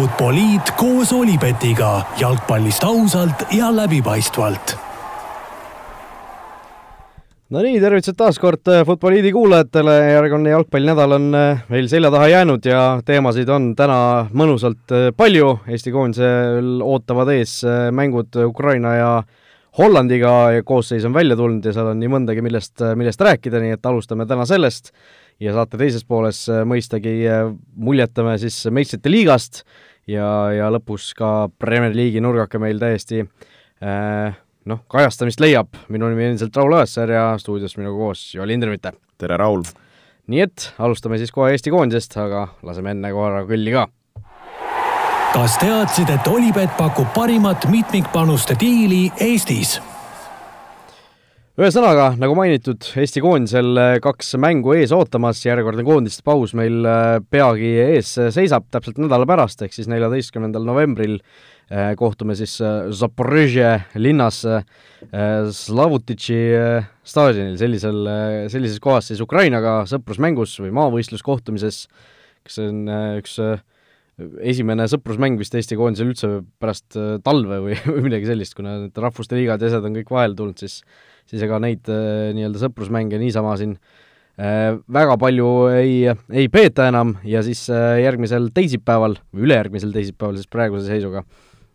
Futboliit 0.00 0.70
koos 0.80 1.10
Olipetiga 1.12 1.90
jalgpallist 2.16 2.84
ausalt 2.88 3.42
ja 3.52 3.66
läbipaistvalt. 3.68 4.72
no 7.52 7.60
nii, 7.60 7.74
tervitused 7.82 8.16
taas 8.16 8.38
kord 8.40 8.70
äh, 8.72 8.80
Futboliidi 8.88 9.28
kuulajatele, 9.36 9.96
järjekordne 10.14 10.54
jalgpallinädal 10.54 11.16
on 11.18 11.26
äh, 11.36 11.60
meil 11.68 11.90
selja 11.92 12.08
taha 12.14 12.30
jäänud 12.32 12.64
ja 12.64 12.84
teemasid 13.04 13.52
on 13.52 13.74
täna 13.76 13.98
mõnusalt 14.32 14.94
äh, 14.96 15.10
palju, 15.12 15.50
Eesti 15.68 15.92
koondisel 15.92 16.80
ootavad 16.80 17.34
ees 17.34 17.58
mängud 17.92 18.40
Ukraina 18.46 18.94
ja 18.96 19.10
Hollandiga 19.76 20.32
ja 20.54 20.64
koosseis 20.64 21.04
on 21.04 21.12
välja 21.12 21.36
tulnud 21.36 21.68
ja 21.68 21.76
seal 21.76 21.92
on 21.92 22.00
nii 22.00 22.14
mõndagi, 22.16 22.40
millest, 22.46 22.80
millest 22.96 23.20
rääkida, 23.20 23.60
nii 23.60 23.76
et 23.76 23.92
alustame 23.92 24.24
täna 24.24 24.48
sellest. 24.48 24.94
Ja 25.40 25.52
saate 25.56 25.78
teises 25.80 26.02
pooles 26.04 26.42
mõistagi 26.68 27.14
muljetame 27.80 28.34
siis 28.40 28.58
meistrite 28.72 29.12
liigast 29.12 29.62
ja, 30.10 30.28
ja 30.54 30.70
lõpus 30.72 31.10
ka 31.16 31.50
Premier 31.58 31.94
League'i 31.96 32.22
nurgake 32.22 32.60
meil 32.62 32.80
täiesti 32.80 33.22
äh, 33.22 34.38
noh, 34.70 34.82
kajastamist 34.90 35.40
leiab, 35.42 35.74
minu 35.88 36.10
nimi 36.10 36.26
on 36.26 36.34
endiselt 36.34 36.56
Raul 36.56 36.78
Õessar 36.80 37.12
ja 37.14 37.24
stuudios 37.40 37.76
minuga 37.78 37.96
koos 37.98 38.26
Joel 38.34 38.54
Hindremitte. 38.54 38.94
tere, 39.18 39.38
Raul! 39.40 39.64
nii 40.30 40.42
et 40.44 40.68
alustame 40.78 41.18
siis 41.18 41.32
kohe 41.34 41.50
Eesti 41.54 41.72
koondisest, 41.74 42.14
aga 42.22 42.46
laseme 42.66 42.94
enne 42.94 43.10
korra 43.14 43.42
kõlli 43.48 43.74
ka. 43.74 43.86
kas 45.34 45.58
teadsid, 45.62 46.10
et 46.10 46.28
Olipet 46.30 46.76
pakub 46.78 47.10
parimat 47.14 47.66
mitmikpanuste 47.70 48.58
diili 48.60 49.08
Eestis? 49.20 49.80
Ühesõnaga, 51.60 52.14
nagu 52.16 52.34
mainitud, 52.38 52.86
Eesti 52.96 53.20
koondisel 53.20 54.00
kaks 54.00 54.34
mängu 54.40 54.72
ees 54.78 54.94
ootamas, 54.96 55.42
järjekordne 55.44 55.84
koondiste 55.84 56.24
paus 56.24 56.54
meil 56.56 56.86
peagi 57.28 57.74
ees 57.84 58.14
seisab, 58.32 58.68
täpselt 58.72 59.00
nädala 59.02 59.28
pärast, 59.28 59.60
ehk 59.66 59.76
siis 59.76 59.90
neljateistkümnendal 59.92 60.64
novembril 60.64 61.18
Äh, 61.70 61.92
kohtume 61.94 62.34
siis 62.34 62.56
äh, 62.66 62.88
Zaporõžje 62.90 63.68
linnas 64.02 64.40
äh, 64.42 64.64
Slavutitši 65.54 66.38
staadionil, 67.06 67.54
sellisel, 67.60 68.08
sellises 68.50 68.82
kohas 68.82 69.06
siis 69.12 69.22
Ukrainaga 69.22 69.84
sõprusmängus 69.86 70.56
või 70.64 70.72
maavõistluskohtumises, 70.74 71.84
see 72.50 72.66
on 72.72 72.90
üks 73.20 73.38
esimene 74.52 74.86
sõprusmäng 74.90 75.40
vist 75.40 75.54
Eesti 75.56 75.78
koondisel 75.78 76.12
üldse 76.12 76.30
pärast 76.62 76.98
talve 77.24 77.60
või, 77.64 77.78
või 77.94 78.06
midagi 78.08 78.30
sellist, 78.30 78.56
kuna 78.58 78.76
need 78.84 79.00
rahvuste 79.00 79.38
liigad 79.38 79.62
ja 79.62 79.70
asjad 79.70 79.88
on 79.88 79.98
kõik 80.00 80.14
vahele 80.14 80.38
tulnud, 80.38 80.60
siis 80.60 80.82
siis 81.30 81.44
ega 81.46 81.60
neid 81.62 81.86
nii-öelda 81.86 82.58
sõprusmänge 82.58 83.20
niisama 83.22 83.52
siin 83.60 83.76
väga 84.90 85.14
palju 85.20 85.50
ei, 85.76 86.08
ei 86.32 86.48
peeta 86.50 86.88
enam 86.90 87.12
ja 87.28 87.42
siis 87.46 87.68
järgmisel 87.70 88.48
teisipäeval 88.56 89.14
või 89.30 89.46
ülejärgmisel 89.46 89.92
teisipäeval 89.94 90.40
siis 90.40 90.50
praeguse 90.50 90.88
seisuga 90.88 91.22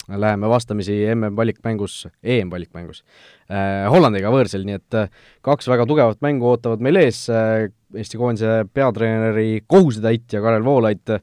läheme 0.09 0.49
vastamisi 0.49 0.93
MM-valikmängus, 1.15 2.07
EM-valikmängus 2.23 3.01
äh, 3.49 3.85
Hollandiga 3.89 4.29
võõrsil, 4.33 4.65
nii 4.67 4.77
et 4.77 4.97
äh, 4.97 5.09
kaks 5.45 5.69
väga 5.69 5.87
tugevat 5.89 6.21
mängu 6.25 6.51
ootavad 6.51 6.83
meil 6.85 7.01
ees 7.01 7.25
äh,, 7.33 7.71
Eesti 7.95 8.19
koondise 8.19 8.65
peatreeneri 8.75 9.61
kohusetäitja 9.71 10.41
Karel 10.43 10.65
Voolaid 10.65 11.13
äh, 11.15 11.21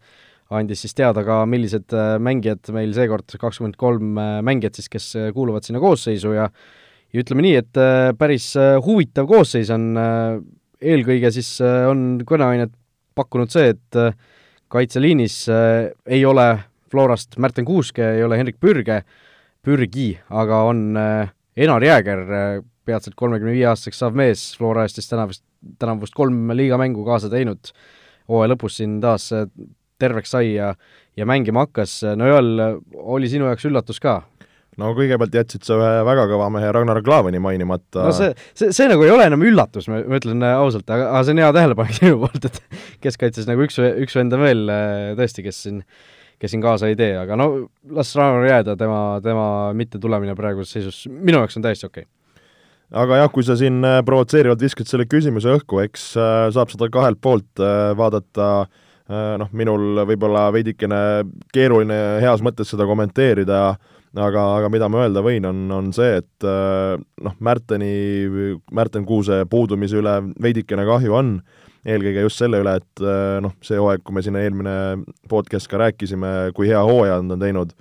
andis 0.53 0.84
siis 0.84 0.97
teada 0.98 1.25
ka, 1.27 1.42
millised 1.48 1.95
äh, 1.97 2.17
mängijad 2.22 2.72
meil 2.75 2.95
seekord, 2.97 3.36
kakskümmend 3.41 3.78
kolm 3.81 4.19
äh, 4.20 4.39
mängijat 4.45 4.78
siis, 4.78 4.91
kes 4.92 5.08
kuuluvad 5.36 5.67
sinna 5.67 5.83
koosseisu 5.83 6.34
ja 6.36 6.48
ja 7.12 7.20
ütleme 7.20 7.45
nii, 7.45 7.56
et 7.61 7.78
päris 8.17 8.47
huvitav 8.86 9.27
koosseis 9.28 9.69
on, 9.75 9.91
eelkõige 10.80 11.28
siis 11.34 11.58
on 11.61 12.23
kõneainet 12.25 12.73
pakkunud 13.12 13.53
see, 13.53 13.75
et 13.75 13.98
kaitseliinis 14.73 15.34
ei 15.53 16.23
ole 16.25 16.47
Florast 16.92 17.36
Märten 17.36 17.69
Kuuske, 17.69 18.05
ei 18.17 18.25
ole 18.25 18.36
Henrik 18.41 18.56
Pürge, 18.61 19.03
Pürgi, 19.64 20.11
aga 20.28 20.64
on 20.69 20.97
äh, 20.98 21.30
Enar 21.57 21.85
Jääger, 21.86 22.23
äh, 22.27 22.57
peatselt 22.85 23.14
kolmekümne 23.17 23.55
viie 23.55 23.68
aastaseks 23.70 24.02
saav 24.02 24.17
mees, 24.18 24.42
Flora 24.58 24.85
eest 24.85 24.98
siis 24.98 25.08
täna 25.08 25.29
vist, 25.30 25.45
tänavu 25.80 26.05
vist 26.05 26.17
kolm 26.18 26.51
liigamängu 26.58 27.05
kaasa 27.07 27.30
teinud, 27.33 27.70
hooaja 28.29 28.52
lõpus 28.52 28.80
siin 28.80 28.98
taas 29.05 29.30
äh, 29.36 29.46
terveks 30.02 30.35
sai 30.35 30.52
ja 30.57 30.74
ja 31.18 31.27
mängima 31.29 31.67
hakkas, 31.67 32.01
no 32.17 32.29
Joel, 32.29 32.55
oli 32.96 33.29
sinu 33.29 33.48
jaoks 33.51 33.67
üllatus 33.68 34.01
ka? 34.02 34.23
no 34.80 34.95
kõigepealt 34.96 35.35
jätsid 35.36 35.67
sa 35.67 35.77
ühe 35.77 35.90
väga 36.08 36.24
kõva 36.30 36.46
mehe 36.52 36.70
Ragnar 36.73 37.02
Klavani 37.05 37.40
mainimata. 37.45 38.07
no 38.07 38.14
see, 38.17 38.33
see, 38.57 38.73
see 38.73 38.89
nagu 38.89 39.05
ei 39.05 39.12
ole 39.12 39.27
enam 39.29 39.45
üllatus, 39.45 39.89
ma, 39.92 40.01
ütlen 40.17 40.45
ausalt, 40.55 40.89
aga, 40.89 41.11
aga 41.11 41.27
see 41.27 41.36
on 41.36 41.42
hea 41.42 41.51
tähelepanek 41.58 41.98
sinu 42.01 42.23
poolt, 42.23 42.48
et 42.48 42.80
keskkaitses 43.05 43.48
nagu 43.51 43.67
üks, 43.67 43.77
üks 43.80 44.17
vend 44.17 44.36
on 44.36 44.45
veel 44.46 44.74
tõesti, 45.18 45.45
kes 45.45 45.62
siin 45.67 45.85
kes 46.42 46.51
siin 46.51 46.62
kaasa 46.64 46.89
ei 46.91 46.96
tee, 46.98 47.12
aga 47.14 47.36
no 47.39 47.48
las 47.95 48.17
Ragnar 48.18 48.48
jääda, 48.48 48.74
tema, 48.80 49.02
tema 49.23 49.46
mittetulemine 49.79 50.35
praeguses 50.39 50.74
seisus 50.74 51.05
minu 51.07 51.39
jaoks 51.39 51.61
on 51.61 51.67
täiesti 51.68 51.86
okei 51.86 52.07
okay. 52.07 52.48
aga 53.05 53.20
jah, 53.20 53.30
kui 53.35 53.46
sa 53.46 53.55
siin 53.61 53.79
äh, 53.86 54.01
provotseerivalt 54.07 54.64
viskad 54.64 54.91
selle 54.91 55.07
küsimuse 55.11 55.52
õhku, 55.52 55.79
eks 55.85 56.08
äh, 56.17 56.48
saab 56.57 56.73
seda 56.73 56.89
kahelt 56.92 57.20
poolt 57.23 57.62
äh, 57.62 57.92
vaadata 57.98 58.48
noh, 59.12 59.48
minul 59.52 60.05
võib-olla 60.08 60.46
veidikene 60.55 61.00
keeruline 61.52 61.98
heas 62.23 62.40
mõttes 62.45 62.70
seda 62.73 62.86
kommenteerida, 62.89 63.62
aga, 64.17 64.45
aga 64.58 64.70
mida 64.73 64.89
ma 64.89 65.02
öelda 65.05 65.20
võin, 65.24 65.45
on, 65.48 65.64
on 65.74 65.90
see, 65.92 66.20
et 66.23 66.46
noh, 66.46 67.34
Märteni, 67.45 67.92
Märten 68.73 69.05
Kuuse 69.08 69.42
puudumise 69.50 70.00
üle 70.00 70.17
veidikene 70.40 70.86
kahju 70.89 71.18
on, 71.18 71.36
eelkõige 71.89 72.27
just 72.27 72.42
selle 72.42 72.61
üle, 72.62 72.77
et 72.78 73.02
äh, 73.02 73.39
noh, 73.42 73.55
see 73.64 73.78
hooaeg, 73.80 74.05
kui 74.06 74.17
me 74.17 74.23
siin 74.24 74.39
eelmine 74.39 74.77
podcast 75.30 75.70
ka 75.70 75.80
rääkisime, 75.83 76.52
kui 76.56 76.70
hea 76.70 76.83
hooaja 76.86 77.18
on 77.23 77.33
ta 77.33 77.39
teinud, 77.42 77.74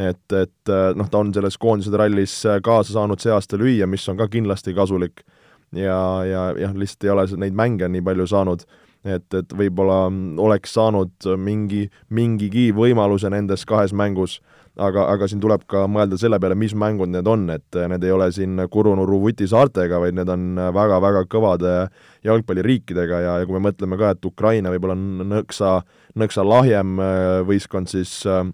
et, 0.00 0.24
et 0.38 0.72
äh, 0.72 0.88
noh, 0.96 1.08
ta 1.12 1.20
on 1.20 1.32
selles 1.36 1.58
koondise 1.60 1.92
rallis 1.96 2.38
kaasa 2.64 2.96
saanud 2.96 3.20
see 3.22 3.34
aasta 3.34 3.60
lüüa, 3.60 3.88
mis 3.90 4.08
on 4.08 4.20
ka 4.20 4.28
kindlasti 4.32 4.76
kasulik. 4.76 5.24
Ja, 5.72 5.96
ja 6.28 6.40
jah, 6.60 6.72
lihtsalt 6.76 7.06
ei 7.06 7.10
ole 7.14 7.22
neid 7.40 7.54
mänge 7.56 7.88
nii 7.88 8.02
palju 8.04 8.26
saanud, 8.28 8.64
et, 9.04 9.26
et 9.34 9.54
võib-olla 9.56 10.06
oleks 10.42 10.74
saanud 10.76 11.28
mingi, 11.38 11.86
mingigi 12.10 12.70
võimaluse 12.76 13.30
nendes 13.32 13.66
kahes 13.68 13.94
mängus. 13.96 14.40
Aga, 14.80 15.02
aga 15.12 15.26
siin 15.28 15.40
tuleb 15.42 15.66
ka 15.68 15.82
mõelda 15.84 16.16
selle 16.16 16.38
peale, 16.40 16.56
mis 16.56 16.72
mängud 16.72 17.10
need 17.12 17.26
on, 17.28 17.42
et 17.52 17.76
need 17.92 18.06
ei 18.08 18.12
ole 18.14 18.30
siin 18.32 18.56
Kurunurru 18.72 19.18
Vuti 19.20 19.44
saartega, 19.44 19.98
vaid 20.00 20.16
need 20.16 20.30
on 20.32 20.56
väga-väga 20.72 21.26
kõvade 21.28 21.74
jalgpalliriikidega 22.24 23.18
ja, 23.20 23.34
ja 23.42 23.48
kui 23.48 23.58
me 23.58 23.66
mõtleme 23.66 23.98
ka, 24.00 24.14
et 24.14 24.24
Ukraina 24.24 24.72
võib-olla 24.72 24.96
on 24.96 25.28
nõksa, 25.28 25.74
nõksa 26.16 26.46
lahjem 26.48 26.96
võistkond, 27.44 27.92
siis 27.92 28.14
äh, 28.24 28.46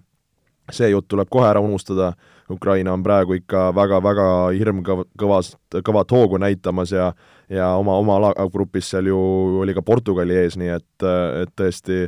see 0.75 0.91
jutt 0.92 1.08
tuleb 1.08 1.31
kohe 1.32 1.48
ära 1.48 1.62
unustada, 1.64 2.12
Ukraina 2.50 2.94
on 2.97 3.03
praegu 3.04 3.37
ikka 3.37 3.69
väga-väga 3.76 4.28
hirmkõvast, 4.56 5.58
kõvat 5.84 6.12
hoogu 6.14 6.41
näitamas 6.41 6.92
ja 6.94 7.12
ja 7.50 7.70
oma, 7.81 7.97
oma 7.98 8.19
alagrupis 8.19 8.91
seal 8.92 9.09
ju 9.10 9.19
oli 9.62 9.75
ka 9.76 9.82
Portugali 9.82 10.36
ees, 10.36 10.59
nii 10.60 10.75
et, 10.75 11.06
et 11.42 11.54
tõesti 11.56 12.06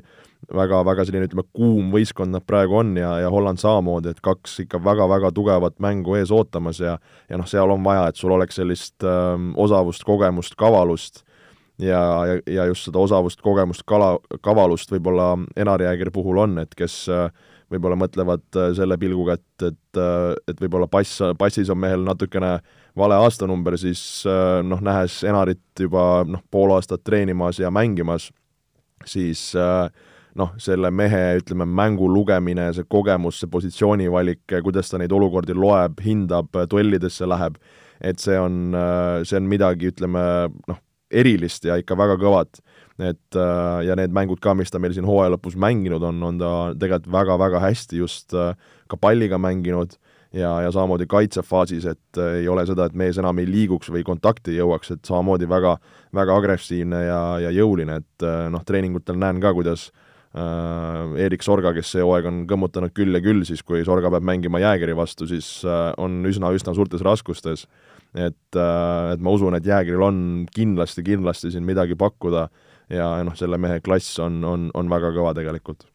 väga, 0.56 0.82
väga 0.86 1.04
selline, 1.06 1.28
ütleme, 1.28 1.44
kuum 1.56 1.90
võistkond 1.94 2.34
nad 2.34 2.44
praegu 2.46 2.80
on 2.80 2.94
ja, 2.98 3.12
ja 3.24 3.30
Holland 3.32 3.60
samamoodi, 3.62 4.12
et 4.12 4.22
kaks 4.24 4.58
ikka 4.64 4.80
väga-väga 4.84 5.32
tugevat 5.36 5.78
mängu 5.82 6.16
ees 6.18 6.32
ootamas 6.34 6.80
ja 6.80 6.98
ja 7.30 7.38
noh, 7.38 7.48
seal 7.48 7.70
on 7.70 7.84
vaja, 7.84 8.08
et 8.08 8.20
sul 8.20 8.34
oleks 8.34 8.58
sellist 8.60 9.06
ähm, 9.06 9.52
osavust, 9.60 10.04
kogemust, 10.04 10.56
kavalust 10.60 11.22
ja, 11.78 12.00
ja, 12.26 12.40
ja 12.46 12.66
just 12.70 12.88
seda 12.88 12.98
osavust, 12.98 13.40
kogemust, 13.44 13.84
kala, 13.88 14.16
kavalust 14.44 14.92
võib-olla 14.92 15.32
Enar 15.56 15.82
Jäägeri 15.82 16.12
puhul 16.14 16.42
on, 16.42 16.58
et 16.64 16.74
kes 16.76 17.04
äh, 17.12 17.30
võib-olla 17.70 17.98
mõtlevad 17.98 18.58
äh, 18.58 18.70
selle 18.76 18.98
pilguga, 19.00 19.36
et, 19.38 19.64
et, 19.70 19.98
äh, 19.98 20.34
et 20.50 20.60
võib-olla 20.62 20.88
pass, 20.90 21.20
passis 21.38 21.70
on 21.70 21.80
mehel 21.80 22.04
natukene 22.06 22.56
vale 22.98 23.18
aastanumber, 23.22 23.78
siis 23.80 24.02
äh, 24.28 24.60
noh, 24.66 24.82
nähes 24.84 25.20
Enarit 25.26 25.84
juba 25.86 26.24
noh, 26.26 26.42
pool 26.50 26.74
aastat 26.74 27.04
treenimas 27.06 27.60
ja 27.62 27.70
mängimas, 27.74 28.30
siis 29.06 29.50
noh, 30.36 30.50
selle 30.60 30.90
mehe, 30.92 31.22
ütleme, 31.40 31.64
mängu 31.66 32.08
lugemine, 32.10 32.68
see 32.76 32.86
kogemus, 32.90 33.40
see 33.40 33.50
positsioonivalik, 33.50 34.44
kuidas 34.66 34.92
ta 34.92 35.00
neid 35.00 35.14
olukordi 35.14 35.56
loeb, 35.56 36.02
hindab, 36.04 36.52
duellidesse 36.70 37.26
läheb, 37.28 37.56
et 38.04 38.20
see 38.20 38.36
on, 38.38 38.76
see 39.24 39.40
on 39.40 39.48
midagi, 39.48 39.90
ütleme, 39.94 40.22
noh, 40.68 40.82
erilist 41.10 41.64
ja 41.66 41.78
ikka 41.80 41.96
väga 41.98 42.18
kõvat. 42.20 42.60
Et 43.00 43.36
ja 43.86 43.94
need 43.96 44.12
mängud 44.12 44.42
ka, 44.44 44.52
mis 44.58 44.72
ta 44.72 44.80
meil 44.82 44.92
siin 44.96 45.08
hooaja 45.08 45.34
lõpus 45.34 45.54
mänginud 45.60 46.02
on, 46.04 46.22
on 46.26 46.40
ta 46.40 46.50
tegelikult 46.76 47.12
väga-väga 47.14 47.62
hästi 47.62 48.00
just 48.02 48.34
ka 48.34 48.98
palliga 49.00 49.38
mänginud 49.40 49.94
ja, 50.36 50.50
ja 50.66 50.72
samamoodi 50.74 51.06
kaitsefaasis, 51.08 51.86
et 51.94 52.20
ei 52.40 52.48
ole 52.48 52.66
seda, 52.68 52.86
et 52.86 52.98
mees 52.98 53.18
enam 53.18 53.40
ei 53.40 53.48
liiguks 53.48 53.88
või 53.94 54.04
kontakti 54.04 54.52
ei 54.52 54.60
jõuaks, 54.60 54.92
et 54.94 55.08
samamoodi 55.08 55.48
väga, 55.48 55.78
väga 56.14 56.36
agressiivne 56.42 57.00
ja, 57.06 57.22
ja 57.46 57.54
jõuline, 57.56 58.02
et 58.02 58.28
noh, 58.52 58.66
treeningutel 58.68 59.18
näen 59.20 59.40
ka, 59.40 59.54
kuidas 59.56 59.88
äh, 59.88 60.06
äh, 60.34 61.24
Erik 61.26 61.42
Sorga, 61.42 61.72
kes 61.76 61.94
see 61.94 62.04
hooaeg 62.04 62.28
on 62.30 62.42
kõmmutanud 62.50 62.94
küll 62.94 63.16
ja 63.16 63.22
küll, 63.24 63.42
siis 63.48 63.62
kui 63.66 63.84
Sorga 63.86 64.12
peab 64.12 64.26
mängima 64.26 64.60
Jäägeri 64.62 64.94
vastu, 64.96 65.28
siis 65.30 65.60
äh, 65.66 65.90
on 65.98 66.20
üsna-üsna 66.28 66.74
suurtes 66.76 67.04
raskustes. 67.06 67.66
et 68.14 68.56
äh,, 68.58 69.12
et 69.14 69.20
ma 69.20 69.30
usun, 69.30 69.54
et 69.54 69.66
Jäägeril 69.66 70.02
on 70.02 70.46
kindlasti, 70.54 71.02
kindlasti 71.06 71.50
siin 71.50 71.64
midagi 71.64 71.94
pakkuda 71.94 72.48
ja 72.90 73.08
noh, 73.26 73.36
selle 73.38 73.58
mehe 73.60 73.80
klass 73.84 74.18
on, 74.22 74.42
on, 74.46 74.68
on 74.76 74.92
väga 74.92 75.12
kõva 75.16 75.34
tegelikult. 75.36 75.86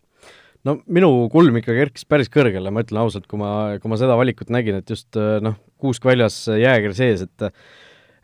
No 0.65 0.79
minu 0.89 1.27
kulm 1.29 1.59
ikka 1.59 1.75
kerkis 1.77 2.07
päris 2.09 2.31
kõrgele, 2.33 2.71
ma 2.73 2.81
ütlen 2.81 3.03
ausalt, 3.03 3.27
kui 3.29 3.37
ma, 3.37 3.49
kui 3.81 3.91
ma 3.91 3.99
seda 4.01 4.15
valikut 4.17 4.49
nägin, 4.53 4.79
et 4.81 4.89
just 4.89 5.13
noh, 5.15 5.59
kuusk 5.81 6.07
väljas, 6.07 6.45
jääger 6.49 6.95
sees, 6.97 7.25
et 7.27 7.51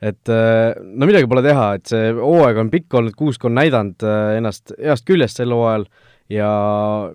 et 0.02 0.32
no 0.34 1.06
midagi 1.06 1.28
pole 1.30 1.44
teha, 1.46 1.66
et 1.78 1.92
see 1.92 2.08
hooaeg 2.18 2.58
on 2.58 2.72
pikk 2.74 2.96
olnud, 2.98 3.14
kuusk 3.14 3.44
on 3.46 3.54
näidanud 3.54 4.02
ennast 4.40 4.74
heast 4.80 5.06
küljest 5.06 5.38
sel 5.38 5.54
hooajal 5.54 5.86
ja, 6.34 6.50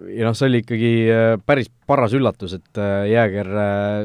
ja 0.07 0.29
noh, 0.29 0.37
see 0.39 0.47
oli 0.47 0.61
ikkagi 0.63 0.93
päris 1.43 1.73
paras 1.91 2.15
üllatus, 2.15 2.55
et 2.61 2.81
Jääger 3.11 3.51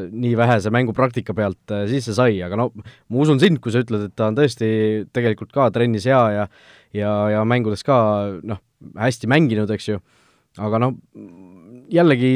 nii 0.09 0.33
vähese 0.39 0.73
mängupraktika 0.73 1.35
pealt 1.37 1.75
sisse 1.91 2.17
sai, 2.17 2.39
aga 2.41 2.57
no 2.57 2.71
ma 2.73 3.21
usun 3.21 3.37
sind, 3.43 3.61
kui 3.61 3.75
sa 3.75 3.85
ütled, 3.85 4.09
et 4.09 4.17
ta 4.17 4.31
on 4.31 4.41
tõesti 4.41 4.71
tegelikult 5.13 5.53
ka 5.53 5.69
trennis 5.75 6.09
hea 6.09 6.23
ja 6.39 6.47
ja, 6.47 6.49
ja 6.97 7.45
mängudes 7.47 7.85
ka 7.87 7.97
noh, 8.43 8.59
hästi 8.99 9.29
mänginud, 9.31 9.71
eks 9.71 9.91
ju 9.93 10.01
aga 10.59 10.81
noh, 10.81 10.97
jällegi 11.91 12.33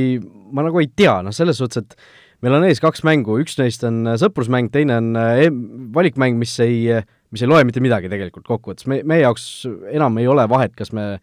ma 0.56 0.64
nagu 0.66 0.80
ei 0.80 0.92
tea, 0.96 1.18
noh 1.26 1.36
selles 1.36 1.60
suhtes, 1.60 1.84
et 1.84 2.46
meil 2.46 2.56
on 2.58 2.68
ees 2.68 2.82
kaks 2.84 3.04
mängu, 3.08 3.40
üks 3.42 3.58
neist 3.60 3.84
on 3.88 4.06
sõprusmäng, 4.22 4.70
teine 4.72 5.00
on 5.02 5.12
eh, 5.20 5.50
valikmäng, 5.96 6.38
mis 6.40 6.54
ei, 6.64 7.02
mis 7.34 7.44
ei 7.44 7.52
loe 7.52 7.66
mitte 7.68 7.84
midagi 7.84 8.12
tegelikult 8.12 8.48
kokkuvõttes, 8.48 8.88
me, 8.92 9.02
meie 9.08 9.26
jaoks 9.26 9.66
enam 9.92 10.22
ei 10.22 10.30
ole 10.32 10.48
vahet, 10.52 10.76
kas 10.78 10.94
me 10.96 11.16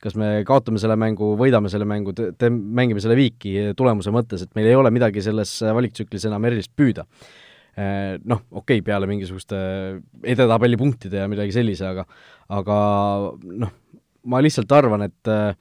kas 0.00 0.14
me 0.16 0.38
kaotame 0.48 0.80
selle 0.80 0.94
mängu, 0.96 1.34
võidame 1.36 1.68
selle 1.68 1.84
mängu, 1.84 2.14
te-, 2.16 2.48
mängime 2.48 3.02
selle 3.04 3.18
viiki 3.18 3.74
tulemuse 3.76 4.08
mõttes, 4.14 4.46
et 4.46 4.54
meil 4.56 4.70
ei 4.70 4.78
ole 4.78 4.88
midagi 4.96 5.20
selles 5.20 5.58
valiktsüklis 5.60 6.24
enam 6.30 6.46
erilist 6.48 6.72
püüda. 6.72 7.04
Eh, 7.78 8.16
noh, 8.26 8.42
okei 8.50 8.80
okay,, 8.80 8.84
peale 8.86 9.06
mingisuguste 9.06 9.56
edetabeli 10.26 10.78
punktide 10.80 11.22
ja 11.22 11.28
midagi 11.30 11.54
sellise, 11.54 11.86
aga 11.86 12.06
aga 12.50 12.78
noh, 13.62 13.74
ma 14.26 14.40
lihtsalt 14.42 14.72
arvan, 14.74 15.06
et 15.06 15.30
äh, 15.30 15.52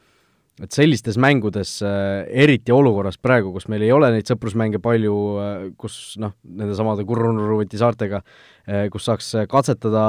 et 0.64 0.76
sellistes 0.76 1.18
mängudes, 1.22 1.78
äh, 1.86 2.26
eriti 2.44 2.74
olukorras 2.76 3.18
praegu, 3.22 3.54
kus 3.56 3.70
meil 3.72 3.86
ei 3.86 3.94
ole 3.96 4.10
neid 4.14 4.28
sõprusmänge 4.28 4.82
palju, 4.84 5.16
äh, 5.40 5.64
kus 5.80 6.18
noh, 6.22 6.36
nendesamade 6.44 7.06
Kurrunuruvõti 7.08 7.80
saartega, 7.80 8.22
äh, 8.68 8.88
kus 8.92 9.08
saaks 9.08 9.32
katsetada 9.52 10.04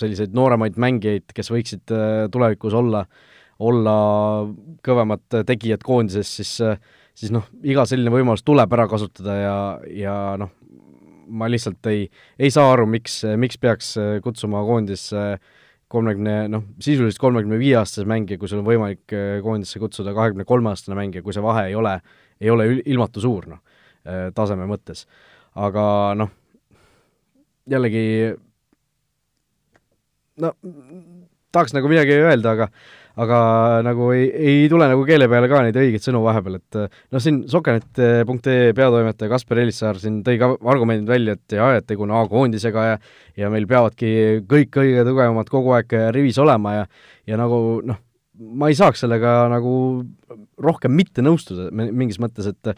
selliseid 0.00 0.34
nooremaid 0.34 0.80
mängijaid, 0.80 1.28
kes 1.36 1.52
võiksid 1.54 1.92
tulevikus 2.34 2.74
olla, 2.74 3.04
olla 3.62 3.94
kõvemad 4.82 5.22
tegijad 5.46 5.84
koondises, 5.86 6.32
siis 6.40 6.56
siis 7.14 7.30
noh, 7.30 7.44
iga 7.62 7.84
selline 7.86 8.10
võimalus 8.10 8.42
tuleb 8.42 8.72
ära 8.74 8.88
kasutada 8.90 9.36
ja, 9.38 9.58
ja 9.86 10.14
noh, 10.40 10.50
ma 11.26 11.48
lihtsalt 11.50 11.86
ei, 11.90 12.08
ei 12.38 12.50
saa 12.54 12.72
aru, 12.72 12.86
miks, 12.90 13.22
miks 13.40 13.60
peaks 13.60 13.94
kutsuma 14.24 14.62
koondisse 14.66 15.20
äh, 15.34 15.52
kolmekümne, 15.94 16.34
noh, 16.50 16.64
sisuliselt 16.82 17.20
kolmekümne 17.22 17.58
viie 17.60 17.76
aastase 17.78 18.06
mängija, 18.08 18.38
kui 18.40 18.50
sul 18.50 18.62
on 18.62 18.68
võimalik 18.68 19.14
äh, 19.14 19.36
koondisse 19.44 19.80
kutsuda 19.82 20.14
kahekümne 20.16 20.46
kolme 20.48 20.72
aastane 20.72 20.96
mängija, 20.98 21.22
kui 21.24 21.34
see 21.36 21.44
vahe 21.44 21.68
ei 21.70 21.76
ole, 21.78 21.98
ei 22.42 22.50
ole 22.50 22.68
ilmatu 22.80 23.22
suur, 23.22 23.46
noh, 23.52 23.60
äh, 24.08 24.26
taseme 24.34 24.66
mõttes. 24.70 25.04
aga 25.54 25.84
noh, 26.18 26.32
jällegi 27.70 28.34
no 30.42 30.50
tahaks 31.54 31.76
nagu 31.76 31.90
midagi 31.92 32.16
öelda, 32.18 32.56
aga 32.56 32.68
aga 33.20 33.38
nagu 33.86 34.08
ei, 34.14 34.24
ei 34.34 34.68
tule 34.70 34.88
nagu 34.90 35.04
keele 35.06 35.28
peale 35.30 35.50
ka 35.50 35.60
neid 35.62 35.76
õigeid 35.78 36.02
sõnu 36.02 36.22
vahepeal, 36.24 36.58
et 36.58 36.78
noh, 36.82 37.22
siin 37.22 37.42
Sokenet.ee 37.50 38.72
peatoimetaja 38.76 39.30
Kaspar 39.30 39.60
Elissaar 39.62 40.00
siin 40.02 40.22
tõi 40.26 40.38
ka 40.40 40.50
argumendid 40.72 41.10
välja, 41.10 41.36
et 41.38 41.58
jaa, 41.58 41.74
et 41.78 41.86
tegu 41.86 42.06
on 42.06 42.16
A-koondisega 42.18 42.88
ja 42.88 42.96
ja 43.38 43.50
meil 43.50 43.68
peavadki 43.70 44.42
kõik 44.50 44.72
kõige 44.74 45.06
tugevamad 45.06 45.48
kogu 45.50 45.74
aeg 45.74 45.94
rivis 46.14 46.38
olema 46.42 46.80
ja 46.80 46.84
ja 47.30 47.38
nagu 47.40 47.80
noh, 47.86 48.02
ma 48.34 48.70
ei 48.70 48.78
saaks 48.78 49.04
sellega 49.04 49.44
nagu 49.52 49.76
rohkem 50.58 50.94
mitte 50.94 51.22
nõustuda 51.22 51.70
mingis 51.70 52.20
mõttes, 52.22 52.50
et 52.50 52.76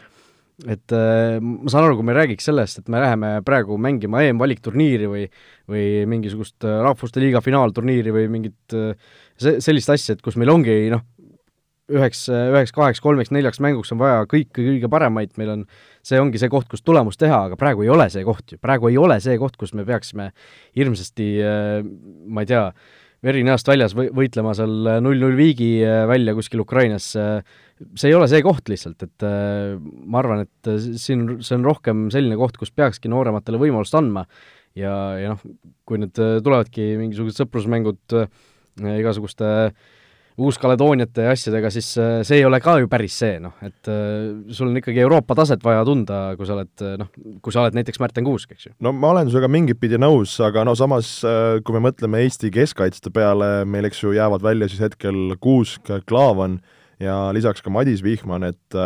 et 0.65 0.93
äh, 0.95 1.37
ma 1.37 1.69
saan 1.69 1.85
aru, 1.85 1.99
kui 1.99 2.07
me 2.07 2.15
räägiks 2.17 2.47
sellest, 2.49 2.79
et 2.81 2.87
me 2.89 2.97
läheme 2.97 3.29
praegu 3.45 3.77
mängima 3.77 4.23
EM-valikturniiri 4.25 5.09
või 5.11 5.27
või 5.69 5.83
mingisugust 6.09 6.65
äh, 6.65 6.79
Rahvuste 6.81 7.21
Liiga 7.21 7.43
finaalturniiri 7.45 8.13
või 8.15 8.25
mingit 8.33 8.73
äh, 8.73 8.95
see, 9.41 9.61
sellist 9.63 9.91
asja, 9.93 10.17
et 10.17 10.23
kus 10.25 10.37
meil 10.39 10.51
ongi 10.53 10.75
noh, 10.93 11.03
üheks, 11.87 12.25
üheks, 12.27 12.73
kaheks, 12.75 13.01
kolmeks, 13.03 13.31
neljaks 13.31 13.61
mänguks 13.63 13.93
on 13.95 14.01
vaja 14.01 14.25
kõike 14.29 14.59
kõige 14.59 14.89
paremaid, 14.91 15.33
meil 15.39 15.53
on, 15.53 15.65
see 16.05 16.19
ongi 16.19 16.41
see 16.41 16.51
koht, 16.51 16.67
kus 16.71 16.83
tulemust 16.83 17.19
teha, 17.21 17.45
aga 17.47 17.59
praegu 17.59 17.85
ei 17.85 17.91
ole 17.93 18.09
see 18.11 18.25
koht 18.27 18.53
ju, 18.53 18.61
praegu 18.63 18.91
ei 18.91 18.97
ole 18.99 19.19
see 19.23 19.37
koht, 19.39 19.55
kus 19.59 19.73
me 19.77 19.87
peaksime 19.87 20.31
hirmsasti 20.77 21.29
ma 22.27 22.43
ei 22.43 22.49
tea, 22.49 22.65
veri 23.23 23.45
näost 23.47 23.71
väljas 23.71 23.95
või, 23.97 24.09
võitlema 24.19 24.51
seal 24.57 24.91
null-null 25.05 25.39
viigi 25.39 25.71
välja 26.11 26.35
kuskil 26.37 26.61
Ukrainas, 26.65 27.07
see 27.15 28.11
ei 28.11 28.17
ole 28.17 28.27
see 28.29 28.43
koht 28.45 28.67
lihtsalt, 28.71 29.07
et 29.07 29.27
ma 30.03 30.21
arvan, 30.21 30.43
et 30.43 30.71
siin, 30.99 31.39
see 31.39 31.55
on 31.55 31.65
rohkem 31.65 32.07
selline 32.13 32.35
koht, 32.39 32.59
kus 32.59 32.75
peakski 32.75 33.09
noorematele 33.13 33.63
võimalust 33.63 33.95
andma 33.97 34.27
ja, 34.77 34.93
ja 35.21 35.33
noh, 35.33 35.41
kui 35.87 36.03
nüüd 36.03 36.13
tulevadki 36.17 36.91
mingisugused 36.99 37.41
sõprusmängud 37.41 38.19
äh, 38.19 38.29
igasuguste 38.77 39.71
Uus-Kaledooniate 40.37 41.23
ja 41.25 41.31
asjadega, 41.33 41.69
siis 41.73 41.87
äh, 41.97 42.19
see 42.27 42.37
ei 42.37 42.45
ole 42.45 42.59
ka 42.61 42.75
ju 42.77 42.89
päris 42.91 43.15
see, 43.23 43.39
noh, 43.41 43.55
et 43.65 43.89
äh, 43.89 44.27
sul 44.53 44.69
on 44.69 44.77
ikkagi 44.77 45.01
Euroopa 45.01 45.33
taset 45.39 45.63
vaja 45.65 45.81
tunda, 45.87 46.19
kui 46.37 46.45
sa 46.45 46.53
oled 46.53 46.83
noh, 47.01 47.09
kui 47.41 47.53
sa 47.55 47.63
oled 47.63 47.77
näiteks 47.77 47.97
Märten 48.03 48.27
Kuusk, 48.27 48.53
eks 48.53 48.67
ju. 48.67 48.73
no 48.85 48.93
ma 48.93 49.15
olen 49.15 49.31
sinuga 49.31 49.49
mingit 49.49 49.81
pidi 49.81 49.97
nõus, 49.97 50.35
aga 50.45 50.61
no 50.67 50.75
samas, 50.77 51.09
äh, 51.25 51.57
kui 51.65 51.73
me 51.73 51.81
mõtleme 51.87 52.21
Eesti 52.27 52.53
keskkaitsjate 52.53 53.13
peale, 53.15 53.49
meil 53.65 53.89
eks 53.89 54.03
ju 54.03 54.13
jäävad 54.13 54.45
välja 54.45 54.69
siis 54.69 54.85
hetkel 54.85 55.33
Kuusk, 55.41 55.89
Klaavan 56.05 56.59
ja 57.01 57.17
lisaks 57.33 57.65
ka 57.65 57.73
Madis 57.73 58.05
Vihman, 58.05 58.45
et 58.45 58.81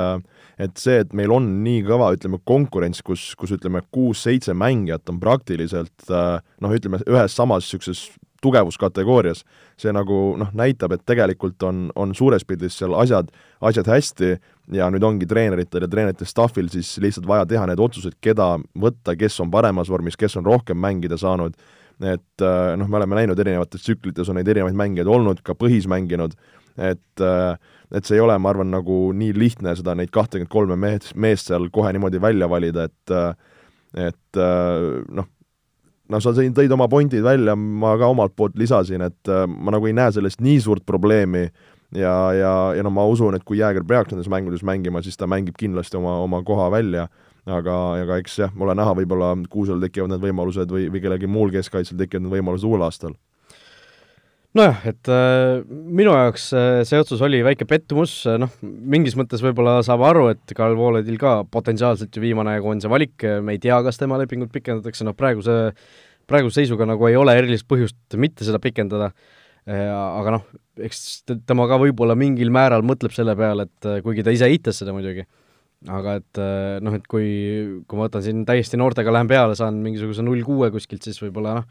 et 0.61 0.79
see, 0.79 1.01
et 1.03 1.11
meil 1.17 1.31
on 1.35 1.47
nii 1.65 1.83
kõva, 1.83 2.13
ütleme, 2.15 2.39
konkurents, 2.47 3.03
kus, 3.03 3.31
kus 3.39 3.51
ütleme, 3.55 3.81
kuus-seitse 3.91 4.53
mängijat 4.55 5.09
on 5.11 5.19
praktiliselt 5.19 6.11
noh, 6.11 6.75
ütleme, 6.75 6.99
ühes 7.09 7.35
samas 7.35 7.65
niisuguses 7.65 8.11
tugevuskategoorias. 8.41 9.43
see 9.77 9.93
nagu 9.93 10.35
noh, 10.37 10.49
näitab, 10.53 10.93
et 10.93 11.05
tegelikult 11.05 11.63
on, 11.63 11.89
on 11.95 12.15
suures 12.15 12.45
pildis 12.45 12.77
seal 12.77 12.93
asjad, 12.97 13.31
asjad 13.61 13.87
hästi 13.89 14.35
ja 14.77 14.89
nüüd 14.93 15.03
ongi 15.03 15.25
treeneritel 15.25 15.85
ja 15.85 15.89
treenerite 15.89 16.25
staffil 16.25 16.69
siis 16.69 16.93
lihtsalt 17.01 17.27
vaja 17.27 17.47
teha 17.49 17.65
need 17.69 17.81
otsused, 17.81 18.17
keda 18.21 18.55
võtta, 18.77 19.15
kes 19.17 19.39
on 19.41 19.51
paremas 19.53 19.89
vormis, 19.89 20.17
kes 20.17 20.37
on 20.37 20.45
rohkem 20.45 20.77
mängida 20.77 21.17
saanud, 21.17 21.57
et 22.01 22.45
äh, 22.45 22.73
noh, 22.77 22.89
me 22.89 22.99
oleme 23.01 23.21
näinud 23.21 23.39
erinevates 23.39 23.85
tsüklites 23.85 24.29
on 24.29 24.39
neid 24.39 24.49
erinevaid 24.49 24.77
mängijaid 24.77 25.09
olnud, 25.09 25.41
ka 25.45 25.55
põhis 25.57 25.89
mänginud, 25.89 26.37
et 26.77 27.25
äh, 27.25 27.53
et 27.91 28.07
see 28.07 28.15
ei 28.15 28.23
ole, 28.23 28.37
ma 28.39 28.53
arvan, 28.53 28.69
nagu 28.71 29.09
nii 29.17 29.33
lihtne 29.35 29.73
seda 29.75 29.97
neid 29.99 30.13
kahtekümmet 30.15 30.51
kolme 30.51 30.77
meest, 30.79 31.11
meest 31.19 31.49
seal 31.49 31.67
kohe 31.75 31.91
niimoodi 31.91 32.21
välja 32.23 32.47
valida, 32.49 32.87
et 32.87 33.15
äh, 33.15 33.33
et 33.91 34.39
noh, 35.11 35.25
noh, 36.11 36.21
sa 36.23 36.33
tõid 36.35 36.73
oma 36.75 36.87
pointid 36.91 37.23
välja, 37.25 37.55
ma 37.55 37.95
ka 37.99 38.09
omalt 38.11 38.35
poolt 38.37 38.57
lisasin, 38.59 39.05
et 39.07 39.31
äh, 39.31 39.45
ma 39.47 39.73
nagu 39.75 39.87
ei 39.89 39.95
näe 39.97 40.11
sellest 40.15 40.43
nii 40.43 40.59
suurt 40.63 40.85
probleemi 40.87 41.47
ja, 41.95 42.13
ja, 42.35 42.53
ja 42.77 42.85
no 42.85 42.91
ma 42.93 43.05
usun, 43.09 43.35
et 43.37 43.45
kui 43.47 43.61
Jääger 43.61 43.85
peaks 43.87 44.13
nendes 44.13 44.29
mängudes 44.31 44.63
mängima, 44.67 45.03
siis 45.03 45.19
ta 45.19 45.29
mängib 45.29 45.57
kindlasti 45.59 45.99
oma, 45.99 46.17
oma 46.25 46.41
koha 46.47 46.69
välja, 46.73 47.07
aga, 47.45 47.77
aga 48.03 48.21
eks 48.21 48.39
jah, 48.43 48.55
ole 48.59 48.75
näha, 48.77 48.95
võib-olla 49.01 49.33
Kuusel 49.49 49.81
tekivad 49.83 50.13
need 50.13 50.23
võimalused 50.23 50.71
või, 50.71 50.87
või 50.93 51.03
kellelgi 51.03 51.31
muul 51.31 51.53
keskkaitsel 51.55 51.99
tekivad 51.99 52.27
need 52.27 52.39
võimalused 52.39 52.67
uuel 52.69 52.87
aastal 52.87 53.17
nojah, 54.57 54.79
et 54.89 55.09
äh, 55.11 55.61
minu 55.69 56.13
jaoks 56.15 56.49
äh, 56.57 56.81
see 56.87 56.99
otsus 56.99 57.21
oli 57.23 57.39
väike 57.45 57.67
pettumus, 57.69 58.17
äh, 58.27 58.37
noh, 58.41 58.51
mingis 58.61 59.15
mõttes 59.19 59.43
võib-olla 59.43 59.77
saab 59.85 60.03
aru, 60.09 60.27
et 60.33 60.55
Karl 60.57 60.75
Vooledil 60.79 61.19
ka 61.21 61.41
potentsiaalselt 61.51 62.15
ju 62.15 62.23
viimane 62.23 62.57
koondise 62.63 62.91
valik, 62.91 63.15
me 63.43 63.55
ei 63.55 63.61
tea, 63.63 63.77
kas 63.85 64.01
tema 64.01 64.19
lepingut 64.19 64.51
pikendatakse, 64.53 65.07
noh 65.07 65.15
praeguse, 65.17 65.59
praeguse 66.29 66.61
seisuga 66.61 66.87
nagu 66.89 67.07
ei 67.07 67.19
ole 67.19 67.35
erilist 67.39 67.67
põhjust 67.69 68.17
mitte 68.19 68.47
seda 68.47 68.59
pikendada, 68.63 69.11
aga 69.71 70.33
noh, 70.35 70.47
eks 70.81 71.21
tema 71.47 71.67
ka 71.69 71.77
võib-olla 71.79 72.17
mingil 72.17 72.51
määral 72.53 72.83
mõtleb 72.87 73.13
selle 73.15 73.35
peale, 73.39 73.67
et 73.69 74.03
kuigi 74.03 74.25
ta 74.25 74.33
ise 74.33 74.49
eitas 74.49 74.81
seda 74.81 74.95
muidugi, 74.95 75.23
aga 75.91 76.17
et 76.19 76.41
noh, 76.83 76.97
et 76.97 77.05
kui, 77.07 77.29
kui 77.85 77.99
ma 77.99 78.07
võtan 78.09 78.25
siin 78.25 78.43
täiesti 78.47 78.79
noortega, 78.81 79.13
lähen 79.13 79.29
peale, 79.31 79.55
saan 79.59 79.79
mingisuguse 79.85 80.25
null 80.25 80.43
kuue 80.47 80.71
kuskilt, 80.73 81.05
siis 81.05 81.21
võib-olla 81.21 81.59
noh, 81.61 81.69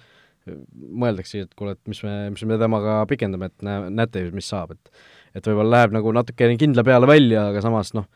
mõeldaksegi, 0.48 1.46
et 1.46 1.54
kuule, 1.58 1.76
et 1.76 1.90
mis 1.90 2.00
me, 2.06 2.14
mis 2.34 2.44
me 2.48 2.58
temaga 2.60 3.00
pikendame, 3.10 3.50
et 3.50 3.66
näe, 3.66 3.90
näete 3.92 4.24
ju, 4.24 4.34
mis 4.36 4.50
saab, 4.50 4.76
et 4.76 4.92
et 5.30 5.46
võib-olla 5.46 5.76
läheb 5.76 5.92
nagu 5.94 6.10
natukene 6.10 6.56
kindla 6.58 6.82
peale 6.82 7.06
välja, 7.06 7.44
aga 7.52 7.60
samas 7.62 7.92
noh, 7.94 8.08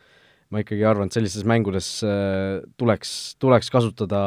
ma 0.51 0.59
ikkagi 0.59 0.83
arvan, 0.83 1.07
et 1.07 1.15
sellistes 1.15 1.45
mängudes 1.47 1.87
äh, 2.03 2.57
tuleks, 2.75 3.11
tuleks 3.39 3.71
kasutada 3.71 4.19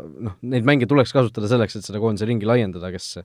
noh, 0.00 0.38
neid 0.40 0.64
mänge 0.64 0.88
tuleks 0.88 1.12
kasutada 1.12 1.50
selleks, 1.50 1.76
et 1.76 1.84
seda 1.84 2.00
koondise 2.00 2.28
ringi 2.30 2.48
laiendada, 2.48 2.88
kes 2.94 3.18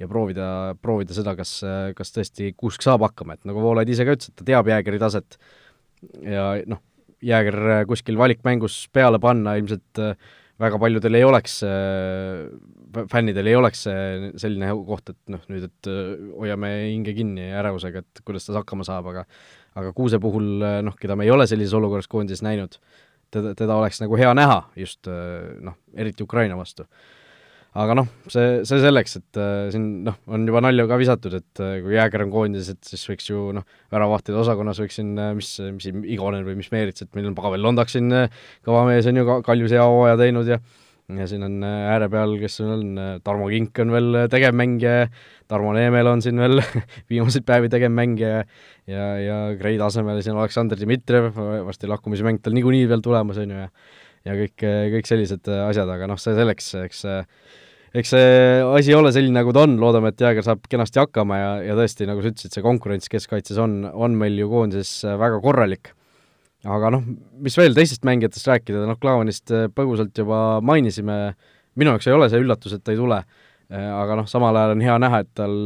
ja 0.00 0.08
proovida, 0.08 0.48
proovida 0.80 1.16
seda, 1.16 1.36
kas, 1.36 1.58
kas 1.96 2.12
tõesti 2.12 2.52
Kuusk 2.56 2.84
saab 2.84 3.04
hakkama, 3.06 3.36
et 3.36 3.48
nagu 3.48 3.62
Voolaid 3.64 3.92
ise 3.92 4.04
ka 4.04 4.16
ütles, 4.16 4.32
et 4.32 4.40
ta 4.40 4.48
teab 4.48 4.68
Jäägeri 4.68 5.00
taset. 5.00 5.38
Ja 6.24 6.50
noh, 6.68 6.82
Jääger 7.24 7.86
kuskil 7.88 8.18
valikmängus 8.20 8.86
peale 8.92 9.20
panna 9.22 9.56
ilmselt 9.56 10.02
äh, 10.02 10.16
väga 10.62 10.78
paljudel 10.80 11.18
ei 11.18 11.24
oleks, 11.26 11.58
fännidel 13.12 13.50
ei 13.50 13.56
oleks 13.58 13.82
see 13.86 14.30
selline 14.40 14.70
koht, 14.88 15.12
et 15.12 15.32
noh, 15.32 15.42
nüüd, 15.52 15.66
et 15.68 15.90
hoiame 16.36 16.70
hinge 16.86 17.12
kinni 17.16 17.50
ärevusega, 17.52 18.00
et 18.04 18.22
kuidas 18.24 18.48
ta 18.48 18.56
hakkama 18.56 18.86
saab, 18.88 19.10
aga 19.12 19.26
aga 19.76 19.92
Kuuse 19.92 20.16
puhul 20.22 20.64
noh, 20.86 20.96
keda 20.96 21.18
me 21.18 21.26
ei 21.26 21.34
ole 21.34 21.44
sellises 21.50 21.76
olukorras 21.76 22.08
koondises 22.08 22.40
näinud, 22.46 22.78
teda, 23.34 23.52
teda 23.58 23.76
oleks 23.76 24.00
nagu 24.00 24.16
hea 24.16 24.32
näha 24.36 24.62
just 24.80 25.08
noh, 25.08 25.76
eriti 25.96 26.24
Ukraina 26.24 26.56
vastu 26.56 26.88
aga 27.76 27.96
noh, 27.98 28.08
see, 28.32 28.62
see 28.68 28.80
selleks, 28.82 29.18
et 29.20 29.40
äh, 29.40 29.66
siin 29.74 29.86
noh, 30.06 30.16
on 30.32 30.46
juba 30.48 30.62
nalja 30.64 30.86
ka 30.88 30.98
visatud, 31.00 31.36
et 31.40 31.62
äh, 31.64 31.76
kui 31.84 31.96
Jääger 31.96 32.24
on 32.24 32.32
koondises, 32.32 32.72
et 32.76 32.92
siis 32.94 33.04
võiks 33.10 33.28
ju 33.28 33.50
noh, 33.56 33.66
väravahtide 33.92 34.40
osakonnas 34.40 34.80
võiks 34.82 34.98
siin 35.00 35.12
äh, 35.20 35.34
mis, 35.36 35.52
mis 35.76 35.90
Igonen 36.16 36.46
või 36.48 36.56
mis 36.60 36.72
Meerits, 36.72 37.04
et 37.04 37.12
meil 37.18 37.28
on 37.30 37.36
Pavel 37.38 37.64
Londak 37.64 37.92
siin 37.92 38.10
äh,, 38.14 38.42
kõva 38.66 38.86
mees 38.88 39.08
on 39.10 39.20
ju, 39.20 39.40
Kaljus 39.46 39.76
hea 39.76 39.84
hooaja 39.84 40.18
teinud 40.20 40.50
ja 40.50 40.60
ja 41.14 41.26
siin 41.30 41.44
on 41.46 41.60
äh, 41.62 41.74
ääre 41.92 42.08
peal, 42.10 42.34
kes 42.40 42.60
on, 42.64 42.72
on, 42.74 42.86
äh, 42.98 43.10
Tarmo 43.24 43.46
Kink 43.50 43.78
on 43.82 43.92
veel 43.94 44.22
äh, 44.22 44.28
tegevmängija, 44.30 45.06
Tarmo 45.48 45.72
Neemel 45.76 46.10
on 46.10 46.22
siin 46.24 46.40
veel 46.42 46.58
viimaseid 47.10 47.46
päevi 47.46 47.70
tegevmängija 47.72 48.40
ja, 48.90 49.04
ja 49.22 49.36
Grei 49.60 49.78
tasemel 49.78 50.18
siin 50.24 50.38
Aleksandr 50.38 50.80
Dmitrijev, 50.80 51.30
varsti 51.68 51.90
lakkumismäng 51.90 52.42
tal 52.42 52.56
niikuinii 52.58 52.88
veel 52.90 53.04
tulemas, 53.04 53.38
on 53.42 53.54
ju, 53.54 53.62
ja 53.66 53.70
ja 54.26 54.34
kõik, 54.34 54.58
kõik 54.96 55.06
sellised 55.06 55.46
asjad, 55.46 55.86
aga 55.86 56.08
noh, 56.10 56.18
see 56.18 56.34
selleks, 56.34 56.72
eks 56.80 57.04
eks 57.94 58.12
see 58.12 58.30
asi 58.64 58.92
ei 58.92 58.96
ole 58.98 59.12
selline, 59.14 59.34
nagu 59.38 59.52
ta 59.54 59.64
on, 59.66 59.76
loodame, 59.80 60.10
et 60.12 60.22
Jääger 60.22 60.44
saab 60.46 60.64
kenasti 60.70 61.00
hakkama 61.00 61.38
ja, 61.38 61.50
ja 61.68 61.76
tõesti, 61.78 62.08
nagu 62.08 62.22
sa 62.22 62.32
ütlesid, 62.32 62.54
see 62.56 62.64
konkurents 62.64 63.10
keskkaitses 63.12 63.60
on, 63.62 63.78
on 63.92 64.16
meil 64.18 64.38
ju 64.40 64.48
koondises 64.50 65.04
väga 65.20 65.40
korralik. 65.44 65.92
aga 66.66 66.90
noh, 66.90 67.04
mis 67.42 67.54
veel 67.58 67.76
teistest 67.76 68.06
mängijatest 68.08 68.48
rääkida, 68.50 68.82
noh, 68.88 68.98
Klaavanist 68.98 69.52
põgusalt 69.76 70.16
juba 70.18 70.60
mainisime, 70.66 71.36
minu 71.78 71.94
jaoks 71.94 72.08
ei 72.08 72.16
ole 72.16 72.30
see 72.32 72.42
üllatus, 72.42 72.74
et 72.74 72.82
ta 72.82 72.94
ei 72.94 72.98
tule, 72.98 73.20
aga 73.70 74.18
noh, 74.18 74.26
samal 74.30 74.56
ajal 74.56 74.74
on 74.74 74.82
hea 74.82 74.98
näha, 75.02 75.22
et 75.22 75.30
tal 75.38 75.56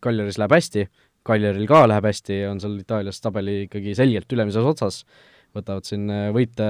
Kaljaris 0.00 0.40
läheb 0.40 0.56
hästi, 0.56 0.86
Kaljaril 1.26 1.68
ka 1.68 1.84
läheb 1.90 2.08
hästi, 2.08 2.40
on 2.48 2.62
seal 2.62 2.78
Itaalias 2.80 3.20
tabeli 3.20 3.66
ikkagi 3.66 3.92
selgelt 3.98 4.32
ülemises 4.32 4.64
otsas, 4.64 5.02
võtavad 5.54 5.84
siin 5.84 6.08
võite 6.32 6.66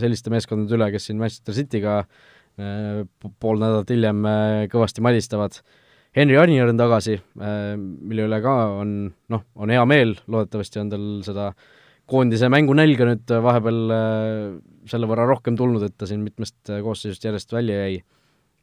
selliste 0.00 0.32
meeskondade 0.32 0.78
üle, 0.78 0.88
kes 0.94 1.10
siin 1.10 1.18
Manchester 1.20 1.56
City'ga 1.56 1.96
äh, 1.98 2.06
Äh, 2.06 2.39
pool 2.58 3.60
nädalat 3.60 3.90
hiljem 3.92 4.24
äh, 4.28 4.64
kõvasti 4.72 5.04
madistavad. 5.04 5.60
Henri 6.16 6.38
Anier 6.40 6.70
on 6.72 6.80
tagasi, 6.80 7.18
äh, 7.40 7.74
mille 7.78 8.26
üle 8.26 8.40
ka 8.42 8.54
on 8.80 8.94
noh, 9.30 9.44
on 9.54 9.72
hea 9.72 9.84
meel, 9.88 10.16
loodetavasti 10.30 10.82
on 10.82 10.90
tal 10.92 11.06
seda 11.26 11.50
koondise 12.10 12.48
mängunälga 12.50 13.06
nüüd 13.06 13.32
vahepeal 13.44 13.92
selle 14.90 15.06
võrra 15.06 15.28
rohkem 15.30 15.54
tulnud, 15.54 15.84
et 15.86 15.94
ta 15.94 16.08
siin 16.10 16.24
mitmest 16.24 16.72
koosseisust 16.82 17.28
järjest 17.28 17.54
välja 17.54 17.84
jäi. 17.84 18.00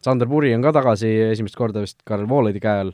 Sander 0.03 0.27
Puri 0.27 0.51
on 0.51 0.65
ka 0.65 0.73
tagasi 0.75 1.13
esimest 1.29 1.55
korda 1.55 1.79
vist 1.85 2.03
Karel 2.03 2.27
Voolaidi 2.27 2.59
käe 2.59 2.83
all, 2.83 2.91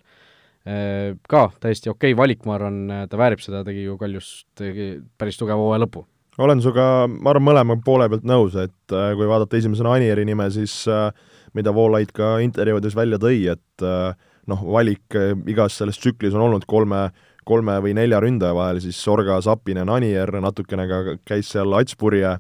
ka 1.26 1.42
täiesti 1.58 1.90
okei 1.90 2.14
okay 2.14 2.20
valik, 2.22 2.46
ma 2.46 2.60
arvan, 2.60 2.80
ta 3.10 3.18
väärib 3.18 3.42
seda, 3.42 3.66
tegi 3.66 3.88
ju 3.88 3.98
Kaljus 3.98 4.30
tegi 4.54 4.92
päris 5.18 5.42
tugeva 5.42 5.58
hooaja 5.58 5.88
lõpu 5.88 6.06
olen 6.38 6.62
sinuga, 6.62 6.86
ma 7.08 7.34
arvan, 7.34 7.46
mõlema 7.46 7.78
poole 7.86 8.08
pealt 8.12 8.26
nõus, 8.28 8.58
et 8.60 8.96
äh, 8.96 9.12
kui 9.18 9.28
vaadata 9.30 9.58
esimesena 9.60 9.94
Anieri 9.98 10.26
nime, 10.26 10.48
siis 10.54 10.84
äh, 10.90 11.10
mida 11.58 11.74
Voolaid 11.76 12.14
ka 12.16 12.38
intervjuudes 12.44 12.96
välja 12.98 13.20
tõi, 13.22 13.44
et 13.54 13.86
äh, 13.86 14.16
noh, 14.50 14.64
valik 14.76 15.18
igas 15.50 15.78
selles 15.80 16.00
tsüklis 16.02 16.36
on 16.36 16.48
olnud 16.48 16.66
kolme, 16.70 17.06
kolme 17.48 17.78
või 17.84 17.94
nelja 17.98 18.20
ründaja 18.24 18.56
vahel, 18.58 18.82
siis 18.84 19.00
Sorga, 19.00 19.40
Sapinen, 19.44 19.92
Anier, 19.92 20.32
natukene 20.44 20.88
ka 20.90 21.04
käis 21.28 21.52
seal 21.54 21.76
Atspurje 21.78 22.38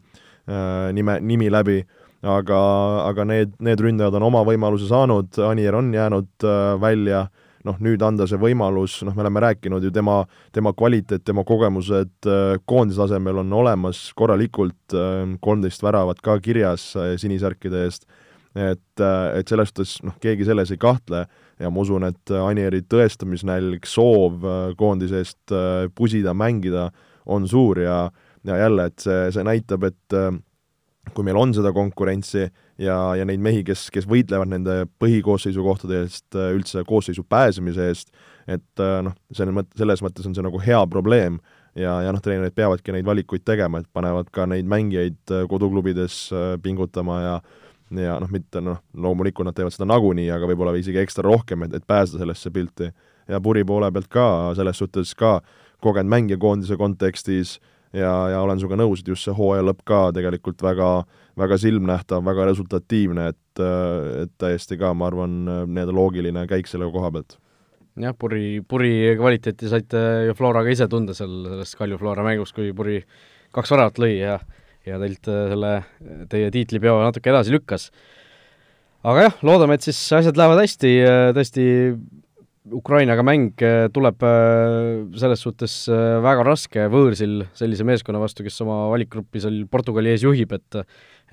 nime, 0.95 1.15
nimi 1.23 1.47
läbi, 1.51 1.77
aga, 2.27 2.59
aga 3.07 3.25
need, 3.27 3.53
need 3.63 3.79
ründajad 3.83 4.17
on 4.19 4.27
oma 4.27 4.41
võimaluse 4.47 4.89
saanud, 4.89 5.31
Anier 5.47 5.77
on 5.79 5.93
jäänud 5.95 6.47
välja 6.83 7.21
äh, 7.29 7.42
noh, 7.67 7.77
nüüd 7.83 8.01
anda 8.03 8.27
see 8.29 8.39
võimalus, 8.39 8.99
noh, 9.07 9.15
me 9.15 9.23
oleme 9.23 9.43
rääkinud 9.43 9.85
ju 9.85 9.91
tema, 9.93 10.21
tema 10.55 10.73
kvaliteet, 10.77 11.23
tema 11.25 11.45
kogemused 11.47 12.27
äh, 12.27 12.57
koondise 12.69 13.03
tasemel 13.03 13.41
on 13.43 13.55
olemas 13.63 14.05
korralikult, 14.19 14.95
äh, 14.95 15.23
kolmteist 15.43 15.83
väravat 15.85 16.21
ka 16.23 16.37
kirjas 16.43 16.91
äh, 16.99 17.13
sinisärkide 17.21 17.85
eest, 17.87 18.07
et, 18.53 19.01
et 19.01 19.49
selles 19.49 19.71
suhtes 19.71 19.95
noh, 20.05 20.13
keegi 20.21 20.45
selles 20.45 20.69
ei 20.75 20.77
kahtle 20.77 21.23
ja 21.57 21.71
ma 21.73 21.81
usun, 21.81 22.05
et 22.05 22.33
Anieri 22.37 22.83
tõestamisnälg, 22.85 23.87
soov 23.89 24.45
koondise 24.77 25.23
eest 25.23 25.53
pusida, 25.97 26.35
mängida 26.37 26.91
on 27.25 27.47
suur 27.49 27.81
ja 27.81 27.97
ja 28.43 28.57
jälle, 28.59 28.89
et 28.91 28.99
see, 28.99 29.29
see 29.31 29.45
näitab, 29.47 29.85
et 29.87 30.15
kui 31.15 31.25
meil 31.25 31.39
on 31.39 31.53
seda 31.55 31.71
konkurentsi, 31.75 32.49
ja, 32.83 32.97
ja 33.17 33.25
neid 33.27 33.41
mehi, 33.43 33.63
kes, 33.67 33.87
kes 33.93 34.07
võitlevad 34.09 34.51
nende 34.51 34.83
põhikoosseisu 35.01 35.63
kohtade 35.65 36.03
eest, 36.03 36.27
äh, 36.35 36.51
üldse 36.55 36.83
koosseisu 36.87 37.25
pääsemise 37.29 37.89
eest, 37.91 38.13
et 38.47 38.83
äh, 38.83 38.99
noh, 39.05 39.15
selles 39.33 39.55
mõttes, 39.55 39.77
selles 39.79 40.03
mõttes 40.05 40.29
on 40.29 40.35
see 40.35 40.45
nagu 40.45 40.61
hea 40.63 40.81
probleem 40.91 41.39
ja, 41.79 41.99
ja 42.05 42.13
noh, 42.13 42.21
treenerid 42.23 42.55
peavadki 42.57 42.95
neid 42.95 43.07
valikuid 43.07 43.45
tegema, 43.47 43.81
et 43.81 43.89
panevad 43.93 44.31
ka 44.33 44.47
neid 44.49 44.69
mängijaid 44.69 45.33
äh, 45.33 45.45
koduklubides 45.49 46.25
pingutama 46.63 47.19
ja 47.23 47.35
ja 47.93 48.15
noh, 48.17 48.29
mitte 48.33 48.57
noh, 48.63 48.79
loomulikult 48.97 49.45
nad 49.45 49.53
teevad 49.53 49.73
seda 49.75 49.85
nagunii, 49.85 50.31
aga 50.33 50.47
võib-olla 50.49 50.71
isegi 50.79 50.97
ekstra 50.97 51.27
rohkem, 51.27 51.67
et, 51.67 51.75
et 51.77 51.83
pääseda 51.85 52.23
sellesse 52.23 52.49
pilti. 52.49 52.87
ja 53.29 53.39
Puri 53.43 53.61
poole 53.63 53.91
pealt 53.93 54.07
ka, 54.09 54.25
selles 54.57 54.79
suhtes 54.81 55.11
ka 55.13 55.35
kogenud 55.83 56.09
mängija 56.09 56.39
koondise 56.41 56.77
kontekstis 56.79 57.59
äh, 57.59 57.73
ja, 57.93 58.13
ja 58.29 58.41
olen 58.41 58.59
sinuga 58.59 58.77
nõus, 58.79 59.01
et 59.01 59.11
just 59.13 59.27
see 59.27 59.35
hooaja 59.35 59.65
lõpp 59.67 59.83
ka 59.87 59.99
tegelikult 60.15 60.63
väga, 60.65 60.89
väga 61.39 61.57
silmnähtav, 61.57 62.23
väga 62.25 62.45
resultatiivne, 62.51 63.29
et, 63.33 63.63
et 64.23 64.33
täiesti 64.41 64.77
ka, 64.79 64.93
ma 64.97 65.09
arvan, 65.09 65.39
nii-öelda 65.45 65.95
loogiline 65.95 66.45
käik 66.49 66.69
selle 66.69 66.89
koha 66.93 67.11
pealt. 67.15 67.37
jah, 67.99 68.15
Puri, 68.17 68.61
Puri 68.67 69.13
kvaliteeti 69.17 69.69
saite 69.69 70.03
ju 70.27 70.35
Flora 70.37 70.63
ka 70.65 70.73
ise 70.73 70.87
tunda 70.89 71.13
seal 71.17 71.43
selles 71.49 71.75
Kalju 71.77 71.97
Flora 72.01 72.25
mängus, 72.25 72.53
kui 72.53 72.73
Puri 72.73 73.01
kaks 73.53 73.73
väravat 73.73 74.01
lõi 74.01 74.17
ja 74.17 74.39
ja 74.83 74.99
teilt 74.99 75.29
selle, 75.29 75.71
teie 76.31 76.49
tiitlipeo 76.51 76.97
natuke 77.05 77.31
edasi 77.31 77.53
lükkas. 77.53 77.89
aga 79.03 79.27
jah, 79.27 79.37
loodame, 79.43 79.77
et 79.77 79.85
siis 79.85 79.99
asjad 80.15 80.37
lähevad 80.39 80.61
hästi, 80.63 80.91
tõesti 81.35 81.63
Ukrainaga 82.71 83.23
mäng 83.27 83.51
äh, 83.59 83.89
tuleb 83.91 84.23
äh, 84.23 85.03
selles 85.19 85.41
suhtes 85.43 85.73
äh, 85.91 86.21
väga 86.23 86.45
raske 86.47 86.85
võõrsil 86.91 87.41
sellise 87.57 87.83
meeskonna 87.83 88.21
vastu, 88.21 88.45
kes 88.45 88.61
oma 88.63 88.85
valikgruppi 88.93 89.41
seal 89.43 89.65
Portugali 89.71 90.13
ees 90.13 90.23
juhib, 90.23 90.55
et 90.55 90.79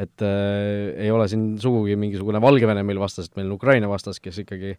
et 0.00 0.24
äh, 0.24 0.90
ei 1.04 1.10
ole 1.12 1.28
siin 1.30 1.52
sugugi 1.60 1.94
mingisugune 2.00 2.40
Valgevene 2.42 2.82
meil 2.86 2.98
vastas, 2.98 3.28
et 3.28 3.38
meil 3.38 3.46
on 3.50 3.58
Ukraina 3.60 3.90
vastas, 3.90 4.18
kes 4.18 4.42
ikkagi 4.42 4.74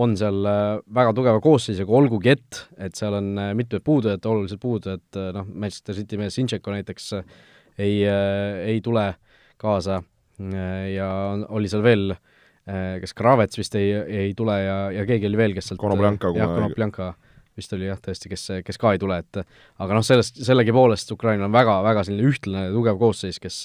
on 0.00 0.16
seal 0.16 0.40
väga 0.40 1.12
tugeva 1.16 1.42
koosseisuga, 1.44 1.92
olgugi 1.98 2.32
et, 2.32 2.62
et 2.78 2.96
seal 2.96 3.18
on 3.18 3.34
mitmed 3.58 3.84
puudujad, 3.84 4.24
olulised 4.30 4.62
puudujad, 4.62 5.04
noh, 5.36 5.48
Manchester 5.52 5.98
City 5.98 6.20
mees 6.20 6.38
Sinšeko 6.38 6.76
näiteks 6.78 7.12
ei, 7.80 8.04
ei 8.06 8.80
tule 8.84 9.08
kaasa 9.60 10.00
ja 10.94 11.10
oli 11.50 11.68
seal 11.68 11.82
veel 11.84 12.12
äh, 12.14 12.20
Äh, 12.20 12.29
kas 13.02 13.16
Kravets 13.16 13.58
vist 13.58 13.74
ei, 13.78 13.90
ei 14.24 14.34
tule 14.38 14.54
ja, 14.62 14.76
ja 14.94 15.02
keegi 15.08 15.26
oli 15.26 15.38
veel, 15.40 15.56
kes 15.56 15.70
sealt 15.72 15.80
Konopljanka, 15.82 16.30
jah, 16.36 16.52
Konopljanka 16.54 17.12
vist 17.58 17.72
oli 17.76 17.88
jah, 17.88 17.98
tõesti, 18.00 18.30
kes, 18.30 18.44
kes 18.66 18.78
ka 18.80 18.94
ei 18.94 19.00
tule, 19.02 19.18
et 19.20 19.40
aga 19.40 19.96
noh, 19.96 20.04
sellest, 20.06 20.38
sellegipoolest 20.46 21.10
Ukrainal 21.12 21.48
on 21.48 21.54
väga, 21.54 21.80
väga 21.84 22.04
selline 22.06 22.28
ühtlane 22.30 22.68
ja 22.68 22.74
tugev 22.74 23.00
koosseis, 23.00 23.40
kes 23.42 23.64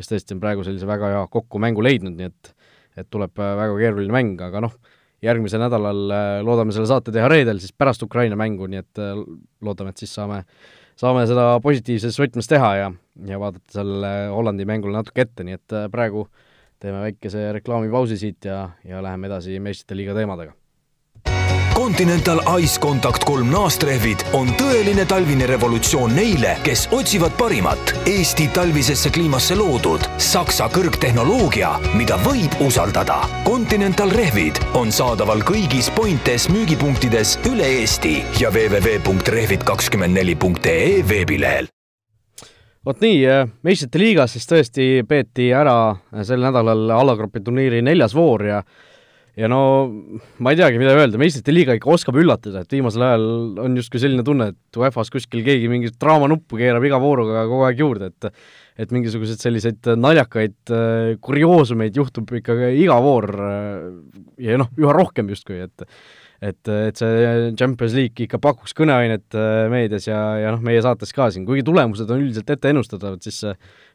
kes 0.00 0.10
tõesti 0.10 0.36
on 0.36 0.40
praegu 0.42 0.64
sellise 0.66 0.88
väga 0.88 1.12
hea 1.14 1.20
kokku 1.32 1.60
mängu 1.62 1.84
leidnud, 1.84 2.16
nii 2.16 2.30
et 2.30 2.54
et 2.98 3.06
tuleb 3.06 3.38
äh, 3.38 3.52
väga 3.54 3.76
keeruline 3.78 4.12
mäng, 4.12 4.40
aga 4.42 4.64
noh, 4.64 4.72
järgmisel 5.22 5.62
nädalal 5.62 6.10
äh, 6.10 6.26
loodame 6.44 6.74
selle 6.74 6.88
saate 6.90 7.14
teha 7.14 7.28
reedel, 7.30 7.60
siis 7.62 7.72
pärast 7.76 8.02
Ukraina 8.02 8.36
mängu, 8.36 8.66
nii 8.68 8.82
et 8.82 9.02
loodame, 9.62 9.94
et 9.94 10.02
siis 10.02 10.12
saame 10.16 10.42
saame 11.00 11.22
seda 11.30 11.54
positiivses 11.64 12.18
võtmes 12.20 12.50
teha 12.50 12.70
ja, 12.76 12.88
ja 13.30 13.38
vaadata 13.40 13.78
sellele 13.78 14.10
Hollandi 14.34 14.66
mängule 14.68 14.98
natuke 14.98 15.22
ette, 15.24 15.46
nii 15.46 15.56
et 15.56 15.76
praegu 15.94 16.26
äh, 16.26 16.49
teeme 16.80 17.02
väikese 17.04 17.50
reklaamipausi 17.52 18.16
siit 18.20 18.48
ja, 18.48 18.70
ja 18.84 19.02
läheme 19.02 19.30
edasi 19.30 19.60
meistrite 19.60 19.98
liiga 19.98 20.16
teemadega. 20.16 20.56
Continental 21.80 22.60
Ice 22.60 22.76
Contact 22.80 23.24
kolm 23.24 23.48
naastrehvid 23.48 24.20
on 24.36 24.50
tõeline 24.60 25.06
talvine 25.08 25.46
revolutsioon 25.48 26.12
neile, 26.12 26.60
kes 26.60 26.92
otsivad 26.92 27.32
parimat 27.40 28.04
Eesti 28.10 28.52
talvisesse 28.52 29.08
kliimasse 29.14 29.56
loodud 29.56 30.04
Saksa 30.20 30.68
kõrgtehnoloogia, 30.74 31.70
mida 31.96 32.18
võib 32.26 32.52
usaldada. 32.66 33.24
Continental 33.48 34.12
rehvid 34.12 34.60
on 34.76 34.92
saadaval 34.92 35.40
kõigis 35.40 35.88
Pointes 35.96 36.52
müügipunktides 36.52 37.40
üle 37.48 37.64
Eesti 37.80 38.20
ja 38.42 38.52
www.rehvid24.ee 38.52 41.00
veebilehel 41.08 41.79
vot 42.86 43.02
nii, 43.02 43.18
äh, 43.28 43.48
meistrite 43.66 44.00
liigas 44.00 44.36
siis 44.36 44.48
tõesti 44.48 44.86
peeti 45.08 45.50
ära 45.56 45.92
äh, 45.92 46.22
sel 46.26 46.40
nädalal 46.44 46.88
alagrupi 46.96 47.42
turniiri 47.44 47.82
neljas 47.84 48.14
voor 48.16 48.46
ja 48.48 48.62
ja 49.38 49.48
no 49.48 49.60
ma 50.42 50.52
ei 50.52 50.58
teagi, 50.58 50.80
mida 50.80 50.94
öelda, 50.96 51.20
meistrite 51.20 51.52
liiga 51.52 51.76
ikka 51.76 51.92
oskab 51.92 52.16
üllatada, 52.18 52.64
et 52.64 52.72
viimasel 52.74 53.04
ajal 53.06 53.26
on 53.62 53.76
justkui 53.78 54.00
selline 54.02 54.24
tunne, 54.26 54.50
et 54.52 54.78
UEFA-s 54.80 55.12
kuskil 55.14 55.44
keegi 55.46 55.68
mingit 55.70 55.94
draamanuppu 56.02 56.58
keerab 56.60 56.84
iga 56.84 56.98
vooruga 57.00 57.44
kogu 57.48 57.68
aeg 57.68 57.84
juurde, 57.84 58.10
et 58.10 58.32
et 58.80 58.92
mingisuguseid 58.96 59.42
selliseid 59.42 59.90
naljakaid 60.00 60.72
kurioosumeid 61.20 61.96
juhtub 62.00 62.30
ikka 62.38 62.56
iga 62.72 62.96
voor 63.04 63.28
ja 64.40 64.56
noh, 64.60 64.70
üha 64.80 64.94
rohkem 64.96 65.28
justkui, 65.28 65.60
et 65.68 65.84
et, 66.40 66.60
et 66.72 66.96
see 66.96 67.54
Champions 67.60 67.96
League 67.96 68.26
ikka 68.26 68.40
pakuks 68.42 68.76
kõneainet 68.76 69.38
meedias 69.72 70.08
ja, 70.08 70.20
ja 70.40 70.52
noh, 70.54 70.62
meie 70.64 70.82
saates 70.84 71.12
ka 71.16 71.30
siin, 71.30 71.46
kuigi 71.48 71.64
tulemused 71.66 72.08
on 72.10 72.22
üldiselt 72.22 72.50
ette 72.52 72.72
ennustatavad, 72.72 73.20
siis 73.24 73.42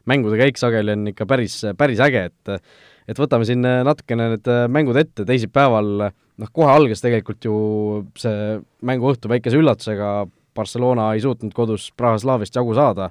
mängude 0.06 0.38
käik 0.38 0.60
sageli 0.60 0.94
on 0.94 1.10
ikka 1.10 1.26
päris, 1.26 1.58
päris 1.78 2.02
äge, 2.06 2.28
et 2.30 2.60
et 3.06 3.18
võtame 3.20 3.46
siin 3.48 3.64
äh, 3.66 3.82
natukene 3.86 4.30
need 4.34 4.50
äh, 4.50 4.66
mängud 4.72 4.98
ette, 4.98 5.26
teisipäeval 5.28 5.90
noh, 6.08 6.52
kohe 6.52 6.72
algas 6.72 7.02
tegelikult 7.04 7.46
ju 7.46 7.56
see 8.18 8.58
mänguõhtu 8.86 9.30
väikese 9.30 9.60
üllatusega, 9.60 10.10
Barcelona 10.56 11.10
ei 11.14 11.22
suutnud 11.22 11.52
kodus 11.54 11.90
Praha 11.96 12.18
Slaavist 12.20 12.56
jagu 12.56 12.74
saada, 12.76 13.10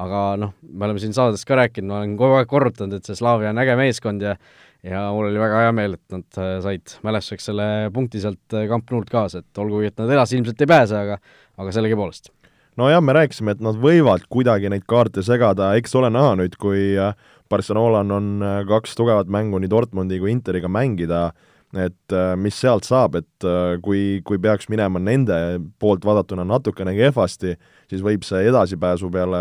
aga 0.00 0.22
noh, 0.40 0.54
me 0.62 0.86
oleme 0.86 1.02
siin 1.02 1.16
saades 1.16 1.42
ka 1.48 1.58
rääkinud, 1.58 1.90
ma 1.90 2.00
olen 2.00 2.14
kogu 2.20 2.38
aeg 2.38 2.50
korrutanud, 2.50 2.98
et 2.98 3.08
see 3.08 3.18
Slaavia 3.18 3.52
on 3.52 3.62
äge 3.62 3.76
meeskond 3.78 4.24
ja 4.24 4.36
ja 4.86 5.02
mul 5.14 5.32
oli 5.32 5.42
väga 5.42 5.66
hea 5.66 5.74
meel, 5.74 5.98
et 5.98 6.16
nad 6.16 6.40
äh, 6.40 6.56
said 6.64 6.96
mälestuseks 7.06 7.50
selle 7.50 7.68
punkti 7.94 8.22
sealt 8.22 8.58
Camp 8.70 8.90
Noult 8.94 9.10
kaasa, 9.12 9.42
et 9.42 9.62
olgugi, 9.62 9.90
et 9.90 10.00
nad 10.02 10.12
edasi 10.14 10.38
ilmselt 10.38 10.62
ei 10.62 10.72
pääse, 10.72 10.98
aga 11.02 11.20
aga 11.56 11.72
sellegipoolest 11.72 12.32
nojah, 12.76 13.00
me 13.00 13.14
rääkisime, 13.16 13.56
et 13.56 13.62
nad 13.64 13.78
võivad 13.80 14.26
kuidagi 14.32 14.68
neid 14.72 14.84
kaarte 14.88 15.24
segada, 15.24 15.72
eks 15.80 15.94
ole 15.96 16.10
näha 16.12 16.34
nüüd, 16.42 16.58
kui 16.60 16.92
Barcelonal 17.50 18.10
on 18.16 18.30
äh, 18.42 18.62
kaks 18.68 18.96
tugevat 18.98 19.30
mängu 19.32 19.60
nii 19.62 19.70
Dortmundi 19.70 20.18
kui 20.22 20.32
Interiga 20.34 20.68
mängida, 20.72 21.30
et 21.76 22.14
äh, 22.14 22.34
mis 22.40 22.58
sealt 22.58 22.86
saab, 22.88 23.18
et 23.20 23.46
äh, 23.46 23.76
kui, 23.82 24.20
kui 24.26 24.40
peaks 24.42 24.68
minema 24.72 25.00
nende 25.02 25.36
poolt 25.80 26.04
vaadatuna 26.06 26.46
natukene 26.46 26.94
kehvasti, 26.96 27.56
siis 27.90 28.04
võib 28.04 28.26
see 28.26 28.44
edasipääsu 28.50 29.10
peale, 29.14 29.40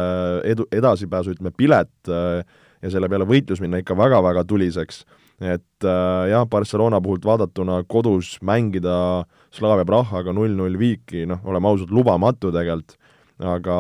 edu, 0.54 0.68
edasipääsu 0.74 1.36
ütleme, 1.36 1.54
pilet 1.58 1.92
ja 2.10 2.92
selle 2.92 3.10
peale 3.10 3.28
võitlus 3.28 3.62
minna 3.64 3.82
ikka 3.82 3.98
väga-väga 3.98 4.46
tuliseks. 4.46 5.04
Et 5.44 5.88
jah, 6.30 6.46
Barcelona 6.48 7.02
puhult 7.04 7.26
vaadatuna 7.28 7.82
kodus 7.92 8.38
mängida 8.46 9.26
Slavia 9.52 9.84
Prahaga 9.88 10.32
null-null 10.32 10.78
viiki, 10.80 11.26
noh, 11.28 11.42
oleme 11.44 11.68
ausad, 11.68 11.92
lubamatu 11.92 12.54
tegelikult, 12.56 12.96
aga 13.44 13.78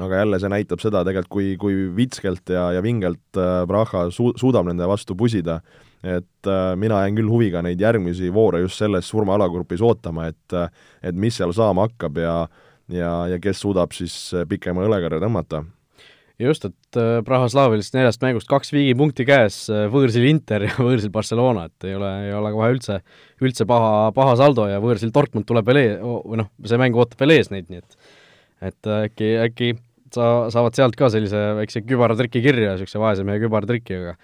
aga 0.00 0.22
jälle 0.22 0.38
see 0.40 0.50
näitab 0.52 0.82
seda 0.82 1.02
tegelikult, 1.06 1.32
kui, 1.32 1.48
kui 1.60 1.86
vitskelt 1.96 2.52
ja, 2.52 2.70
ja 2.76 2.82
vingelt 2.84 3.38
äh, 3.40 3.62
Praha 3.68 4.06
su-, 4.14 4.32
suudab 4.40 4.68
nende 4.68 4.86
vastu 4.88 5.16
pusida, 5.18 5.58
et 6.02 6.48
äh, 6.48 6.72
mina 6.80 7.02
jään 7.02 7.18
küll 7.20 7.32
huviga 7.32 7.62
neid 7.64 7.80
järgmisi 7.80 8.32
voore 8.34 8.62
just 8.62 8.80
selles 8.80 9.08
surma-alagrupis 9.12 9.84
ootama, 9.84 10.30
et 10.32 10.56
äh, 10.56 10.70
et 11.02 11.18
mis 11.18 11.36
seal 11.36 11.52
saama 11.56 11.88
hakkab 11.88 12.18
ja 12.22 12.36
ja, 12.92 13.12
ja 13.30 13.38
kes 13.40 13.62
suudab 13.62 13.92
siis 13.96 14.14
pikema 14.48 14.84
õlekarja 14.86 15.20
tõmmata 15.22 15.62
just, 16.48 16.66
et 16.68 16.98
Praha 17.26 17.48
Slaavilist 17.52 17.94
neljast 17.96 18.22
mängust 18.24 18.48
kaks 18.50 18.72
viigipunkti 18.74 19.26
käes, 19.28 19.64
võõrsil 19.92 20.26
Inter 20.30 20.66
ja 20.68 20.72
võõrsil 20.86 21.12
Barcelona, 21.14 21.68
et 21.70 21.88
ei 21.88 21.94
ole, 21.98 22.10
ei 22.28 22.34
ole 22.38 22.52
kohe 22.54 22.72
üldse, 22.76 22.98
üldse 23.42 23.66
paha, 23.68 24.10
paha 24.16 24.34
saldo 24.40 24.66
ja 24.70 24.80
võõrsil 24.82 25.12
Dortmund 25.14 25.48
tuleb 25.48 25.68
veel 25.70 25.82
ees, 25.82 25.96
või 26.02 26.42
noh, 26.42 26.50
see 26.66 26.80
mäng 26.80 26.98
ootab 26.98 27.22
veel 27.22 27.38
ees 27.38 27.52
neid, 27.54 27.70
nii 27.72 27.82
et 27.82 27.98
et 28.62 28.86
äh, 28.86 29.08
äkki, 29.08 29.28
äkki 29.42 29.72
sa, 30.14 30.48
saavad 30.52 30.76
sealt 30.78 30.96
ka 30.98 31.10
sellise 31.12 31.40
väikse 31.58 31.82
kübaratriki 31.86 32.42
kirja, 32.44 32.76
niisuguse 32.76 33.00
vaese 33.02 33.26
mehe 33.26 33.42
kübaratriki, 33.42 33.98
aga 33.98 34.16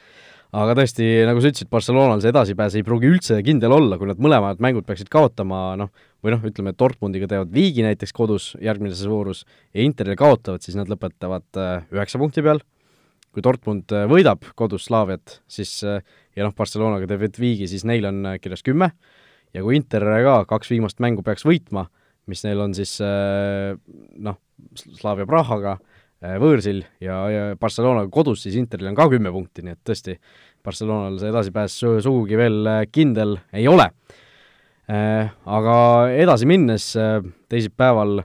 aga 0.59 0.79
tõesti, 0.79 1.07
nagu 1.29 1.43
sa 1.43 1.51
ütlesid, 1.51 1.69
Barcelonal 1.73 2.23
see 2.25 2.33
edasipääs 2.33 2.79
ei 2.79 2.85
pruugi 2.87 3.11
üldse 3.11 3.37
kindel 3.45 3.75
olla, 3.77 3.99
kui 4.01 4.09
nad 4.09 4.21
mõlemad 4.23 4.63
mängud 4.65 4.87
peaksid 4.89 5.11
kaotama, 5.13 5.75
noh, 5.77 5.91
või 6.25 6.35
noh, 6.35 6.43
ütleme, 6.49 6.75
Dortmundiga 6.79 7.29
teevad 7.31 7.53
viigi 7.55 7.85
näiteks 7.87 8.15
kodus 8.17 8.51
järgmises 8.63 9.07
voorus 9.11 9.45
ja 9.75 9.85
Interile 9.85 10.19
kaotavad, 10.19 10.65
siis 10.65 10.79
nad 10.79 10.91
lõpetavad 10.91 11.61
äh, 11.61 11.87
üheksa 11.95 12.21
punkti 12.21 12.45
peal, 12.47 12.63
kui 13.35 13.45
Dortmund 13.45 13.95
äh, 13.95 14.09
võidab 14.11 14.49
kodus 14.59 14.89
Slaaviat, 14.89 15.41
siis 15.51 15.79
ja 15.85 16.45
noh, 16.45 16.55
Barcelonaga 16.57 17.09
teeb 17.11 17.29
viigi, 17.39 17.69
siis 17.71 17.87
neil 17.89 18.09
on 18.09 18.35
kirjas 18.43 18.67
kümme, 18.67 18.93
ja 19.55 19.65
kui 19.65 19.79
Inter 19.79 20.05
ka 20.25 20.43
kaks 20.49 20.73
viimast 20.73 21.01
mängu 21.03 21.25
peaks 21.27 21.47
võitma, 21.47 21.89
mis 22.29 22.45
neil 22.45 22.61
on 22.63 22.75
siis 22.77 22.99
äh, 23.05 23.75
noh, 24.21 24.39
Slavia 24.77 25.27
Prahaga 25.29 25.77
äh, 25.79 26.37
võõrsil 26.41 26.83
ja, 27.03 27.21
ja 27.33 27.45
Barcelonaga 27.61 28.11
kodus, 28.13 28.45
siis 28.45 28.59
Interil 28.61 28.91
on 28.91 28.99
ka 28.99 29.09
kümme 29.13 29.33
punkti, 29.35 29.65
nii 29.65 29.77
et 29.77 29.83
tõesti, 29.87 30.19
Barcelonal 30.65 31.19
see 31.21 31.33
edasipääs 31.33 31.79
sugugi 32.05 32.39
veel 32.39 32.61
äh, 32.69 32.83
kindel 32.93 33.39
ei 33.57 33.69
ole. 33.71 33.89
Aga 34.89 35.79
edasi 36.17 36.47
minnes 36.49 36.85
teisipäeval 37.53 38.23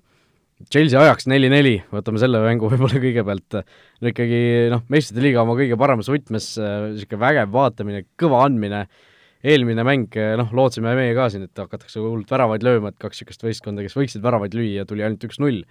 Chelsea 0.72 0.96
ajaks 1.02 1.28
neli-neli, 1.28 1.74
võtame 1.92 2.22
selle 2.22 2.40
mängu 2.40 2.70
võib-olla 2.72 3.02
kõigepealt, 3.04 3.58
no 4.00 4.12
ikkagi 4.14 4.38
noh, 4.72 4.86
meistrite 4.94 5.26
liiga 5.26 5.42
oma 5.44 5.58
kõige 5.60 5.76
paremas 5.76 6.08
võtmes, 6.08 6.54
niisugune 6.56 7.20
vägev 7.20 7.52
vaatamine, 7.52 8.06
kõva 8.16 8.46
andmine 8.46 8.86
äh,, 8.86 9.02
eelmine 9.44 9.84
mäng, 9.86 10.16
noh, 10.40 10.52
lootsime 10.56 10.94
meie 10.98 11.16
ka 11.18 11.28
siin, 11.32 11.48
et 11.48 11.60
hakatakse 11.60 12.00
hullult 12.00 12.32
väravaid 12.32 12.64
lööma, 12.66 12.94
et 12.94 13.00
kaks 13.02 13.20
niisugust 13.20 13.44
võistkonda, 13.44 13.84
kes 13.84 13.98
võiksid 13.98 14.24
väravaid 14.24 14.56
lüüa, 14.56 14.86
tuli 14.88 15.04
ainult 15.04 15.26
üks-null. 15.28 15.64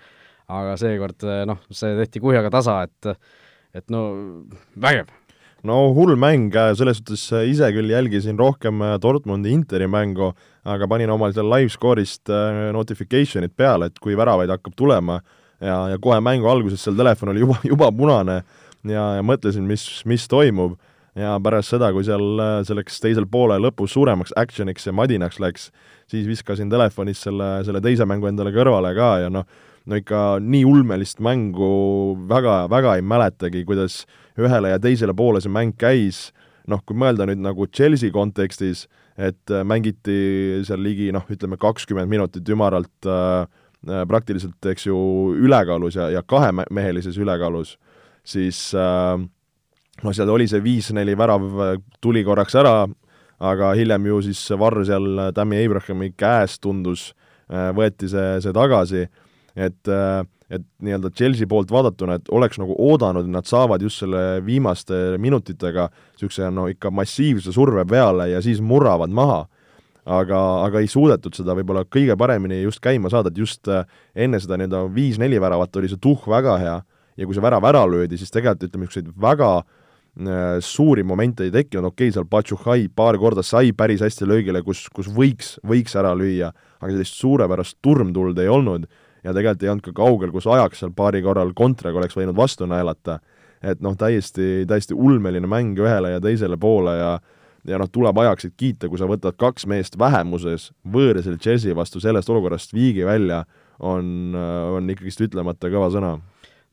aga 0.52 0.74
seekord 0.76 1.22
noh, 1.48 1.60
see 1.72 1.94
tehti 1.96 2.20
kuhjaga 2.20 2.50
tasa, 2.52 2.82
et 2.84 3.14
et 3.72 3.88
no 3.88 4.02
vägev. 4.76 5.08
No 5.68 5.78
hull 5.96 6.16
mäng, 6.18 6.50
selles 6.78 6.98
suhtes 7.00 7.28
ise 7.48 7.68
küll 7.74 7.92
jälgisin 7.92 8.38
rohkem 8.38 8.82
Dortmundi 9.02 9.52
Interi 9.54 9.86
mängu, 9.90 10.32
aga 10.64 10.88
panin 10.90 11.12
omal 11.14 11.34
seal 11.34 11.48
live 11.50 11.70
score'ist 11.72 12.30
äh, 12.32 12.70
notification'id 12.74 13.54
peale, 13.56 13.90
et 13.90 14.02
kui 14.02 14.16
väravaid 14.18 14.50
hakkab 14.52 14.76
tulema. 14.78 15.20
Ja, 15.62 15.84
ja 15.92 15.98
kohe 16.02 16.18
mängu 16.18 16.48
alguses 16.50 16.82
seal 16.82 16.96
telefon 16.98 17.30
oli 17.30 17.42
juba, 17.44 17.60
juba 17.62 17.92
punane 17.94 18.40
ja, 18.88 19.04
ja 19.18 19.22
mõtlesin, 19.26 19.66
mis, 19.68 19.86
mis 20.08 20.26
toimub. 20.30 20.78
Ja 21.18 21.34
pärast 21.44 21.74
seda, 21.74 21.90
kui 21.92 22.06
seal 22.06 22.40
selleks 22.64 22.96
teisel 23.04 23.26
poole 23.28 23.58
lõpus 23.60 23.92
suuremaks 23.92 24.32
action'iks 24.40 24.86
ja 24.88 24.94
madinaks 24.96 25.36
läks, 25.44 25.66
siis 26.08 26.24
viskasin 26.24 26.70
telefonis 26.72 27.20
selle, 27.26 27.58
selle 27.66 27.82
teise 27.84 28.06
mängu 28.08 28.30
endale 28.30 28.48
kõrvale 28.54 28.94
ka 28.96 29.10
ja 29.20 29.28
noh, 29.32 29.44
no 29.86 29.98
ikka 29.98 30.38
nii 30.42 30.64
ulmelist 30.68 31.22
mängu 31.24 31.72
väga, 32.30 32.66
väga 32.70 32.96
ei 32.98 33.04
mäletagi, 33.06 33.64
kuidas 33.68 34.02
ühele 34.38 34.72
ja 34.72 34.80
teisele 34.82 35.14
poole 35.16 35.42
see 35.42 35.52
mäng 35.52 35.74
käis, 35.78 36.30
noh, 36.70 36.82
kui 36.86 36.96
mõelda 36.98 37.26
nüüd 37.28 37.42
nagu 37.42 37.66
Chelsea 37.74 38.14
kontekstis, 38.14 38.86
et 39.18 39.52
mängiti 39.66 40.62
seal 40.66 40.80
ligi 40.82 41.10
noh, 41.12 41.26
ütleme 41.30 41.58
kakskümmend 41.60 42.10
minutit 42.10 42.48
ümaralt 42.48 43.10
äh, 43.10 43.44
praktiliselt, 44.08 44.60
eks 44.70 44.86
ju, 44.86 44.96
ülekaalus 45.42 45.98
ja, 45.98 46.08
ja 46.14 46.22
kahemehelises 46.22 47.18
ülekaalus, 47.18 47.76
siis 48.24 48.68
äh, 48.78 49.18
noh, 50.02 50.14
seal 50.14 50.30
oli 50.32 50.48
see 50.50 50.62
viis-neli 50.64 51.16
värav, 51.18 51.48
äh, 51.66 51.74
tuli 52.02 52.22
korraks 52.26 52.56
ära, 52.58 52.86
aga 53.42 53.72
hiljem 53.78 54.06
ju 54.06 54.20
siis 54.28 54.40
Varr 54.58 54.84
seal 54.86 55.10
äh, 55.18 55.32
Tammy 55.34 55.60
Abrahami 55.64 56.12
käes 56.18 56.58
tundus, 56.62 57.10
äh, 57.50 57.70
võeti 57.76 58.10
see, 58.10 58.38
see 58.44 58.54
tagasi, 58.56 59.06
et, 59.56 59.90
et 60.52 60.66
nii-öelda 60.84 61.10
Chelsea 61.16 61.48
poolt 61.48 61.72
vaadatuna, 61.72 62.18
et 62.20 62.30
oleks 62.32 62.60
nagu 62.60 62.76
oodanud, 62.78 63.26
et 63.26 63.34
nad 63.34 63.48
saavad 63.48 63.82
just 63.82 64.02
selle 64.02 64.42
viimaste 64.46 65.18
minutitega 65.22 65.88
niisuguse 65.92 66.50
no 66.54 66.68
ikka 66.72 66.92
massiivse 66.94 67.54
surve 67.54 67.84
peale 67.88 68.30
ja 68.32 68.42
siis 68.44 68.60
murravad 68.60 69.10
maha. 69.10 69.46
aga, 70.02 70.38
aga 70.66 70.80
ei 70.82 70.88
suudetud 70.90 71.36
seda 71.38 71.54
võib-olla 71.54 71.84
kõige 71.86 72.16
paremini 72.18 72.56
just 72.64 72.80
käima 72.82 73.06
saada, 73.10 73.30
et 73.30 73.36
just 73.38 73.68
enne 74.14 74.40
seda 74.42 74.56
nii-öelda 74.58 74.80
viis-neli 74.90 75.38
väravat 75.40 75.76
oli 75.78 75.88
see 75.92 76.00
tuhh 76.02 76.26
väga 76.26 76.56
hea 76.58 76.80
ja 77.16 77.26
kui 77.26 77.36
see 77.36 77.44
värav 77.44 77.62
ära 77.70 77.84
löödi, 77.86 78.18
siis 78.18 78.34
tegelikult 78.34 78.66
ütleme, 78.66 78.88
niisuguseid 78.88 79.12
väga 79.22 79.52
äh, 79.60 79.68
Äh, 80.12 80.60
suuri 80.60 81.00
momente 81.02 81.46
ei 81.46 81.50
tekkinud, 81.50 81.86
okei 81.88 82.10
okay,, 82.10 82.12
seal 82.12 82.26
Pachuhai 82.28 82.90
paar 82.92 83.16
korda 83.16 83.40
sai 83.40 83.70
päris 83.72 84.02
hästi 84.04 84.26
löögile, 84.28 84.60
kus, 84.60 84.82
kus 84.92 85.06
võiks, 85.08 85.54
võiks 85.64 85.96
ära 85.96 86.10
lüüa, 86.12 86.50
aga 86.82 86.90
sellist 86.90 87.16
suurepärast 87.16 87.78
turmtuld 87.80 88.36
ei 88.42 88.50
olnud 88.52 88.84
ja 89.22 89.34
tegelikult 89.34 89.62
ei 89.62 89.70
olnud 89.72 89.86
ka 89.86 89.94
kaugel, 89.96 90.32
kus 90.34 90.48
ajaks 90.50 90.82
seal 90.82 90.94
paari 90.96 91.22
korral 91.22 91.52
kontraga 91.54 92.00
oleks 92.00 92.16
võinud 92.18 92.36
vastu 92.36 92.66
naelata. 92.66 93.20
et 93.62 93.80
noh, 93.80 93.94
täiesti, 93.94 94.64
täiesti 94.66 94.94
ulmeline 94.94 95.46
mäng 95.46 95.78
ühele 95.78 96.16
ja 96.16 96.20
teisele 96.20 96.56
poole 96.58 96.96
ja 96.98 97.12
ja 97.68 97.78
noh, 97.78 97.88
tuleb 97.92 98.18
ajaksid 98.22 98.54
kiita, 98.58 98.88
kui 98.90 99.00
sa 99.00 99.08
võtad 99.10 99.36
kaks 99.38 99.66
meest 99.70 99.98
vähemuses 99.98 100.70
võõrsil 100.82 101.38
Chelsea 101.42 101.76
vastu 101.78 102.02
sellest 102.02 102.30
olukorrast 102.32 102.74
viigi 102.74 103.06
välja, 103.06 103.42
on, 103.82 104.34
on 104.34 104.90
ikkagist 104.92 105.22
ütlemata 105.28 105.70
kõva 105.72 105.90
sõna. 105.94 106.16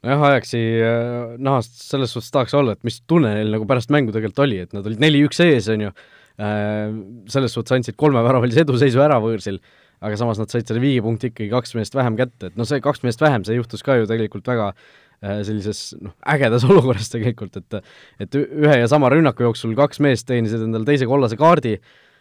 nojah, 0.05 0.23
Ajaxi 0.31 0.61
äh, 0.85 1.35
nahast 1.37 1.77
selles 1.83 2.13
suhtes 2.15 2.31
tahaks 2.33 2.55
olla, 2.57 2.73
et 2.73 2.87
mis 2.87 3.01
tunne 3.09 3.35
neil 3.37 3.53
nagu 3.53 3.67
pärast 3.69 3.93
mängu 3.93 4.15
tegelikult 4.15 4.45
oli, 4.47 4.63
et 4.65 4.73
nad 4.73 4.87
olid 4.87 5.01
neli-üks 5.03 5.43
ees, 5.45 5.69
on 5.73 5.85
ju, 5.87 5.93
äh, 6.41 6.87
selles 7.29 7.53
suhtes 7.53 7.77
andsid 7.77 7.99
kolmeväravalise 7.99 8.65
eduseisu 8.65 9.03
ära 9.05 9.19
võõrsil, 9.21 9.61
aga 9.99 10.19
samas 10.19 10.39
nad 10.41 10.51
said 10.51 10.67
selle 10.69 10.81
viiepunkti 10.83 11.31
ikkagi 11.33 11.49
kaks 11.51 11.75
meest 11.77 11.95
vähem 11.97 12.17
kätte, 12.19 12.51
et 12.51 12.59
noh, 12.59 12.67
see 12.67 12.81
kaks 12.83 13.03
meest 13.05 13.21
vähem, 13.23 13.45
see 13.47 13.57
juhtus 13.57 13.83
ka 13.85 13.97
ju 13.99 14.09
tegelikult 14.09 14.47
väga 14.47 14.69
äh, 14.73 15.39
sellises 15.47 15.93
noh, 16.01 16.15
ägedas 16.35 16.65
olukorras 16.69 17.11
tegelikult, 17.13 17.59
et 17.59 17.81
et 18.27 18.39
ühe 18.41 18.77
ja 18.81 18.91
sama 18.91 19.11
rünnaku 19.13 19.47
jooksul 19.47 19.75
kaks 19.79 20.03
meest 20.05 20.29
teenisid 20.29 20.63
endale 20.67 20.87
teise 20.87 21.09
kollase 21.09 21.39
kaardi, 21.39 21.77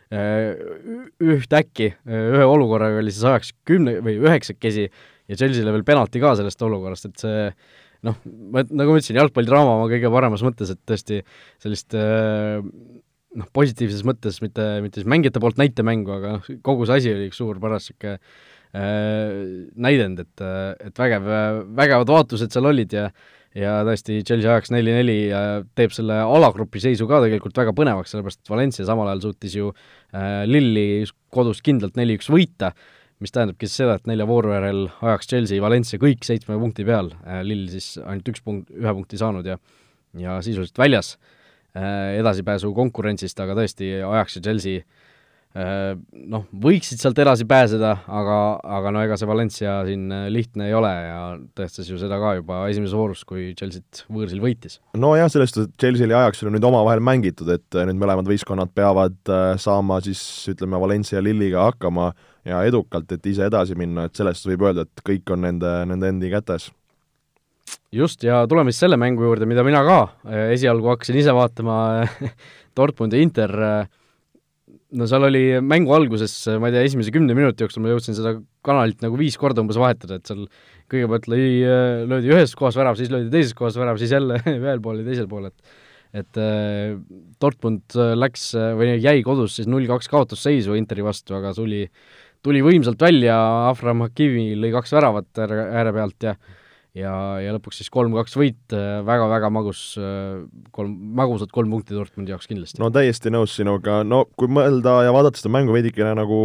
ühtäkki 0.08 1.90
ühe 2.08 2.44
olukorraga 2.48 2.96
oli 2.96 3.12
siis 3.12 3.26
ajaks 3.28 3.50
kümne 3.68 3.98
või 4.00 4.14
üheksakesi 4.22 4.86
ja 4.88 5.36
Chelsea'le 5.36 5.74
veel 5.74 5.84
penalti 5.84 6.22
ka 6.22 6.32
sellest 6.38 6.64
olukorrast, 6.64 7.10
et 7.10 7.20
see 7.20 7.42
noh, 8.06 8.16
ma, 8.24 8.62
nagu 8.64 8.94
ma 8.94 9.00
ütlesin, 9.00 9.18
jalgpallidraama 9.18 9.74
oma 9.76 9.90
kõige 9.90 10.10
paremas 10.14 10.44
mõttes, 10.46 10.72
et 10.72 10.80
tõesti 10.88 11.20
sellist 11.60 11.96
noh, 13.38 13.48
positiivses 13.54 14.04
mõttes, 14.06 14.42
mitte, 14.44 14.68
mitte 14.84 15.00
siis 15.00 15.08
mängijate 15.10 15.42
poolt 15.42 15.60
näitemängu, 15.60 16.14
aga 16.18 16.36
noh, 16.36 16.52
kogu 16.66 16.88
see 16.88 17.02
asi 17.02 17.14
oli 17.14 17.30
üks 17.30 17.40
suur 17.40 17.60
paras 17.62 17.88
niisugune 17.88 18.18
näidend, 18.68 20.18
et, 20.20 20.42
et 20.84 20.98
vägev, 21.00 21.28
vägevad 21.76 22.10
vaatused 22.12 22.52
seal 22.52 22.68
olid 22.68 22.92
ja 22.92 23.08
ja 23.56 23.78
tõesti, 23.86 24.20
Chelsea 24.26 24.50
ajaks 24.52 24.70
neli-neli 24.74 25.30
ja 25.30 25.38
teeb 25.74 25.94
selle 25.94 26.18
alagrupi 26.20 26.82
seisu 26.82 27.08
ka 27.08 27.22
tegelikult 27.24 27.56
väga 27.56 27.72
põnevaks, 27.74 28.12
sellepärast 28.12 28.42
et 28.42 28.52
Valencia 28.52 28.84
samal 28.86 29.08
ajal 29.08 29.22
suutis 29.24 29.56
ju 29.56 29.70
äh, 29.72 30.44
Lilli 30.46 31.06
kodus 31.32 31.62
kindlalt 31.64 31.96
neli-üks 31.98 32.28
võita, 32.30 32.74
mis 33.24 33.32
tähendabki 33.34 33.66
siis 33.66 33.80
seda, 33.80 33.96
et 33.98 34.06
nelja 34.10 34.28
vooru 34.28 34.52
järel 34.52 34.84
ajaks 35.00 35.32
Chelsea 35.32 35.64
Valencia 35.64 35.98
kõik 36.02 36.28
seitsme 36.28 36.60
punkti 36.60 36.86
peal 36.86 37.10
äh,, 37.24 37.40
Lill 37.46 37.66
siis 37.72 37.96
ainult 38.04 38.28
üks 38.34 38.44
punkt, 38.44 38.70
ühe 38.76 38.94
punkti 39.00 39.20
saanud 39.20 39.48
ja 39.48 39.58
ja 40.18 40.38
sisuliselt 40.44 40.78
väljas. 40.80 41.16
äh, 41.16 41.37
edasipääsu 41.74 42.72
konkurentsist, 42.74 43.38
aga 43.44 43.54
tõesti 43.58 43.90
ajaks 44.00 44.38
ju 44.38 44.42
Chelsea 44.42 44.86
Äh, 45.56 45.94
noh, 46.28 46.42
võiksid 46.60 47.00
sealt 47.00 47.18
edasi 47.22 47.46
pääseda, 47.48 47.94
aga, 48.04 48.34
aga 48.78 48.90
no 48.92 49.00
ega 49.00 49.16
see 49.16 49.26
Valencia 49.26 49.78
siin 49.88 50.04
äh, 50.12 50.26
lihtne 50.28 50.66
ei 50.68 50.74
ole 50.76 50.90
ja 50.92 51.20
tõestas 51.56 51.88
ju 51.88 51.96
seda 51.98 52.18
ka 52.20 52.34
juba 52.36 52.58
esimeses 52.68 52.92
voorus, 52.92 53.22
kui 53.26 53.54
Chelsea't 53.56 54.02
võõrsil 54.12 54.42
võitis. 54.44 54.76
nojah, 55.00 55.30
sellest, 55.32 55.56
et 55.62 55.72
Chelsea'l 55.80 56.12
ja 56.12 56.20
Ajaxil 56.26 56.50
on 56.50 56.54
nüüd 56.58 56.68
omavahel 56.68 57.00
mängitud, 57.00 57.48
et 57.56 57.80
äh, 57.80 57.88
nüüd 57.88 57.96
mõlemad 58.02 58.28
võistkonnad 58.28 58.74
peavad 58.76 59.16
saama 59.58 60.02
siis 60.04 60.20
ütleme, 60.52 60.76
Valencia 60.84 61.24
Lilliga 61.24 61.64
hakkama 61.70 62.12
ja 62.44 62.60
edukalt, 62.68 63.08
et 63.16 63.32
ise 63.32 63.48
edasi 63.48 63.78
minna, 63.78 64.04
et 64.04 64.20
sellest 64.20 64.44
võib 64.50 64.68
öelda, 64.68 64.84
et 64.84 65.06
kõik 65.08 65.32
on 65.32 65.48
nende, 65.48 65.72
nende 65.88 66.12
endi 66.12 66.28
kätes 66.36 66.68
just, 67.94 68.24
ja 68.26 68.42
tuleme 68.48 68.72
siis 68.72 68.84
selle 68.84 68.98
mängu 69.00 69.24
juurde, 69.24 69.46
mida 69.48 69.64
mina 69.66 69.80
ka 69.86 69.98
esialgu 70.52 70.92
hakkasin 70.92 71.18
ise 71.22 71.34
vaatama 71.36 71.78
Dortmund 72.76 73.16
ja 73.16 73.22
Inter 73.22 73.54
äh, 73.64 73.88
no 74.96 75.08
seal 75.08 75.26
oli 75.28 75.42
mängu 75.64 75.92
alguses, 75.96 76.34
ma 76.60 76.68
ei 76.68 76.76
tea, 76.76 76.84
esimese 76.88 77.12
kümne 77.14 77.36
minuti 77.36 77.64
jooksul 77.64 77.84
ma 77.84 77.92
jõudsin 77.92 78.16
seda 78.16 78.36
kanalit 78.64 79.02
nagu 79.04 79.18
viis 79.20 79.36
korda 79.40 79.64
umbes 79.64 79.80
vahetada, 79.80 80.18
et 80.18 80.28
seal 80.28 80.46
kõigepealt 80.88 81.28
lõi, 81.28 81.48
löödi 82.08 82.32
ühes 82.32 82.54
kohas 82.56 82.78
värav, 82.78 82.96
siis 83.00 83.12
löödi 83.12 83.28
teises 83.32 83.56
kohas 83.56 83.76
värav, 83.80 84.00
siis 84.00 84.14
jälle 84.16 84.40
ühel 84.54 84.80
pool 84.84 85.02
ja 85.02 85.08
teisel 85.08 85.28
pool, 85.30 85.50
et 85.50 85.76
et 86.16 86.38
äh, 86.40 86.94
Dortmund 87.36 87.92
läks 88.16 88.54
või 88.78 88.94
jäi 88.96 89.18
kodus 89.26 89.58
siis 89.58 89.66
null-kaks 89.68 90.08
kaotusseisu 90.08 90.72
Interi 90.78 91.04
vastu, 91.04 91.34
aga 91.36 91.52
tuli, 91.52 91.82
tuli 92.40 92.62
võimsalt 92.64 93.02
välja, 93.04 93.36
Afram 93.68 94.06
Hakimi 94.06 94.54
lõi 94.56 94.72
kaks 94.72 94.96
väravat 94.96 95.42
ääre 95.44 95.92
pealt 95.92 96.30
ja 96.30 96.32
ja, 96.98 97.14
ja 97.42 97.54
lõpuks 97.56 97.82
siis 97.82 97.92
kolm-kaks 97.94 98.36
võit 98.38 98.74
väga,, 98.74 99.28
väga-väga 99.28 99.50
magus, 99.52 99.82
kolm, 100.74 100.94
magusad 101.18 101.52
kolm 101.54 101.70
punkti 101.72 101.96
Dortmundi 101.96 102.32
jaoks 102.32 102.48
kindlasti. 102.50 102.80
no 102.82 102.90
täiesti 102.94 103.32
nõus 103.32 103.54
sinuga, 103.56 104.02
no 104.06 104.24
kui 104.38 104.50
mõelda 104.50 105.02
ja 105.06 105.14
vaadata 105.14 105.40
seda 105.40 105.52
mängu 105.54 105.74
veidikene 105.76 106.14
nagu 106.18 106.40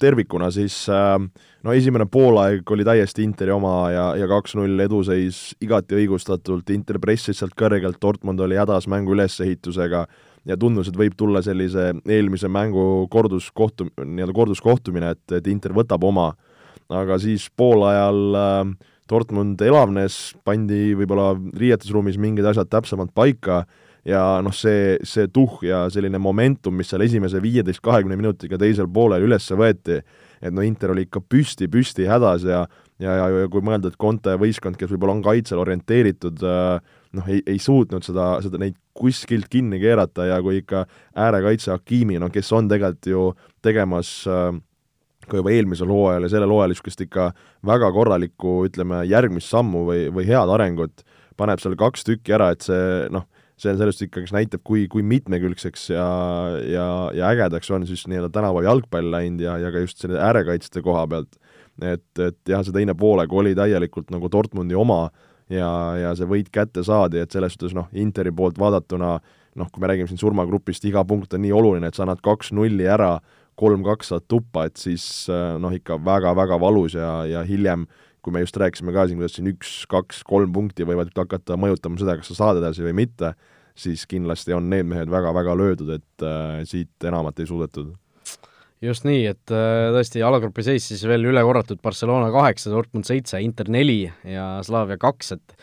tervikuna, 0.00 0.50
siis 0.54 0.76
äh, 0.90 1.16
no 1.62 1.74
esimene 1.76 2.06
poolaeg 2.10 2.70
oli 2.74 2.86
täiesti 2.86 3.24
Interi 3.26 3.54
oma 3.54 3.76
ja, 3.92 4.06
ja 4.18 4.28
kaks-null 4.30 4.80
eduseis 4.84 5.52
igati 5.62 5.98
õigustatult, 6.00 6.70
Inter 6.74 7.00
pressis 7.02 7.42
sealt 7.42 7.56
kõrgelt, 7.58 8.00
Dortmund 8.02 8.40
oli 8.42 8.58
hädas 8.58 8.88
mängu 8.90 9.16
ülesehitusega 9.16 10.06
ja 10.48 10.58
tundus, 10.58 10.90
et 10.90 10.98
võib 10.98 11.14
tulla 11.18 11.42
sellise 11.44 11.92
eelmise 12.08 12.50
mängu 12.50 13.06
korduskohtu-, 13.12 13.92
nii-öelda 14.00 14.34
korduskohtumine, 14.36 15.12
et, 15.14 15.36
et 15.38 15.52
Inter 15.52 15.74
võtab 15.76 16.04
oma, 16.08 16.32
aga 16.92 17.18
siis 17.22 17.46
poolajal 17.56 18.24
äh, 18.38 18.88
Dortmund 19.12 19.60
elavnes, 19.64 20.32
pandi 20.44 20.92
võib-olla 20.96 21.34
riietusruumis 21.58 22.18
mingid 22.20 22.48
asjad 22.48 22.70
täpsemalt 22.72 23.12
paika 23.14 23.62
ja 24.08 24.22
noh, 24.42 24.54
see, 24.56 24.96
see 25.06 25.28
tuhh 25.30 25.60
ja 25.66 25.84
selline 25.92 26.18
momentum, 26.18 26.74
mis 26.78 26.90
seal 26.90 27.04
esimese 27.04 27.42
viieteist-kahekümne 27.44 28.16
minutiga 28.18 28.58
teisel 28.58 28.88
poolel 28.90 29.28
üles 29.28 29.46
võeti, 29.54 30.00
et 30.42 30.54
no 30.54 30.64
Inter 30.66 30.94
oli 30.94 31.06
ikka 31.06 31.22
püsti-püsti 31.30 32.08
hädas 32.10 32.48
ja 32.48 32.64
ja, 33.02 33.14
ja, 33.18 33.28
ja 33.42 33.50
kui 33.50 33.62
mõelda, 33.64 33.90
et 33.90 33.98
Conte 34.00 34.34
võistkond, 34.40 34.78
kes 34.78 34.90
võib-olla 34.92 35.16
on 35.16 35.22
kaitsel 35.24 35.60
orienteeritud, 35.62 36.42
noh, 37.18 37.30
ei, 37.30 37.42
ei 37.48 37.58
suutnud 37.62 38.04
seda, 38.06 38.34
seda, 38.44 38.60
neid 38.62 38.76
kuskilt 38.96 39.48
kinni 39.52 39.80
keerata 39.82 40.28
ja 40.28 40.38
kui 40.44 40.60
ikka 40.60 40.84
äärekaitse 41.18 41.72
Hakimi, 41.74 42.20
no 42.22 42.30
kes 42.32 42.52
on 42.54 42.68
tegelikult 42.70 43.10
ju 43.10 43.24
tegemas 43.64 44.12
äh, 44.30 44.52
ka 45.32 45.40
juba 45.40 45.52
eelmisel 45.54 45.90
hooajal 45.90 46.26
ja 46.26 46.32
sellel 46.34 46.52
hooajal 46.52 46.74
niisugust 46.74 47.04
ikka 47.06 47.30
väga 47.66 47.90
korralikku, 47.94 48.62
ütleme, 48.68 49.02
järgmist 49.08 49.50
sammu 49.52 49.86
või, 49.88 50.06
või 50.14 50.26
head 50.28 50.52
arengut, 50.52 51.04
paneb 51.40 51.62
seal 51.62 51.76
kaks 51.80 52.06
tükki 52.08 52.36
ära, 52.36 52.52
et 52.54 52.66
see 52.66 53.08
noh, 53.12 53.26
see 53.62 53.74
sellest 53.78 54.04
ikkagi 54.06 54.34
näitab, 54.34 54.62
kui, 54.66 54.86
kui 54.90 55.04
mitmekülgseks 55.06 55.90
ja, 55.92 56.06
ja, 56.66 56.86
ja 57.16 57.32
ägedaks 57.32 57.70
on 57.74 57.86
siis 57.88 58.04
nii-öelda 58.10 58.32
tänapäeval 58.34 58.68
jalgpall 58.68 59.12
läinud 59.14 59.44
ja, 59.44 59.58
ja 59.60 59.72
ka 59.74 59.84
just 59.84 60.02
selle 60.02 60.20
äärekaitsjate 60.22 60.82
koha 60.84 61.04
pealt. 61.10 61.36
et, 61.80 62.08
et 62.18 62.38
jah, 62.48 62.64
see 62.64 62.74
teine 62.74 62.94
poolaeg 62.98 63.32
oli 63.32 63.54
täielikult 63.56 64.10
nagu 64.12 64.30
Dortmundi 64.32 64.76
oma 64.76 65.06
ja, 65.52 65.70
ja 66.00 66.16
see 66.18 66.28
võit 66.28 66.50
kätte 66.52 66.84
saadi, 66.84 67.22
et 67.22 67.32
selles 67.32 67.54
suhtes 67.54 67.76
noh, 67.76 67.88
Interi 67.92 68.32
poolt 68.34 68.58
vaadatuna 68.60 69.14
noh, 69.58 69.68
kui 69.68 69.82
me 69.82 69.90
räägime 69.90 70.08
siin 70.08 70.20
surmagrupist, 70.20 70.84
iga 70.88 71.04
punkt 71.04 71.34
on 71.36 71.42
nii 71.44 71.52
oluline, 71.54 71.88
et 71.88 71.96
sa 71.96 72.06
annad 72.06 72.22
kaks 72.24 72.52
nulli 72.56 72.86
ära, 72.88 73.18
kolm-kaks 73.62 74.12
saad 74.12 74.26
tuppa, 74.30 74.66
et 74.68 74.80
siis 74.80 75.06
äh, 75.30 75.54
noh, 75.62 75.72
ikka 75.74 76.00
väga-väga 76.02 76.58
valus 76.62 76.96
ja, 76.98 77.22
ja 77.28 77.44
hiljem, 77.46 77.86
kui 78.22 78.34
me 78.34 78.42
just 78.42 78.58
rääkisime 78.58 78.94
ka 78.94 79.06
siin, 79.08 79.18
kuidas 79.20 79.38
siin 79.38 79.50
üks, 79.50 79.72
kaks, 79.90 80.22
kolm 80.26 80.52
punkti 80.54 80.86
võivad 80.88 81.10
hakata 81.16 81.58
mõjutama 81.60 82.00
seda, 82.00 82.18
kas 82.18 82.32
sa 82.32 82.38
saad 82.38 82.62
edasi 82.62 82.84
või 82.86 82.94
mitte, 83.02 83.32
siis 83.78 84.04
kindlasti 84.10 84.54
on 84.54 84.68
need 84.70 84.86
mehed 84.90 85.10
väga-väga 85.10 85.56
löödud, 85.58 85.92
et 85.96 86.26
äh, 86.26 86.62
siit 86.68 87.08
enamat 87.08 87.42
ei 87.42 87.50
suudetud. 87.50 87.92
just 88.82 89.06
nii, 89.06 89.26
et 89.30 89.54
äh, 89.54 89.90
tõesti, 89.94 90.22
alagrupi 90.26 90.66
seis 90.66 90.88
siis 90.90 91.06
veel 91.08 91.30
üle 91.30 91.42
korratud, 91.46 91.80
Barcelona 91.82 92.32
kaheksa, 92.34 92.70
Dortmund 92.70 93.06
seitse, 93.08 93.40
Inter 93.42 93.70
neli 93.70 94.04
ja 94.06 94.56
Slavia 94.66 94.98
kaks, 94.98 95.38
et 95.38 95.56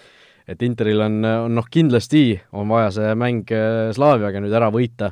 et 0.50 0.64
Interil 0.66 1.04
on, 1.06 1.20
on 1.46 1.54
noh, 1.54 1.68
kindlasti 1.70 2.40
on 2.58 2.72
vaja 2.72 2.90
see 2.96 3.10
mäng 3.20 3.52
äh, 3.54 3.92
Slaviaga 3.94 4.42
nüüd 4.42 4.56
ära 4.58 4.72
võita 4.74 5.12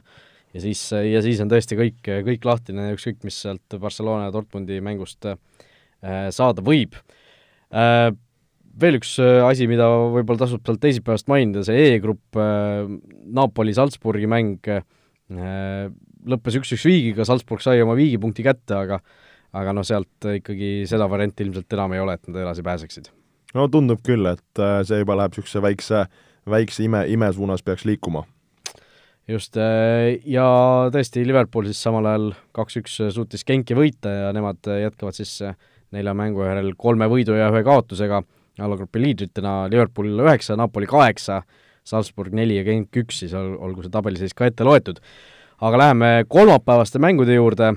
ja 0.57 0.63
siis, 0.63 0.81
ja 0.91 1.21
siis 1.25 1.41
on 1.43 1.51
tõesti 1.51 1.77
kõik, 1.77 1.99
kõik 2.25 2.47
lahtine, 2.47 2.91
ükskõik 2.95 3.21
mis 3.27 3.37
sealt 3.45 3.77
Barcelona 3.81 4.27
ja 4.27 4.33
Dortmundi 4.33 4.79
mängust 4.83 5.27
äh, 5.29 5.37
saada 6.33 6.63
võib. 6.65 6.97
Äh, 7.69 8.09
veel 8.81 8.99
üks 8.99 9.15
äh, 9.21 9.41
asi, 9.45 9.69
mida 9.69 9.89
võib-olla 10.13 10.45
tasub 10.45 10.65
sealt 10.65 10.81
teisipäevast 10.83 11.29
mainida, 11.31 11.65
see 11.67 11.93
E-grupp 11.93 12.39
Napoli-Salzburgi 13.37 14.29
mäng 14.31 14.69
lõppes 16.27 16.55
üks-üks 16.55 16.85
viigiga, 16.87 17.25
Salzburg 17.27 17.59
sai 17.63 17.81
oma 17.83 17.97
viigipunkti 17.99 18.45
kätte, 18.45 18.77
aga 18.79 19.01
aga 19.57 19.71
noh, 19.73 19.83
sealt 19.87 20.27
ikkagi 20.27 20.85
seda 20.87 21.07
varianti 21.09 21.45
ilmselt 21.45 21.71
enam 21.73 21.95
ei 21.95 22.01
ole, 22.03 22.15
et 22.15 22.29
nad 22.29 22.39
edasi 22.43 22.63
pääseksid. 22.63 23.09
no 23.57 23.67
tundub 23.71 23.99
küll, 24.05 24.27
et 24.29 24.63
see 24.87 25.01
juba 25.01 25.17
läheb 25.19 25.35
niisuguse 25.35 25.63
väikse, 25.63 26.05
väikse 26.47 26.87
ime, 26.87 27.03
ime 27.11 27.31
suunas 27.35 27.63
peaks 27.65 27.83
liikuma 27.87 28.23
just, 29.27 29.57
äh, 29.59 30.17
ja 30.25 30.45
tõesti, 30.93 31.23
Liverpool 31.27 31.67
siis 31.67 31.81
samal 31.83 32.07
ajal 32.07 32.29
kaks-üks 32.55 32.99
suutis 33.15 33.45
Genki 33.47 33.75
võita 33.77 34.11
ja 34.11 34.33
nemad 34.35 34.63
jätkavad 34.63 35.17
siis 35.17 35.33
äh, 35.45 35.57
nelja 35.95 36.13
mängu 36.17 36.45
järel 36.45 36.73
kolme 36.79 37.09
võidu 37.11 37.35
ja 37.37 37.49
ühe 37.51 37.63
kaotusega 37.67 38.21
allagrupi 38.63 39.01
liidritena, 39.03 39.67
Liverpool 39.69 40.23
üheksa, 40.23 40.57
Napoli 40.57 40.87
kaheksa, 40.89 41.41
Salzburg 41.87 42.33
neli 42.35 42.57
ja 42.57 42.65
Genk 42.67 42.95
üks, 43.03 43.21
siis 43.21 43.35
ol-, 43.37 43.55
olgu 43.63 43.85
see 43.85 43.93
tabeliseis 43.93 44.35
ka 44.35 44.47
ette 44.49 44.65
loetud. 44.67 45.01
aga 45.57 45.77
läheme 45.77 46.25
kolmapäevaste 46.29 46.99
mängude 46.99 47.33
juurde 47.33 47.71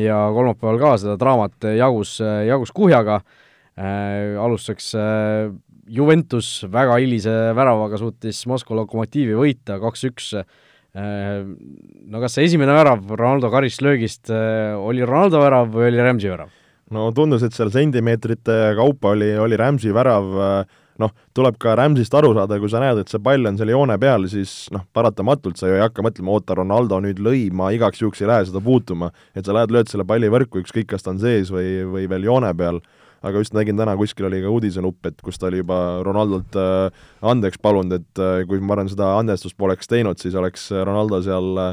ja 0.00 0.20
kolmapäeval 0.32 0.78
ka 0.80 0.92
seda 0.98 1.16
draamat 1.20 1.66
jagus, 1.76 2.18
jagus 2.48 2.72
kuhjaga 2.72 3.20
äh,, 3.20 4.36
alustuseks 4.40 4.94
äh, 4.94 5.50
Juventus 5.86 6.64
väga 6.72 6.96
hilise 6.98 7.52
väravaga 7.54 7.98
suutis 7.98 8.46
Moskva 8.46 8.80
Lokomotiivi 8.80 9.36
võita 9.38 9.76
kaks-üks, 9.78 10.32
Äh, 10.34 10.64
no 10.96 12.22
kas 12.22 12.38
see 12.38 12.46
esimene 12.48 12.72
värav 12.76 13.04
Ronaldo 13.10 13.50
karistlöögist 13.52 14.30
äh, 14.32 14.72
oli 14.78 15.04
Ronaldo 15.04 15.42
värav 15.42 15.68
või 15.74 15.90
oli 15.90 16.00
Rams'i 16.00 16.32
värav? 16.32 16.52
no 16.94 17.10
tundus, 17.12 17.42
et 17.42 17.54
seal 17.56 17.72
sentimeetrite 17.74 18.74
kaupa 18.78 19.12
oli, 19.16 19.32
oli 19.42 19.58
Rams'i 19.58 19.92
värav, 19.94 20.28
äh, 20.40 20.82
noh, 21.02 21.12
tuleb 21.36 21.58
ka 21.60 21.74
Rams'ist 21.78 22.14
aru 22.16 22.32
saada, 22.36 22.60
kui 22.62 22.70
sa 22.72 22.80
näed, 22.80 23.02
et 23.02 23.12
see 23.12 23.20
pall 23.22 23.50
on 23.50 23.58
seal 23.58 23.72
joone 23.74 23.98
peal, 24.00 24.28
siis 24.30 24.54
noh, 24.74 24.86
paratamatult 24.96 25.58
sa 25.58 25.68
ju 25.68 25.76
ei 25.76 25.82
hakka 25.84 26.04
mõtlema, 26.06 26.36
oota, 26.38 26.56
Ronaldo 26.56 27.00
nüüd 27.04 27.20
lõi, 27.22 27.48
ma 27.52 27.72
igaks 27.74 28.00
juhuks 28.04 28.22
ei 28.22 28.30
lähe 28.30 28.46
seda 28.48 28.62
puutuma. 28.64 29.10
et 29.34 29.44
sa 29.44 29.56
lähed, 29.56 29.74
lööd 29.74 29.90
selle 29.90 30.06
palli 30.08 30.30
võrku, 30.32 30.62
ükskõik, 30.62 30.92
kas 30.94 31.04
ta 31.04 31.12
on 31.12 31.20
sees 31.20 31.50
või, 31.52 31.82
või 31.90 32.06
veel 32.08 32.30
joone 32.30 32.54
peal 32.56 32.80
aga 33.26 33.42
just 33.42 33.54
nägin 33.56 33.78
täna 33.78 33.96
kuskil 33.98 34.28
oli 34.28 34.40
ka 34.44 34.52
uudisenupp, 34.52 35.08
et 35.08 35.20
kus 35.24 35.40
ta 35.40 35.48
oli 35.48 35.60
juba 35.62 35.78
Ronaldolt 36.06 36.56
äh, 36.60 37.04
andeks 37.26 37.58
palunud, 37.62 37.98
et 37.98 38.22
äh, 38.22 38.40
kui 38.48 38.60
ma 38.62 38.76
arvan, 38.76 38.90
seda 38.92 39.12
andestust 39.18 39.56
poleks 39.58 39.90
teinud, 39.90 40.20
siis 40.22 40.36
oleks 40.38 40.68
Ronaldo 40.70 41.20
seal 41.24 41.62
äh, 41.62 41.72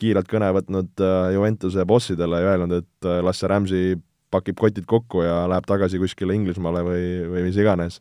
kiirelt 0.00 0.30
kõne 0.30 0.48
võtnud 0.56 1.02
Juventuse 1.34 1.84
bossidele 1.84 2.38
ja 2.40 2.52
öelnud, 2.54 2.72
et 2.72 3.08
las 3.20 3.42
see 3.42 3.48
Ramsey 3.52 3.98
pakib 4.32 4.56
kotid 4.56 4.86
kokku 4.88 5.26
ja 5.26 5.42
läheb 5.50 5.66
tagasi 5.68 6.00
kuskile 6.00 6.32
Inglismaale 6.38 6.80
või, 6.86 7.02
või 7.28 7.42
mis 7.44 7.58
iganes. 7.60 7.98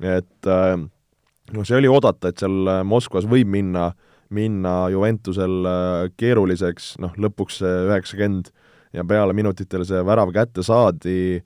et 0.00 0.48
noh, 0.48 1.66
see 1.68 1.76
oli 1.76 1.90
oodata, 1.92 2.32
et 2.32 2.40
seal 2.40 2.70
Moskvas 2.88 3.28
võib 3.28 3.52
minna, 3.52 3.90
minna 4.32 4.86
Juventusel 4.94 5.68
keeruliseks, 6.16 6.94
noh 7.04 7.12
lõpuks 7.20 7.60
see 7.60 7.74
üheksakümmend 7.90 8.48
ja 8.96 9.04
peale 9.04 9.36
minutitel 9.36 9.84
see 9.84 10.00
värav 10.08 10.32
kätte 10.32 10.64
saadi, 10.64 11.42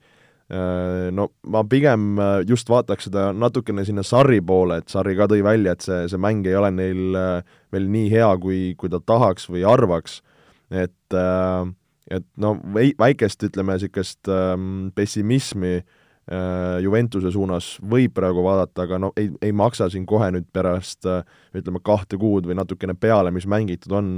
no 1.15 1.29
ma 1.47 1.63
pigem 1.63 2.17
äh, 2.19 2.41
just 2.47 2.69
vaataks 2.69 3.07
seda 3.07 3.29
natukene 3.31 3.85
sinna 3.87 4.03
Sarri 4.03 4.41
poole, 4.43 4.81
et 4.81 4.91
Sarri 4.91 5.15
ka 5.15 5.29
tõi 5.31 5.43
välja, 5.45 5.75
et 5.75 5.85
see, 5.85 6.01
see 6.11 6.19
mäng 6.19 6.47
ei 6.47 6.57
ole 6.59 6.71
neil 6.75 7.15
äh, 7.15 7.53
veel 7.71 7.87
nii 7.91 8.09
hea, 8.11 8.31
kui, 8.41 8.59
kui 8.79 8.91
ta 8.91 8.99
tahaks 8.99 9.47
või 9.51 9.63
arvaks, 9.67 10.19
et 10.71 11.19
et 12.11 12.25
no 12.43 12.55
väikest, 12.99 13.43
ütleme, 13.47 13.77
niisugust 13.77 14.27
ähm, 14.31 14.91
pessimismi 14.95 15.81
Juventuse 16.83 17.31
suunas 17.33 17.73
võib 17.91 18.13
praegu 18.15 18.43
vaadata, 18.45 18.85
aga 18.85 18.99
no 19.01 19.09
ei, 19.19 19.31
ei 19.43 19.51
maksa 19.51 19.87
siin 19.91 20.05
kohe 20.07 20.29
nüüd 20.31 20.45
pärast 20.53 21.07
ütleme, 21.57 21.81
kahte 21.83 22.15
kuud 22.21 22.45
või 22.47 22.55
natukene 22.55 22.93
peale, 22.95 23.33
mis 23.35 23.47
mängitud 23.49 23.95
on, 23.97 24.11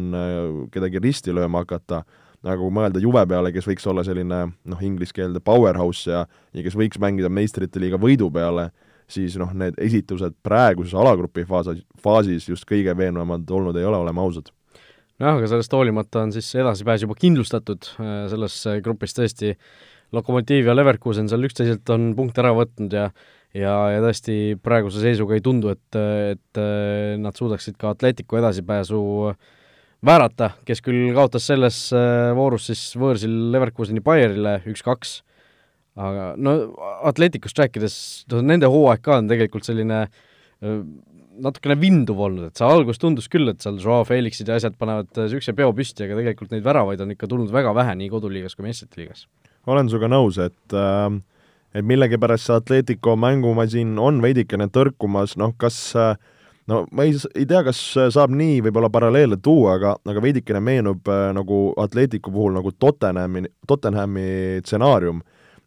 kedagi 0.74 1.02
risti 1.02 1.34
lööma 1.34 1.64
hakata 1.64 2.04
nagu 2.44 2.70
mõelda 2.74 3.02
Juve 3.02 3.24
peale, 3.30 3.52
kes 3.56 3.68
võiks 3.68 3.86
olla 3.90 4.04
selline 4.06 4.40
noh, 4.52 4.82
inglise 4.84 5.16
keelde 5.16 5.42
powerhouse 5.44 6.12
ja 6.12 6.24
ja 6.54 6.66
kes 6.66 6.76
võiks 6.78 7.00
mängida 7.02 7.32
meistrite 7.34 7.82
liiga 7.82 8.00
võidu 8.02 8.30
peale, 8.34 8.70
siis 9.12 9.38
noh, 9.40 9.54
need 9.58 9.80
esitused 9.82 10.36
praeguses 10.46 10.96
alagrupi 10.98 11.48
faasis, 11.50 11.82
faasis 12.04 12.50
just 12.50 12.68
kõige 12.70 12.96
veenvamad 12.98 13.50
olnud 13.50 13.78
ei 13.80 13.88
ole, 13.88 14.02
oleme 14.04 14.22
ausad. 14.22 14.52
nojah, 15.20 15.40
aga 15.40 15.50
sellest 15.50 15.74
hoolimata 15.74 16.26
on 16.28 16.36
siis 16.36 16.52
edasipääs 16.56 17.08
juba 17.08 17.18
kindlustatud, 17.20 17.94
äh, 18.00 18.14
selles 18.34 18.60
grupis 18.84 19.18
tõesti 19.18 19.56
Lokomotiiv 20.14 20.68
ja 20.70 20.76
Leverkusen 20.76 21.26
seal 21.26 21.48
üksteiselt 21.48 21.90
on 21.90 22.12
punkte 22.14 22.44
ära 22.44 22.52
võtnud 22.54 22.94
ja 22.94 23.08
ja, 23.54 23.74
ja 23.94 24.02
tõesti 24.02 24.56
praeguse 24.62 25.02
seisuga 25.02 25.38
ei 25.38 25.42
tundu, 25.46 25.72
et, 25.74 25.98
et 26.34 26.62
äh, 26.62 27.16
nad 27.22 27.38
suudaksid 27.38 27.78
ka 27.82 27.94
Atletico 27.94 28.38
edasipääsu 28.38 29.02
äh, 29.32 29.52
väärata, 30.06 30.52
kes 30.68 30.84
küll 30.84 31.14
kaotas 31.16 31.48
selles 31.50 31.86
äh, 31.96 32.32
voorus 32.38 32.68
siis 32.70 32.82
võõrsil 33.00 33.34
Leverkuseni 33.54 34.04
Bayerile 34.04 34.60
üks-kaks, 34.70 35.22
aga 36.00 36.34
no 36.40 36.58
Atleticust 37.08 37.60
rääkides, 37.62 37.96
no 38.34 38.44
nende 38.46 38.70
hooaeg 38.72 39.04
ka 39.06 39.20
on 39.22 39.32
tegelikult 39.32 39.68
selline 39.68 40.06
äh, 40.06 40.80
natukene 41.44 41.78
vinduv 41.80 42.22
olnud, 42.28 42.50
et 42.50 42.60
see 42.60 42.68
algus 42.68 43.02
tundus 43.02 43.30
küll, 43.32 43.50
et 43.50 43.64
seal 43.64 43.80
Joao 43.82 44.06
Felixid 44.08 44.50
ja 44.50 44.58
asjad 44.60 44.76
panevad 44.80 45.10
niisuguse 45.18 45.56
peo 45.58 45.72
püsti, 45.76 46.06
aga 46.06 46.20
tegelikult 46.20 46.54
neid 46.54 46.66
väravaid 46.66 47.02
on 47.04 47.14
ikka 47.16 47.30
tulnud 47.30 47.54
väga 47.54 47.74
vähe 47.76 47.96
nii 48.00 48.12
koduliigas 48.14 48.58
kui 48.58 48.68
meistrite 48.68 49.02
liigas. 49.02 49.28
olen 49.66 49.90
sinuga 49.90 50.12
nõus, 50.12 50.40
et 50.44 50.78
äh, 50.78 51.08
et 51.74 51.86
millegipärast 51.90 52.50
see 52.50 52.60
Atletico 52.60 53.16
mängumasin 53.18 53.98
on 53.98 54.22
veidikene 54.22 54.68
tõrkumas, 54.70 55.38
noh 55.42 55.56
kas 55.58 55.80
äh, 55.98 56.14
no 56.72 56.84
ma 56.92 57.06
ei, 57.08 57.16
ei 57.36 57.46
tea, 57.50 57.62
kas 57.68 57.80
saab 58.16 58.34
nii 58.36 58.62
võib-olla 58.68 58.90
paralleele 58.94 59.38
tuua, 59.44 59.78
aga, 59.78 59.96
aga 60.10 60.24
veidikene 60.24 60.62
meenub 60.64 61.12
äh, 61.12 61.30
nagu 61.36 61.66
Atleticu 61.82 62.32
puhul 62.34 62.56
nagu 62.58 62.74
Tottenhami, 62.80 63.46
Tottenhami 63.68 64.26
stsenaarium, 64.64 65.22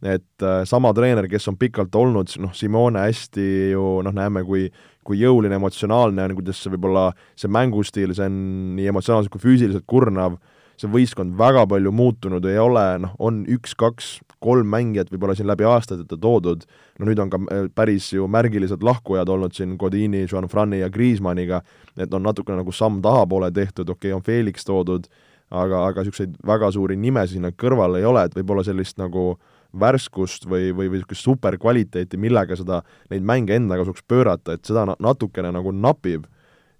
et 0.05 0.45
äh, 0.45 0.63
sama 0.69 0.93
treener, 0.97 1.29
kes 1.31 1.49
on 1.53 1.59
pikalt 1.61 1.95
olnud, 1.97 2.33
noh, 2.43 2.53
Simone 2.57 3.07
hästi 3.07 3.49
ju 3.75 3.97
noh, 4.07 4.15
näeme, 4.17 4.45
kui 4.47 4.69
kui 5.07 5.21
jõuline, 5.21 5.55
emotsionaalne 5.61 6.25
on, 6.25 6.35
kuidas 6.35 6.59
see 6.59 6.73
võib-olla, 6.75 7.11
see 7.39 7.51
mängustiil, 7.53 8.11
see 8.17 8.27
on 8.27 8.39
nii 8.75 8.89
emotsionaalselt 8.91 9.31
kui 9.31 9.45
füüsiliselt 9.45 9.87
kurnav, 9.87 10.35
see 10.81 10.91
võistkond 10.93 11.37
väga 11.39 11.65
palju 11.71 11.93
muutunud 11.95 12.45
ei 12.49 12.59
ole, 12.61 12.85
noh, 13.03 13.15
on 13.23 13.45
üks-kaks 13.49 14.17
kolm 14.45 14.69
mängijat 14.71 15.11
võib-olla 15.13 15.37
siin 15.37 15.49
läbi 15.49 15.65
aastate 15.69 16.19
toodud, 16.21 16.67
no 17.01 17.09
nüüd 17.09 17.21
on 17.23 17.33
ka 17.33 17.41
äh, 17.49 17.69
päris 17.75 18.11
ju 18.13 18.29
märgilised 18.31 18.85
lahkujad 18.85 19.31
olnud 19.33 19.57
siin 19.57 19.77
Godini, 19.81 20.27
Juan 20.27 20.49
Frani 20.53 20.83
ja 20.83 20.91
Griezmanniga, 20.93 21.63
et 21.97 22.13
on 22.15 22.27
natukene 22.27 22.61
nagu 22.61 22.75
samm 22.75 23.01
tahapoole 23.05 23.51
tehtud, 23.55 23.89
okei 23.89 24.13
okay,, 24.13 24.17
on 24.17 24.27
Felix 24.27 24.69
toodud, 24.69 25.09
aga, 25.51 25.87
aga 25.89 26.05
niisuguseid 26.05 26.37
väga 26.47 26.71
suuri 26.75 26.99
nimesid 27.01 27.39
sinna 27.39 27.53
kõrval 27.57 27.99
ei 27.99 28.07
ole, 28.09 28.27
et 28.27 28.37
võib-olla 28.37 28.65
sellist 28.67 29.01
nagu 29.01 29.35
värskust 29.77 30.47
või, 30.49 30.71
või, 30.71 30.91
või 30.91 31.01
niisugust 31.01 31.27
superkvaliteeti, 31.27 32.21
millega 32.21 32.57
seda, 32.57 32.83
neid 33.11 33.25
mänge 33.27 33.57
enda 33.57 33.79
kasuks 33.81 34.05
pöörata, 34.09 34.57
et 34.57 34.69
seda 34.69 34.87
natukene 34.93 35.53
nagu 35.53 35.73
napib 35.73 36.29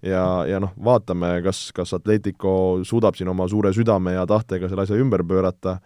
ja, 0.05 0.23
ja 0.49 0.59
noh, 0.63 0.73
vaatame, 0.83 1.37
kas, 1.45 1.67
kas 1.75 1.93
Atletico 1.97 2.83
suudab 2.87 3.17
siin 3.17 3.31
oma 3.31 3.47
suure 3.49 3.73
südame 3.75 4.17
ja 4.17 4.25
tahtega 4.29 4.69
selle 4.69 4.85
asja 4.85 4.99
ümber 4.99 5.23
pöörata 5.27 5.77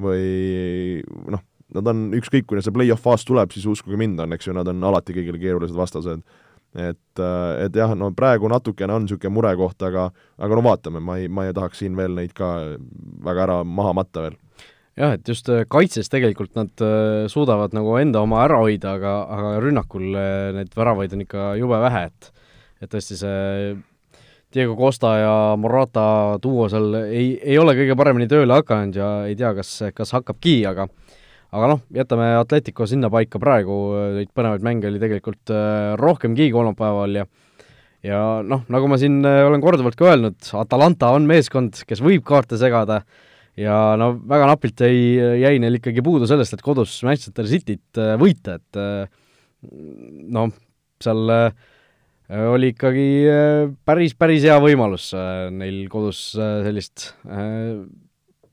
või 0.00 1.00
noh, 1.30 1.42
nad 1.74 1.90
on, 1.92 2.04
ükskõik, 2.18 2.48
kui 2.48 2.62
see 2.64 2.74
play-off 2.74 3.04
faas 3.04 3.24
tuleb, 3.26 3.52
siis 3.54 3.66
uskuge 3.70 3.98
mind, 4.00 4.20
on, 4.22 4.34
eks 4.34 4.48
ju, 4.48 4.54
nad 4.56 4.68
on 4.70 4.82
alati 4.90 5.14
kõigile 5.16 5.38
keerulised 5.40 5.76
vastased. 5.76 6.22
et, 6.74 7.22
et 7.64 7.76
jah, 7.76 7.94
no 7.98 8.12
praegu 8.14 8.48
natukene 8.48 8.94
on 8.94 9.02
niisugune 9.06 9.34
murekoht, 9.34 9.82
aga 9.82 10.10
aga 10.38 10.54
no 10.54 10.62
vaatame, 10.62 11.00
ma 11.02 11.18
ei, 11.18 11.28
ma 11.28 11.46
ei 11.46 11.54
tahaks 11.54 11.82
siin 11.82 11.96
veel 11.98 12.14
neid 12.14 12.32
ka 12.32 12.76
väga 13.26 13.42
ära 13.48 13.64
maha 13.64 13.92
matta 13.98 14.22
veel 14.28 14.38
jah, 15.00 15.14
et 15.16 15.28
just 15.28 15.48
äh, 15.52 15.64
kaitses 15.70 16.10
tegelikult 16.12 16.54
nad 16.58 16.84
äh, 16.84 17.26
suudavad 17.30 17.74
nagu 17.76 17.96
enda 18.00 18.22
oma 18.24 18.44
ära 18.44 18.60
hoida, 18.62 18.96
aga, 18.98 19.14
aga 19.36 19.54
rünnakul 19.64 20.06
äh, 20.14 20.50
neid 20.56 20.76
väravaid 20.76 21.16
on 21.16 21.24
ikka 21.24 21.50
jube 21.60 21.80
vähe, 21.84 22.06
et 22.10 22.30
et 22.80 22.90
tõesti 22.90 23.18
see 23.20 23.74
Diego 24.50 24.74
Costa 24.74 25.12
ja 25.20 25.34
Morata 25.60 26.38
duo 26.42 26.66
seal 26.70 26.94
ei, 27.04 27.36
ei 27.38 27.58
ole 27.60 27.76
kõige 27.78 27.94
paremini 27.98 28.26
tööle 28.30 28.56
hakanud 28.58 28.96
ja 28.98 29.10
ei 29.28 29.36
tea, 29.38 29.52
kas, 29.54 29.76
kas 29.94 30.14
hakkabki, 30.16 30.56
aga 30.66 30.88
aga 31.50 31.68
noh, 31.70 31.82
jätame 31.94 32.32
Atletico 32.38 32.86
sinnapaika 32.86 33.40
praegu, 33.42 33.76
neid 34.16 34.30
põnevaid 34.34 34.66
mänge 34.66 34.90
oli 34.90 35.00
tegelikult 35.02 35.50
äh, 35.54 35.94
rohkemgi 35.98 36.50
kolmapäeval 36.54 37.22
ja 37.22 37.26
ja 38.06 38.20
noh, 38.46 38.64
nagu 38.72 38.90
ma 38.90 38.98
siin 38.98 39.20
äh, 39.26 39.42
olen 39.46 39.62
korduvalt 39.62 39.98
ka 39.98 40.10
öelnud, 40.10 40.38
Atalanta 40.58 41.12
on 41.14 41.26
meeskond, 41.30 41.82
kes 41.86 42.02
võib 42.02 42.26
kaarte 42.26 42.58
segada 42.58 43.02
ja 43.58 43.80
no 44.00 44.12
väga 44.30 44.50
napilt 44.50 44.82
jäi, 44.82 45.42
jäi 45.44 45.58
neil 45.62 45.78
ikkagi 45.78 46.02
puudu 46.06 46.26
sellest, 46.30 46.58
et 46.58 46.64
kodus 46.64 46.96
Manchester 47.06 47.46
Cityt 47.50 48.02
äh, 48.02 48.16
võita, 48.18 48.58
et 48.58 48.84
noh, 50.30 50.54
seal 51.02 51.34
äh, 51.34 51.50
Äh, 51.50 51.69
oli 52.30 52.70
ikkagi 52.74 53.08
äh, 53.26 53.64
päris, 53.86 54.14
päris 54.18 54.44
hea 54.46 54.56
võimalus 54.62 55.10
äh, 55.16 55.48
neil 55.54 55.82
kodus 55.90 56.30
sellist 56.36 57.10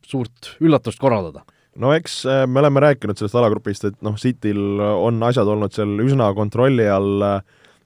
suurt 0.08 0.56
üllatust 0.64 1.00
korraldada. 1.02 1.44
No 1.78 1.92
eks 1.94 2.24
me 2.50 2.62
oleme 2.64 2.82
rääkinud 2.82 3.20
sellest 3.20 3.38
alagrupist, 3.38 3.84
et 3.86 3.98
noh, 4.02 4.16
Cityl 4.18 4.80
on 4.82 5.22
asjad 5.28 5.46
olnud 5.52 5.76
seal 5.76 5.92
üsna 6.02 6.32
kontrolli 6.34 6.88
all 6.90 7.22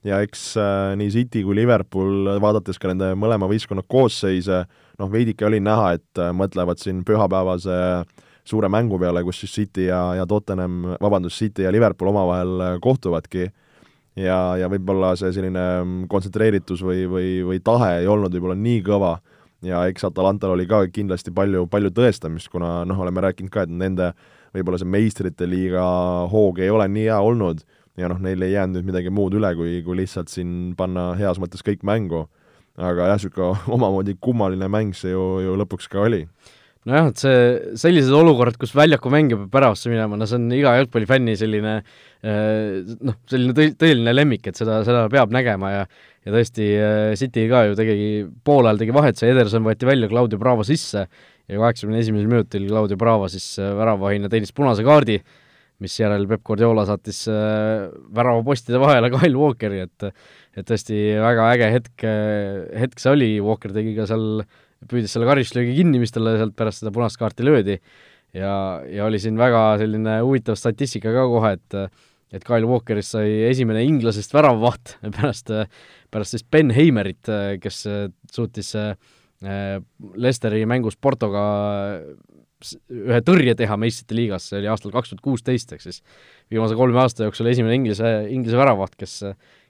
ja 0.06 0.20
eks 0.24 0.46
nii 0.96 1.10
City 1.12 1.42
kui 1.44 1.58
Liverpool, 1.58 2.30
vaadates 2.40 2.80
ka 2.80 2.88
nende 2.88 3.10
mõlema 3.20 3.50
võistkonna 3.50 3.84
koosseise, 3.84 4.62
noh, 5.02 5.10
veidike 5.12 5.44
oli 5.44 5.60
näha, 5.60 5.92
et 5.98 6.22
mõtlevad 6.32 6.80
siin 6.80 7.02
pühapäevase 7.04 7.76
suure 8.48 8.70
mängu 8.72 8.96
peale, 9.02 9.20
kus 9.26 9.42
siis 9.42 9.58
City 9.60 9.90
ja, 9.90 10.00
ja 10.16 10.24
Tottenham, 10.30 10.94
vabandust, 11.02 11.42
City 11.42 11.66
ja 11.66 11.74
Liverpool 11.74 12.14
omavahel 12.14 12.80
kohtuvadki 12.80 13.50
ja, 14.18 14.38
ja 14.60 14.68
võib-olla 14.72 15.14
see 15.18 15.32
selline 15.34 15.62
mm, 15.82 16.06
kontsentreeritus 16.12 16.82
või, 16.84 17.04
või, 17.10 17.28
või 17.46 17.60
tahe 17.64 18.02
ei 18.02 18.10
olnud 18.10 18.34
võib-olla 18.34 18.58
nii 18.58 18.82
kõva. 18.86 19.16
Ja 19.62 19.84
eks 19.86 20.08
Atalantal 20.08 20.56
oli 20.56 20.66
ka 20.66 20.82
kindlasti 20.90 21.30
palju, 21.34 21.68
palju 21.70 21.92
tõestamist, 21.94 22.50
kuna 22.50 22.80
noh, 22.88 22.98
oleme 22.98 23.22
rääkinud 23.22 23.52
ka, 23.52 23.62
et 23.62 23.70
nende 23.70 24.10
võib-olla 24.52 24.80
see 24.80 24.90
meistrite 24.90 25.46
liiga 25.46 25.84
hoog 26.32 26.58
ei 26.58 26.70
ole 26.72 26.88
nii 26.90 27.06
hea 27.06 27.20
olnud. 27.22 27.62
Ja 28.00 28.08
noh, 28.08 28.18
neil 28.24 28.42
ei 28.42 28.56
jäänud 28.56 28.80
nüüd 28.80 28.88
midagi 28.88 29.12
muud 29.12 29.36
üle, 29.36 29.52
kui, 29.54 29.76
kui 29.86 29.98
lihtsalt 30.00 30.32
siin 30.32 30.72
panna 30.76 31.12
heas 31.18 31.38
mõttes 31.38 31.62
kõik 31.64 31.84
mängu. 31.86 32.26
aga 32.76 33.10
jah, 33.10 33.18
niisugune 33.20 33.60
omamoodi 33.76 34.16
kummaline 34.20 34.68
mäng 34.68 34.96
see 34.96 35.12
ju, 35.12 35.22
ju 35.44 35.56
lõpuks 35.60 35.90
ka 35.92 36.06
oli 36.08 36.22
nojah, 36.88 37.10
et 37.12 37.20
see, 37.22 37.42
sellised 37.78 38.14
olukorrad, 38.16 38.56
kus 38.60 38.72
väljaku 38.74 39.10
mängija 39.12 39.38
peab 39.44 39.58
väravasse 39.58 39.90
minema, 39.90 40.18
no 40.18 40.26
see 40.28 40.38
on 40.38 40.48
iga 40.56 40.72
jalgpallifänni 40.80 41.34
selline 41.38 41.74
eh, 41.78 42.94
noh, 43.06 43.18
selline 43.30 43.54
tõi-, 43.56 43.74
tõeline 43.78 44.14
lemmik, 44.14 44.48
et 44.50 44.58
seda, 44.58 44.80
seda 44.86 45.04
peab 45.12 45.34
nägema 45.34 45.76
ja 45.76 45.84
ja 46.22 46.30
tõesti, 46.30 46.66
eh, 46.78 47.12
City 47.18 47.48
ka 47.50 47.64
ju 47.66 47.76
tegi, 47.78 48.08
poolajal 48.46 48.82
tegi 48.82 48.94
vahet, 48.94 49.18
see 49.18 49.30
Ederson 49.32 49.64
võeti 49.66 49.86
välja, 49.88 50.10
Claudio 50.10 50.38
Bravo 50.38 50.66
sisse 50.66 51.06
ja 51.06 51.56
kaheksakümne 51.58 52.02
esimesel 52.02 52.30
minutil 52.30 52.66
Claudio 52.70 52.98
Bravo 52.98 53.30
siis 53.30 53.46
eh, 53.62 53.72
väravahina 53.78 54.30
teenis 54.30 54.54
punase 54.54 54.86
kaardi, 54.86 55.20
misjärel 55.82 56.28
Peep 56.30 56.44
Guardiola 56.46 56.84
saatis 56.86 57.24
väravapostide 57.26 58.78
vahele 58.78 59.10
Kyle 59.10 59.38
Walkeri, 59.38 59.86
et 59.86 60.10
et 60.52 60.66
tõesti 60.68 60.98
väga 61.16 61.46
äge 61.54 61.68
hetk, 61.72 62.02
hetk 62.76 63.00
see 63.00 63.14
oli, 63.14 63.30
Walker 63.40 63.72
tegi 63.72 63.94
ka 63.96 64.04
seal 64.06 64.42
äh, 64.44 64.61
püüdis 64.90 65.14
selle 65.14 65.28
karistuslöögi 65.28 65.76
kinni, 65.80 66.00
mis 66.02 66.14
talle 66.14 66.36
sealt 66.40 66.56
pärast 66.58 66.82
seda 66.82 66.92
punast 66.94 67.20
kaarti 67.20 67.46
löödi, 67.46 67.78
ja, 68.36 68.54
ja 68.88 69.06
oli 69.06 69.20
siin 69.22 69.38
väga 69.40 69.78
selline 69.82 70.18
huvitav 70.24 70.58
statistika 70.60 71.14
ka 71.14 71.28
kohe, 71.30 71.54
et 71.58 71.78
et 72.32 72.44
Kyle 72.48 72.64
Walkerist 72.64 73.12
sai 73.12 73.42
esimene 73.44 73.82
inglasest 73.84 74.32
väravavaht 74.32 74.94
pärast, 75.18 75.52
pärast 76.08 76.32
siis 76.32 76.46
Ben 76.48 76.72
Heimerit, 76.72 77.28
kes 77.60 77.82
suutis 78.32 78.72
Lesteri 80.16 80.62
mängus 80.70 80.96
Portoga 80.96 81.42
ühe 82.92 83.20
tõrje 83.26 83.54
teha 83.58 83.76
meistrite 83.80 84.16
liigas, 84.16 84.46
see 84.48 84.60
oli 84.60 84.70
aastal 84.70 84.94
kaks 84.94 85.12
tuhat 85.12 85.24
kuusteist, 85.24 85.74
ehk 85.74 85.82
siis 85.84 86.00
viimase 86.52 86.78
kolme 86.78 87.00
aasta 87.02 87.26
jooksul 87.26 87.50
esimene 87.50 87.74
Inglise, 87.80 88.12
Inglise 88.30 88.58
väravaht, 88.60 88.94
kes, 88.98 89.18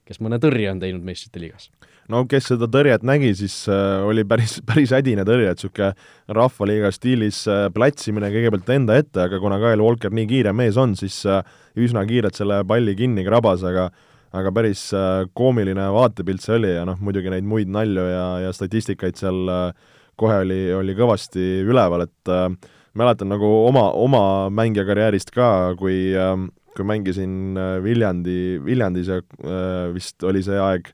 kes 0.08 0.20
mõne 0.24 0.38
tõrje 0.42 0.70
on 0.72 0.82
teinud 0.82 1.06
meistrite 1.06 1.42
liigas. 1.42 1.70
No 2.12 2.22
kes 2.28 2.50
seda 2.52 2.68
tõrjet 2.70 3.04
nägi, 3.06 3.32
siis 3.38 3.56
äh, 3.72 4.02
oli 4.06 4.24
päris, 4.28 4.58
päris 4.68 4.92
hädine 4.94 5.24
tõrje, 5.28 5.50
et 5.52 5.62
niisugune 5.62 5.92
rahvaliiga 6.38 6.92
stiilis 6.94 7.42
äh, 7.50 7.66
platsimine 7.74 8.30
kõigepealt 8.34 8.72
enda 8.76 8.98
ette, 9.00 9.26
aga 9.26 9.40
kuna 9.42 9.60
Kyle 9.62 9.82
Walker 9.82 10.14
nii 10.14 10.28
kiire 10.30 10.54
mees 10.56 10.78
on, 10.80 10.96
siis 10.98 11.22
äh, 11.28 11.42
üsna 11.80 12.04
kiirelt 12.08 12.38
selle 12.38 12.62
palli 12.68 12.96
kinni 12.98 13.24
krabas, 13.26 13.64
aga 13.68 13.90
aga 14.32 14.52
päris 14.54 14.86
äh, 14.96 15.26
koomiline 15.36 15.90
vaatepilt 15.92 16.44
see 16.44 16.56
oli 16.56 16.70
ja 16.72 16.86
noh, 16.88 17.00
muidugi 17.04 17.32
neid 17.32 17.44
muid 17.44 17.68
nalju 17.72 18.06
ja, 18.08 18.28
ja 18.46 18.54
statistikaid 18.56 19.18
seal 19.20 19.50
äh, 19.52 19.90
kohe 20.16 20.38
oli, 20.44 20.62
oli 20.76 20.96
kõvasti 20.96 21.44
üleval, 21.68 22.06
et 22.06 22.32
äh, 22.32 22.48
mäletan 22.96 23.28
nagu 23.32 23.48
oma, 23.66 23.90
oma 23.96 24.24
mängija 24.52 24.86
karjäärist 24.88 25.32
ka, 25.36 25.50
kui 25.80 26.14
äh, 26.16 26.36
kui 26.76 26.86
mängisin 26.88 27.56
äh, 27.58 27.76
Viljandi, 27.84 28.58
Viljandis 28.64 29.10
ja 29.12 29.20
äh, 29.20 29.92
vist 29.94 30.22
oli 30.24 30.42
see 30.44 30.58
aeg, 30.60 30.92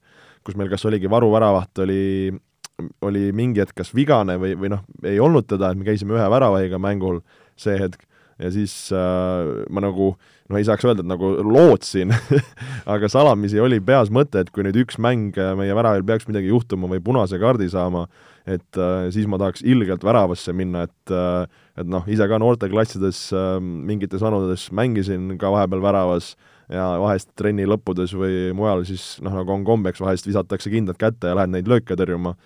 kus 0.48 0.56
meil 0.56 0.70
kas 0.72 0.86
oligi 0.88 1.10
varuväravaht, 1.12 1.84
oli, 1.84 2.32
oli 3.04 3.28
mingi 3.36 3.60
hetk 3.60 3.76
kas 3.82 3.92
vigane 3.96 4.38
või, 4.40 4.54
või 4.56 4.72
noh, 4.72 4.84
ei 5.04 5.20
olnud 5.20 5.48
teda, 5.50 5.72
et 5.72 5.80
me 5.80 5.88
käisime 5.88 6.16
ühe 6.16 6.28
väravahiga 6.32 6.80
mängul 6.80 7.20
see 7.60 7.76
hetk. 7.80 8.06
Ja 8.38 8.52
siis 8.54 8.72
äh, 8.94 9.64
ma 9.74 9.82
nagu 9.82 10.12
noh, 10.14 10.56
ei 10.56 10.64
saaks 10.64 10.86
öelda, 10.86 11.02
et 11.02 11.10
nagu 11.10 11.32
lootsin 11.42 12.14
aga 12.94 13.10
salamisi 13.10 13.58
oli 13.60 13.80
peas 13.82 14.12
mõte, 14.14 14.44
et 14.44 14.52
kui 14.54 14.62
nüüd 14.62 14.78
üks 14.84 14.96
mäng 15.02 15.34
meie 15.58 15.74
väravil 15.74 16.06
peaks 16.06 16.28
midagi 16.30 16.52
juhtuma 16.52 16.86
või 16.90 17.02
punase 17.04 17.40
kaardi 17.42 17.66
saama, 17.72 18.06
et 18.48 18.78
äh, 18.80 19.08
siis 19.14 19.26
ma 19.28 19.40
tahaks 19.42 19.64
ilgelt 19.66 20.06
väravasse 20.06 20.54
minna, 20.56 20.86
et 20.88 21.12
äh, 21.14 21.64
et 21.78 21.90
noh, 21.90 22.06
ise 22.10 22.26
ka 22.30 22.38
noorteklassides 22.40 23.28
äh, 23.36 23.58
mingites 23.60 24.22
vanudes 24.24 24.68
mängisin 24.74 25.34
ka 25.38 25.52
vahepeal 25.54 25.82
väravas 25.84 26.32
ja 26.72 26.84
vahest 27.00 27.32
trenni 27.38 27.66
lõppudes 27.68 28.14
või 28.16 28.52
mujal 28.56 28.84
siis 28.88 29.16
noh, 29.24 29.34
nagu 29.40 29.54
on 29.54 29.66
kombeks, 29.66 30.02
vahest 30.04 30.28
visatakse 30.28 30.72
kindad 30.72 31.00
kätte 31.00 31.32
ja 31.32 31.38
lähed 31.38 31.54
neid 31.56 31.68
lööke 31.70 31.96
tõrjuma. 31.98 32.36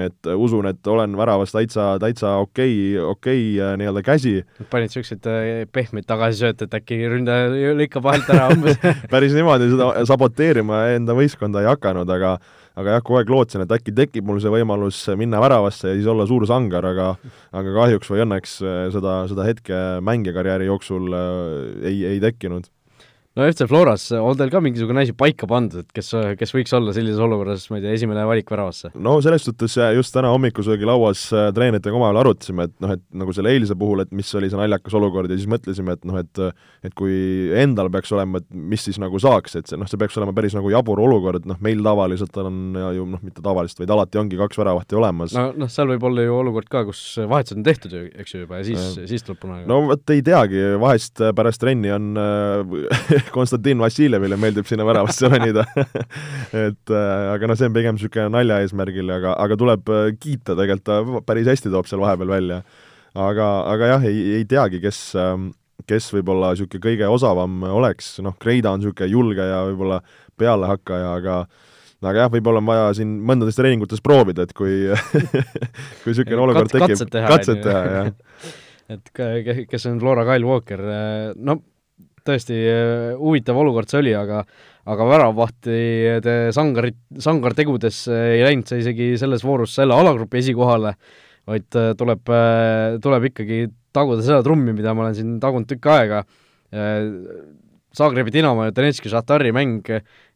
Et 0.00 0.28
usun, 0.38 0.64
et 0.70 0.86
olen 0.88 1.16
väravas 1.18 1.52
täitsa, 1.52 1.98
täitsa 2.00 2.36
okei 2.40 2.94
okay,, 2.94 3.02
okei 3.10 3.42
okay, 3.58 3.76
nii-öelda 3.80 4.02
käsi. 4.06 4.38
panid 4.70 4.88
niisuguseid 4.88 5.68
pehmeid 5.74 6.06
tagasisööte, 6.08 6.68
et 6.68 6.76
äkki 6.78 7.00
ründaja 7.12 7.50
lõikab 7.76 8.06
vahelt 8.06 8.30
ära 8.32 8.46
umbes. 8.54 8.78
Päris 9.12 9.34
niimoodi 9.36 9.68
seda 9.74 9.90
saboteerima 10.08 10.86
enda 10.94 11.16
võistkonda 11.18 11.60
ei 11.64 11.68
hakanud, 11.68 12.08
aga 12.08 12.38
aga 12.78 12.94
jah, 12.94 13.02
kogu 13.04 13.18
aeg 13.20 13.32
lootsin, 13.34 13.66
et 13.66 13.74
äkki 13.74 13.92
tekib 13.92 14.24
mul 14.24 14.38
see 14.40 14.52
võimalus 14.54 15.02
minna 15.20 15.42
väravasse 15.42 15.90
ja 15.90 15.96
siis 15.98 16.08
olla 16.08 16.24
suur 16.30 16.46
sangar, 16.48 16.86
aga 16.88 17.10
aga 17.52 17.74
kahjuks 17.82 18.08
või 18.14 18.22
õnneks 18.24 18.54
seda, 18.94 19.16
seda 19.28 19.48
hetke 19.50 19.82
mängijakarjääri 20.08 20.70
jooksul 20.70 21.10
ei, 21.82 21.98
ei 22.14 22.22
tekkinud 22.22 22.70
no 23.38 23.46
FC 23.48 23.64
Floras 23.68 24.04
on 24.12 24.36
teil 24.36 24.50
ka 24.52 24.60
mingisugune 24.60 25.02
asi 25.06 25.14
paika 25.16 25.46
pandud, 25.48 25.86
et 25.86 25.94
kes, 25.96 26.10
kes 26.36 26.50
võiks 26.52 26.74
olla 26.76 26.92
sellises 26.92 27.20
olukorras, 27.22 27.64
ma 27.72 27.78
ei 27.78 27.84
tea, 27.86 27.94
esimene 27.96 28.26
valik 28.28 28.50
väravasse? 28.52 28.90
no 28.92 29.14
selles 29.24 29.46
suhtes 29.46 29.78
just 29.96 30.12
täna 30.12 30.32
hommikusöögi 30.34 30.88
lauas 30.88 31.24
äh, 31.32 31.48
treeneritega 31.56 31.96
omavahel 31.96 32.20
arutasime, 32.22 32.66
et 32.68 32.74
noh, 32.84 32.92
et 32.92 33.04
nagu 33.22 33.32
selle 33.32 33.54
eilse 33.54 33.76
puhul, 33.78 34.04
et 34.04 34.12
mis 34.12 34.28
oli 34.36 34.50
see 34.52 34.60
naljakas 34.60 34.96
olukord 34.98 35.32
ja 35.32 35.38
siis 35.40 35.48
mõtlesime, 35.48 35.96
et 35.96 36.04
noh, 36.08 36.20
et 36.20 36.42
et 36.82 36.94
kui 36.98 37.14
endal 37.56 37.88
peaks 37.94 38.12
olema, 38.12 38.42
et 38.42 38.48
mis 38.52 38.84
siis 38.84 38.98
nagu 39.00 39.16
saaks, 39.22 39.56
et 39.56 39.70
see 39.70 39.80
noh, 39.80 39.88
see 39.88 40.00
peaks 40.00 40.18
olema 40.20 40.34
päris 40.36 40.56
nagu 40.58 40.68
jabur 40.72 41.00
olukord, 41.00 41.48
noh 41.48 41.60
meil 41.64 41.80
tavaliselt 41.84 42.36
on 42.42 42.76
ju 42.98 43.08
noh, 43.14 43.24
mitte 43.24 43.44
tavaliselt, 43.44 43.80
vaid 43.80 43.94
alati 43.96 44.20
ongi 44.20 44.40
kaks 44.40 44.60
väravahti 44.60 44.98
olemas. 44.98 45.36
no 45.38 45.48
noh, 45.56 45.72
seal 45.72 45.88
võib 45.94 46.04
olla 46.10 46.26
ju 46.26 46.36
olukord 46.36 46.68
ka, 46.68 46.84
kus 46.90 47.00
vahetused 47.16 47.62
on 47.62 47.66
tehtud 47.70 47.96
ju, 47.96 48.04
eks 48.12 48.36
ju 48.36 48.44
juba, 48.44 48.60
ja 48.60 48.68
siis, 48.68 49.08
siis 49.08 49.24
tuleb 49.24 49.40
punane. 49.40 49.64
no 49.70 49.80
vot 49.88 50.12
ei 50.12 50.20
teagi, 50.26 50.64
vahest 50.82 51.24
pärast 51.38 51.62
trenni 51.64 51.94
on 51.96 52.12
äh, 52.20 53.20
Konstantin 53.36 53.80
Vassiljevile 53.82 54.36
meeldib 54.40 54.68
sinna 54.68 54.86
väravasse 54.88 55.30
ronida. 55.30 55.64
Et 56.66 56.92
äh, 56.92 57.24
aga 57.32 57.48
noh, 57.48 57.58
see 57.58 57.70
on 57.70 57.76
pigem 57.76 57.98
niisugune 57.98 58.28
nalja 58.34 58.60
eesmärgil, 58.64 59.10
aga, 59.14 59.34
aga 59.42 59.58
tuleb 59.60 59.92
äh, 59.92 60.06
kiita, 60.18 60.56
tegelikult 60.58 60.86
ta 60.86 61.24
päris 61.28 61.50
hästi 61.52 61.72
toob 61.72 61.90
seal 61.90 62.02
vahepeal 62.02 62.32
välja. 62.32 62.62
aga, 63.12 63.48
aga 63.72 63.90
jah, 63.94 64.06
ei, 64.08 64.22
ei 64.38 64.46
teagi, 64.48 64.80
kes, 64.82 65.00
ähm, 65.20 65.50
kes 65.88 66.08
võib-olla 66.14 66.54
niisugune 66.54 66.84
kõige 66.86 67.10
osavam 67.12 67.66
oleks, 67.68 68.14
noh, 68.24 68.36
Kreida 68.40 68.72
on 68.72 68.82
niisugune 68.82 69.10
julge 69.12 69.48
ja 69.50 69.64
võib-olla 69.68 70.00
pealehakkaja, 70.40 71.18
aga 71.20 71.42
aga 72.02 72.24
jah, 72.24 72.30
võib-olla 72.32 72.58
on 72.58 72.66
vaja 72.66 72.86
siin 72.98 73.12
mõndades 73.22 73.54
treeningutes 73.58 74.02
proovida, 74.02 74.46
et 74.48 74.56
kui 74.58 74.88
kui 76.02 76.10
niisugune 76.10 76.40
olukord 76.48 76.72
tekib, 76.72 76.98
katset 76.98 77.62
teha, 77.62 77.84
jah. 77.98 78.14
Et 78.92 79.12
kes 79.70 79.86
on 79.88 80.00
Flora 80.02 80.24
Kyle 80.26 80.44
Walker, 80.44 80.82
no 81.38 81.60
tõesti 82.26 82.58
äh, 82.66 83.12
huvitav 83.18 83.58
olukord 83.62 83.90
see 83.90 84.00
oli, 84.02 84.14
aga 84.16 84.42
aga 84.92 85.06
väravvahtide 85.06 86.36
sangarit, 86.54 86.98
sangartegudes 87.22 88.04
ei 88.10 88.42
läinud 88.42 88.66
see 88.66 88.80
isegi 88.82 89.12
selles 89.20 89.44
voorus 89.46 89.76
selle 89.78 89.94
alagrupi 89.94 90.40
esikohale, 90.40 90.96
vaid 91.46 91.78
äh, 91.78 91.92
tuleb, 91.98 92.32
äh, 92.34 92.98
tuleb 93.02 93.28
ikkagi 93.30 93.66
taguda 93.94 94.24
seda 94.26 94.40
trummi, 94.42 94.74
mida 94.74 94.94
ma 94.96 95.06
olen 95.06 95.18
siin 95.18 95.36
tagunud 95.42 95.68
tükk 95.70 95.90
aega, 95.92 96.22
Zagrebi 97.92 98.32
Dinamo 98.32 98.62
ja 98.64 98.72
Donetski 98.72 99.10
Šahtari 99.12 99.50
mäng 99.52 99.84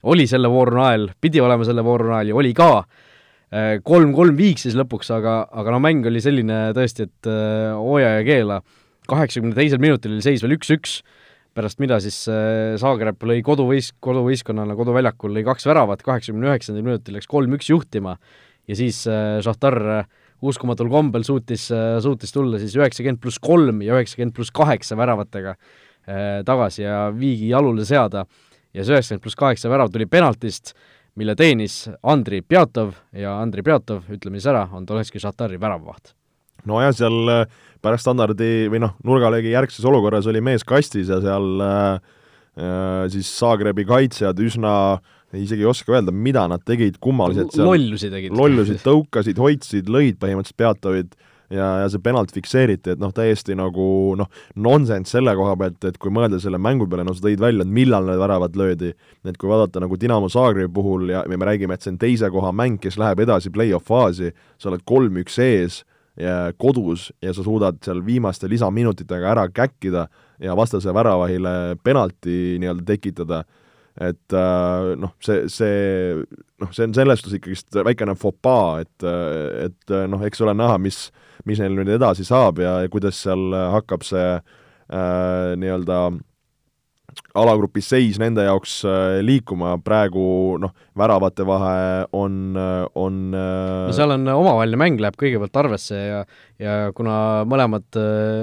oli 0.04 0.26
selle 0.28 0.50
vooru 0.52 0.76
najal, 0.76 1.06
pidi 1.24 1.40
olema 1.40 1.64
selle 1.64 1.80
vooru 1.86 2.10
najal 2.10 2.28
ja 2.28 2.36
oli 2.36 2.50
ka, 2.52 2.68
kolm-kolm 3.88 4.36
viik 4.36 4.60
siis 4.60 4.76
lõpuks, 4.76 5.08
aga, 5.16 5.38
aga 5.48 5.72
no 5.72 5.80
mäng 5.80 6.04
oli 6.10 6.20
selline 6.20 6.58
tõesti, 6.76 7.06
et 7.08 7.30
hooja 7.80 8.18
ja 8.18 8.26
keela, 8.28 8.60
kaheksakümne 9.08 9.56
teisel 9.56 9.80
minutil 9.80 10.18
oli 10.18 10.26
seis 10.28 10.44
veel 10.44 10.58
üks-üks, 10.58 10.98
pärast 11.56 11.80
mida 11.80 11.96
siis 12.04 12.18
Zagreb 12.80 13.22
lõi 13.24 13.40
koduvõis-, 13.44 13.94
koduvõistkonnana 14.04 14.76
koduväljakul 14.76 15.32
lõi 15.36 15.44
kaks 15.46 15.66
väravat, 15.68 16.04
kaheksakümne 16.04 16.50
üheksandal 16.50 16.84
minutil 16.84 17.16
läks 17.16 17.28
kolm-üks 17.30 17.70
juhtima 17.72 18.16
ja 18.68 18.76
siis 18.78 19.02
Šahtar 19.44 19.78
uskumatul 20.44 20.90
kombel 20.92 21.24
suutis, 21.24 21.68
suutis 22.04 22.34
tulla 22.34 22.60
siis 22.60 22.76
üheksakümmend 22.76 23.22
pluss 23.22 23.40
kolm 23.42 23.80
ja 23.84 23.96
üheksakümmend 23.96 24.36
pluss 24.36 24.52
kaheksa 24.54 24.98
väravatega 24.98 25.56
tagasi 26.46 26.84
ja 26.84 27.06
viigi 27.14 27.48
jalule 27.50 27.86
seada. 27.88 28.26
Ja 28.76 28.84
see 28.84 28.96
üheksakümmend 28.96 29.24
pluss 29.24 29.38
kaheksa 29.40 29.72
värav 29.72 29.90
tuli 29.94 30.06
penaltist, 30.10 30.74
mille 31.16 31.34
teenis 31.38 31.86
Andri 32.04 32.42
Pjatov 32.44 32.92
ja 33.16 33.38
Andri 33.40 33.64
Pjatov, 33.64 34.04
ütleme 34.12 34.36
siis 34.36 34.52
ära, 34.52 34.66
on 34.76 34.86
Donetski 34.88 35.22
Šahtari 35.22 35.58
väravavaht 36.66 36.70
nojah, 36.70 36.94
seal 36.94 37.30
äh, 37.30 37.46
pärast 37.82 38.06
standardi 38.06 38.68
või 38.70 38.80
noh, 38.82 38.96
nurgalöögi 39.04 39.52
järgses 39.52 39.84
olukorras 39.84 40.26
oli 40.26 40.40
mees 40.40 40.64
kastis 40.64 41.08
ja 41.08 41.20
seal 41.20 41.60
äh, 41.60 42.00
äh, 42.58 43.08
siis 43.10 43.38
Zagrebi 43.38 43.84
kaitsjad 43.86 44.38
üsna 44.38 45.00
isegi 45.36 45.62
ei 45.62 45.68
oska 45.68 45.92
öelda, 45.92 46.12
mida 46.12 46.46
nad 46.48 46.62
tegid, 46.64 46.98
kummaliselt 47.00 47.52
seal 47.52 47.66
lollusi 47.66 48.10
tegid. 48.10 48.32
lollusid, 48.32 48.80
tõukasid, 48.84 49.38
hoidsid, 49.38 49.88
lõid 49.88 50.18
põhimõtteliselt 50.20 50.56
Peatovit 50.56 51.16
ja, 51.50 51.82
ja 51.82 51.88
see 51.90 52.00
penalt 52.00 52.32
fikseeriti, 52.32 52.94
et 52.94 53.02
noh, 53.02 53.12
täiesti 53.12 53.56
nagu 53.58 54.14
noh, 54.16 54.30
nonsense 54.54 55.12
selle 55.18 55.34
koha 55.36 55.56
pealt, 55.58 55.82
et 55.90 55.98
kui 56.00 56.14
mõelda 56.14 56.40
selle 56.40 56.58
mängu 56.62 56.86
peale, 56.88 57.04
no 57.04 57.12
sa 57.14 57.26
tõid 57.26 57.42
välja, 57.42 57.66
et 57.66 57.74
millal 57.74 58.06
need 58.08 58.22
väravad 58.22 58.56
löödi, 58.56 58.94
et 59.26 59.36
kui 59.36 59.50
vaadata 59.50 59.82
nagu 59.82 59.98
Dinamo 60.00 60.30
Zagrebi 60.32 60.72
puhul 60.72 61.10
ja, 61.12 61.26
ja 61.26 61.42
me 61.42 61.50
räägime, 61.50 61.76
et 61.76 61.84
see 61.84 61.92
on 61.92 62.00
teise 62.00 62.30
koha 62.32 62.54
mäng, 62.56 62.80
kes 62.80 62.96
läheb 63.02 63.20
edasi 63.26 63.52
play-off 63.52 63.90
faasi, 63.90 64.32
sa 64.62 64.72
oled 64.72 64.86
kolm-üks 64.88 65.42
ees 65.42 65.82
ja 66.20 66.52
kodus 66.58 67.10
ja 67.22 67.34
sa 67.36 67.44
suudad 67.44 67.78
seal 67.84 68.00
viimaste 68.06 68.48
lisaminutitega 68.48 69.30
ära 69.34 69.46
käkkida 69.52 70.06
ja 70.40 70.56
vastase 70.56 70.94
väravahile 70.94 71.76
penalti 71.84 72.56
nii-öelda 72.60 72.84
tekitada, 72.88 73.42
et 74.00 74.36
äh, 74.36 74.92
noh, 75.00 75.14
see, 75.24 75.46
see 75.52 76.14
noh, 76.60 76.72
see 76.72 76.88
on 76.88 76.94
selles 76.96 77.20
suhtes 77.20 77.38
ikkagist 77.38 77.80
väikene 77.84 78.16
fopaa, 78.18 78.80
et, 78.84 79.08
et 79.66 79.96
noh, 80.08 80.24
eks 80.24 80.40
ole 80.44 80.56
näha, 80.56 80.78
mis, 80.82 81.06
mis 81.48 81.60
neil 81.60 81.76
nüüd 81.76 81.92
edasi 81.96 82.24
saab 82.24 82.60
ja, 82.64 82.78
ja 82.84 82.92
kuidas 82.92 83.20
seal 83.24 83.52
hakkab 83.76 84.04
see 84.06 84.30
äh, 84.36 85.52
nii-öelda 85.60 86.00
äh, 86.10 86.22
alagrupi 87.36 87.82
seis 87.84 88.18
nende 88.20 88.44
jaoks 88.46 88.78
äh, 88.88 89.18
liikuma, 89.24 89.76
praegu 89.84 90.56
noh, 90.60 90.72
väravate 90.96 91.44
vahe 91.48 91.78
on, 92.16 92.36
äh, 92.56 92.84
on 92.98 93.18
äh, 93.36 93.88
no 93.88 93.96
seal 93.96 94.14
on 94.14 94.26
omavaheline 94.32 94.80
mäng 94.80 95.00
läheb 95.02 95.18
kõigepealt 95.20 95.60
arvesse 95.62 95.98
ja 95.98 96.20
ja 96.56 96.76
kuna 96.96 97.44
mõlemad 97.44 97.98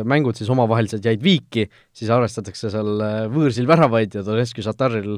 mängud 0.06 0.38
siis 0.38 0.52
omavaheliselt 0.54 1.06
jäid 1.08 1.24
viiki, 1.26 1.64
siis 1.98 2.12
arvestatakse 2.14 2.70
seal 2.70 3.02
võõrsil 3.34 3.66
väravaid 3.70 4.20
ja 4.20 4.22
Donetski 4.26 4.62
Šataril 4.62 5.16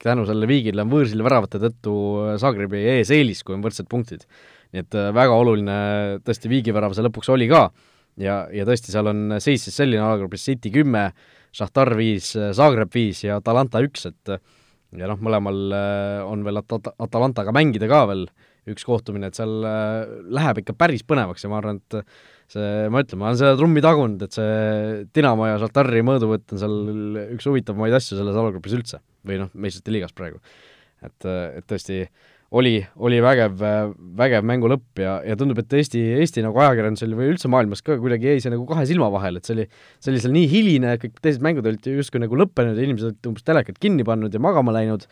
tänu 0.00 0.24
sellele 0.24 0.48
viigile 0.48 0.86
on 0.86 0.94
võõrsil 0.94 1.20
väravate 1.24 1.60
tõttu 1.60 1.92
Zagrebi 2.40 2.80
ees 2.94 3.12
eelis, 3.12 3.44
kui 3.44 3.58
on 3.58 3.64
võrdsed 3.66 3.90
punktid. 3.92 4.24
nii 4.72 4.80
et 4.84 4.96
väga 5.16 5.36
oluline 5.36 5.76
tõesti 6.24 6.48
viigivärav 6.48 6.96
see 6.96 7.04
lõpuks 7.04 7.28
oli 7.36 7.50
ka 7.52 7.66
ja, 8.20 8.42
ja 8.52 8.66
tõesti, 8.68 8.92
seal 8.92 9.10
on 9.12 9.38
seis 9.42 9.64
siis 9.66 9.76
selline 9.78 10.02
alagrupis 10.04 10.44
City 10.48 10.72
kümme, 10.74 11.08
Šahtar 11.56 11.94
viis, 11.98 12.32
Zagreb 12.56 12.92
viis 12.94 13.24
ja 13.24 13.40
Talanta 13.44 13.82
üks, 13.84 14.06
et 14.10 14.34
ja 14.98 15.08
noh, 15.10 15.18
mõlemal 15.20 15.74
on 16.28 16.44
veel 16.46 16.60
At-, 16.60 16.92
Atalantaga 16.96 17.54
mängida 17.56 17.88
ka 17.90 18.04
veel 18.10 18.26
üks 18.68 18.84
kohtumine, 18.84 19.30
et 19.30 19.38
seal 19.38 19.62
läheb 20.28 20.60
ikka 20.60 20.74
päris 20.76 21.04
põnevaks 21.08 21.44
ja 21.44 21.50
ma 21.52 21.60
arvan, 21.60 21.80
et 21.80 22.00
see, 22.52 22.88
ma 22.92 23.02
ütlen, 23.04 23.20
ma 23.20 23.30
olen 23.30 23.40
seda 23.40 23.56
trummi 23.56 23.82
tagunud, 23.84 24.24
et 24.24 24.36
see 24.36 25.04
Dinamo 25.16 25.48
ja 25.48 25.58
Šaltari 25.62 26.04
mõõduvõtt 26.04 26.56
on 26.56 26.62
seal 26.62 26.76
üks 27.36 27.48
huvitavamaid 27.48 27.96
asju 27.96 28.18
selles 28.18 28.36
alagrupis 28.36 28.76
üldse 28.76 29.00
või 29.28 29.40
noh, 29.42 29.52
meistrite 29.56 29.94
liigas 29.94 30.16
praegu. 30.16 30.40
et, 31.04 31.28
et 31.28 31.64
tõesti 31.68 32.02
oli, 32.50 32.78
oli 32.96 33.18
vägev, 33.20 33.60
vägev 34.16 34.46
mängu 34.48 34.70
lõpp 34.72 35.02
ja, 35.02 35.18
ja 35.26 35.36
tundub, 35.36 35.60
et 35.60 35.74
Eesti, 35.78 36.00
Eesti 36.22 36.44
nagu 36.44 36.60
ajakirjandusel 36.62 37.12
või 37.16 37.32
üldse 37.34 37.50
maailmas 37.52 37.82
ka 37.84 37.98
kuidagi 38.00 38.30
jäi 38.30 38.44
see 38.44 38.52
nagu 38.54 38.64
kahe 38.68 38.86
silma 38.88 39.10
vahele, 39.12 39.42
et 39.42 39.48
see 39.48 39.56
oli, 39.56 39.66
see 40.00 40.12
oli 40.14 40.22
seal 40.22 40.36
nii 40.36 40.48
hiline, 40.52 40.94
kõik 41.02 41.18
teised 41.24 41.44
mängud 41.44 41.68
olid 41.68 41.90
justkui 41.92 42.22
nagu 42.22 42.38
lõppenud 42.40 42.78
ja 42.78 42.86
inimesed 42.88 43.10
olid 43.10 43.30
umbes 43.32 43.44
telekad 43.44 43.80
kinni 43.82 44.06
pannud 44.08 44.32
ja 44.32 44.40
magama 44.40 44.72
läinud 44.78 45.04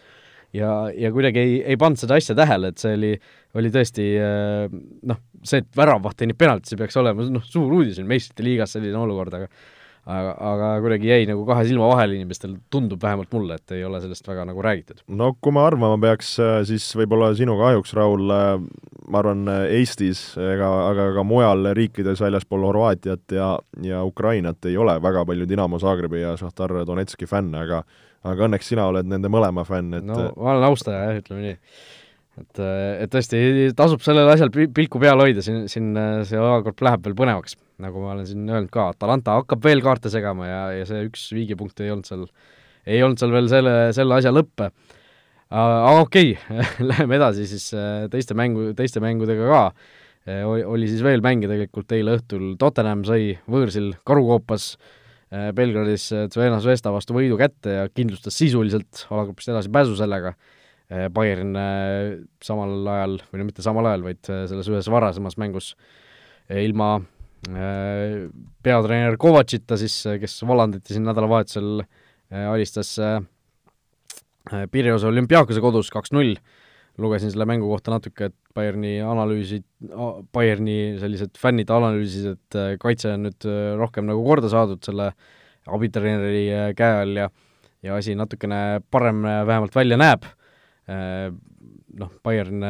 ja, 0.56 0.70
ja 0.96 1.12
kuidagi 1.12 1.42
ei, 1.42 1.58
ei 1.74 1.80
pannud 1.80 2.00
seda 2.00 2.16
asja 2.16 2.36
tähele, 2.38 2.72
et 2.72 2.80
see 2.80 2.96
oli, 2.96 3.12
oli 3.60 3.72
tõesti 3.74 4.08
noh, 5.12 5.20
see, 5.44 5.60
et 5.60 5.70
väravaht 5.76 6.16
teenib 6.22 6.40
penalti, 6.40 6.72
see 6.72 6.80
peaks 6.80 6.96
olema 7.02 7.28
noh, 7.28 7.44
suur 7.44 7.76
uudis 7.82 8.00
on 8.00 8.08
meistrite 8.08 8.46
liigas 8.46 8.78
selline 8.78 8.96
olukord, 9.02 9.36
aga 9.36 9.50
aga, 10.06 10.32
aga 10.50 10.70
kuidagi 10.84 11.10
jäi 11.10 11.26
nagu 11.28 11.44
kahe 11.48 11.66
silma 11.68 11.88
vahele 11.90 12.16
inimestel, 12.18 12.56
tundub 12.70 13.02
vähemalt 13.02 13.32
mulle, 13.34 13.58
et 13.58 13.76
ei 13.76 13.84
ole 13.84 14.00
sellest 14.02 14.28
väga 14.28 14.46
nagu 14.48 14.62
räägitud. 14.62 15.02
no 15.08 15.32
kui 15.40 15.54
ma 15.54 15.66
arvama 15.66 15.98
peaks, 16.02 16.36
siis 16.70 16.88
võib-olla 16.98 17.32
sinu 17.38 17.58
kahjuks, 17.60 17.94
Raul, 17.98 18.32
ma 19.06 19.22
arvan, 19.22 19.46
Eestis 19.66 20.22
ega, 20.40 20.70
aga 20.90 21.10
ka 21.16 21.26
mujal 21.26 21.72
riikides 21.76 22.22
väljaspool 22.22 22.66
Horvaatiat 22.70 23.36
ja, 23.36 23.52
ja 23.82 24.02
Ukrainat 24.06 24.70
ei 24.70 24.76
ole 24.78 24.98
väga 25.02 25.26
palju 25.26 25.48
Dinamo 25.48 25.80
Zagrebi 25.82 26.22
ja 26.22 26.36
Šahtar 26.38 26.80
Donetski 26.86 27.28
fänne, 27.30 27.66
aga 27.66 27.82
aga 28.26 28.48
õnneks 28.48 28.72
sina 28.72 28.86
oled 28.90 29.06
nende 29.08 29.30
mõlema 29.32 29.64
fänn, 29.66 29.94
et 29.98 30.06
no 30.06 30.16
ma 30.34 30.56
olen 30.56 30.66
austaja 30.70 31.04
jah, 31.04 31.20
ütleme 31.20 31.44
nii. 31.44 31.56
Et, 32.40 32.64
et 33.04 33.12
tõesti, 33.12 33.38
tasub 33.76 34.02
sellel 34.04 34.28
asjal 34.32 34.50
pilku 34.52 35.00
peal 35.02 35.22
hoida, 35.22 35.44
siin, 35.44 35.64
siin 35.72 35.94
see 36.28 36.40
olukord 36.40 36.82
läheb 36.84 37.06
veel 37.06 37.16
põnevaks 37.18 37.56
nagu 37.82 38.02
ma 38.02 38.14
olen 38.14 38.26
siin 38.28 38.44
öelnud 38.48 38.72
ka, 38.72 38.90
Atalanta 38.94 39.36
hakkab 39.40 39.64
veel 39.64 39.82
kaarte 39.84 40.12
segama 40.12 40.48
ja, 40.48 40.60
ja 40.78 40.86
see 40.88 41.04
üks 41.08 41.28
viigipunkt 41.36 41.80
ei 41.84 41.92
olnud 41.92 42.08
seal, 42.08 42.24
ei 42.88 43.02
olnud 43.04 43.20
seal 43.20 43.34
veel 43.34 43.50
selle, 43.52 43.74
selle 43.96 44.16
asja 44.16 44.32
lõppe. 44.32 44.70
aga 45.52 45.92
okei 46.00 46.34
okay. 46.36 46.66
läheme 46.90 47.18
edasi 47.20 47.46
siis 47.50 47.68
äh, 47.76 48.06
teiste 48.12 48.36
mängu, 48.38 48.72
teiste 48.78 49.02
mängudega 49.04 49.50
ka. 49.50 49.62
Äh, 50.26 50.42
oli 50.46 50.88
siis 50.90 51.04
veel 51.06 51.22
mänge 51.24 51.50
tegelikult 51.50 51.92
eile 51.94 52.16
õhtul, 52.18 52.54
Tottenham 52.58 53.04
sai 53.06 53.36
võõrsil 53.50 53.92
karukoopas 54.08 54.72
äh, 54.74 55.52
Belgradis 55.56 56.08
Zvena 56.32 56.62
Zvezda 56.64 56.94
vastu 56.94 57.14
võidu 57.18 57.38
kätte 57.38 57.80
ja 57.82 57.86
kindlustas 57.92 58.40
sisuliselt 58.40 59.06
alagrupist 59.10 59.52
edasipääsu 59.52 60.00
sellega. 60.00 60.34
Bayern 60.86 61.56
samal 62.44 62.88
ajal, 62.92 63.16
või 63.32 63.40
no 63.40 63.46
mitte 63.48 63.64
samal 63.64 63.88
ajal, 63.90 64.04
vaid 64.06 64.28
selles 64.28 64.68
ühes 64.70 64.86
varasemas 64.92 65.34
mängus 65.40 65.72
ilma 66.46 67.00
Äh, 67.46 68.26
peatreener 68.64 69.16
Kovatšita 69.20 69.76
siis, 69.78 70.00
kes 70.22 70.40
vallandati 70.48 70.94
siin 70.94 71.04
nädalavahetusel, 71.06 71.82
äh, 72.32 72.46
alistas 72.50 72.96
äh, 72.98 73.20
Pireuse 74.70 75.08
olümpiaakose 75.10 75.62
kodus 75.62 75.90
kaks-null, 75.94 76.36
lugesin 77.02 77.30
selle 77.32 77.46
mängu 77.50 77.68
kohta 77.70 77.92
natuke, 77.92 78.30
et 78.30 78.36
Bayerni 78.56 78.96
analüüsid, 79.04 79.66
Bayerni 80.34 80.96
sellised 81.02 81.38
fännid 81.38 81.70
analüüsisid, 81.74 82.38
et 82.38 82.78
kaitse 82.80 83.10
on 83.12 83.26
nüüd 83.26 83.46
rohkem 83.76 84.06
nagu 84.08 84.22
korda 84.24 84.48
saadud 84.52 84.80
selle 84.86 85.10
abitreeneri 85.66 86.46
käe 86.78 87.02
all 87.02 87.18
ja 87.18 87.26
ja 87.84 87.98
asi 87.98 88.14
natukene 88.16 88.80
parem 88.90 89.20
vähemalt 89.26 89.74
välja 89.76 89.98
näeb, 89.98 90.24
noh, 90.86 92.10
Bayern 92.22 92.62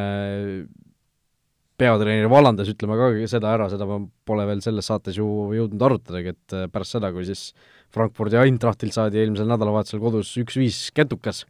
peatreener 1.77 2.29
vallandas, 2.31 2.69
ütleme 2.73 2.97
ka 2.97 3.09
seda 3.29 3.51
ära, 3.53 3.67
seda 3.69 3.85
ma 3.89 3.99
pole 4.27 4.47
veel 4.49 4.61
selles 4.65 4.87
saates 4.89 5.17
ju 5.19 5.27
jõudnud 5.53 5.83
arutadagi, 5.87 6.33
et 6.33 6.55
äh, 6.57 6.65
pärast 6.73 6.97
seda, 6.97 7.11
kui 7.13 7.25
siis 7.27 7.51
Frankfurdi 7.93 8.39
Eintrachtilt 8.41 8.95
saadi 8.95 9.21
eelmisel 9.21 9.49
nädalavahetusel 9.51 10.01
kodus 10.01 10.33
üks-viis 10.41 10.87
ketukas 10.97 11.43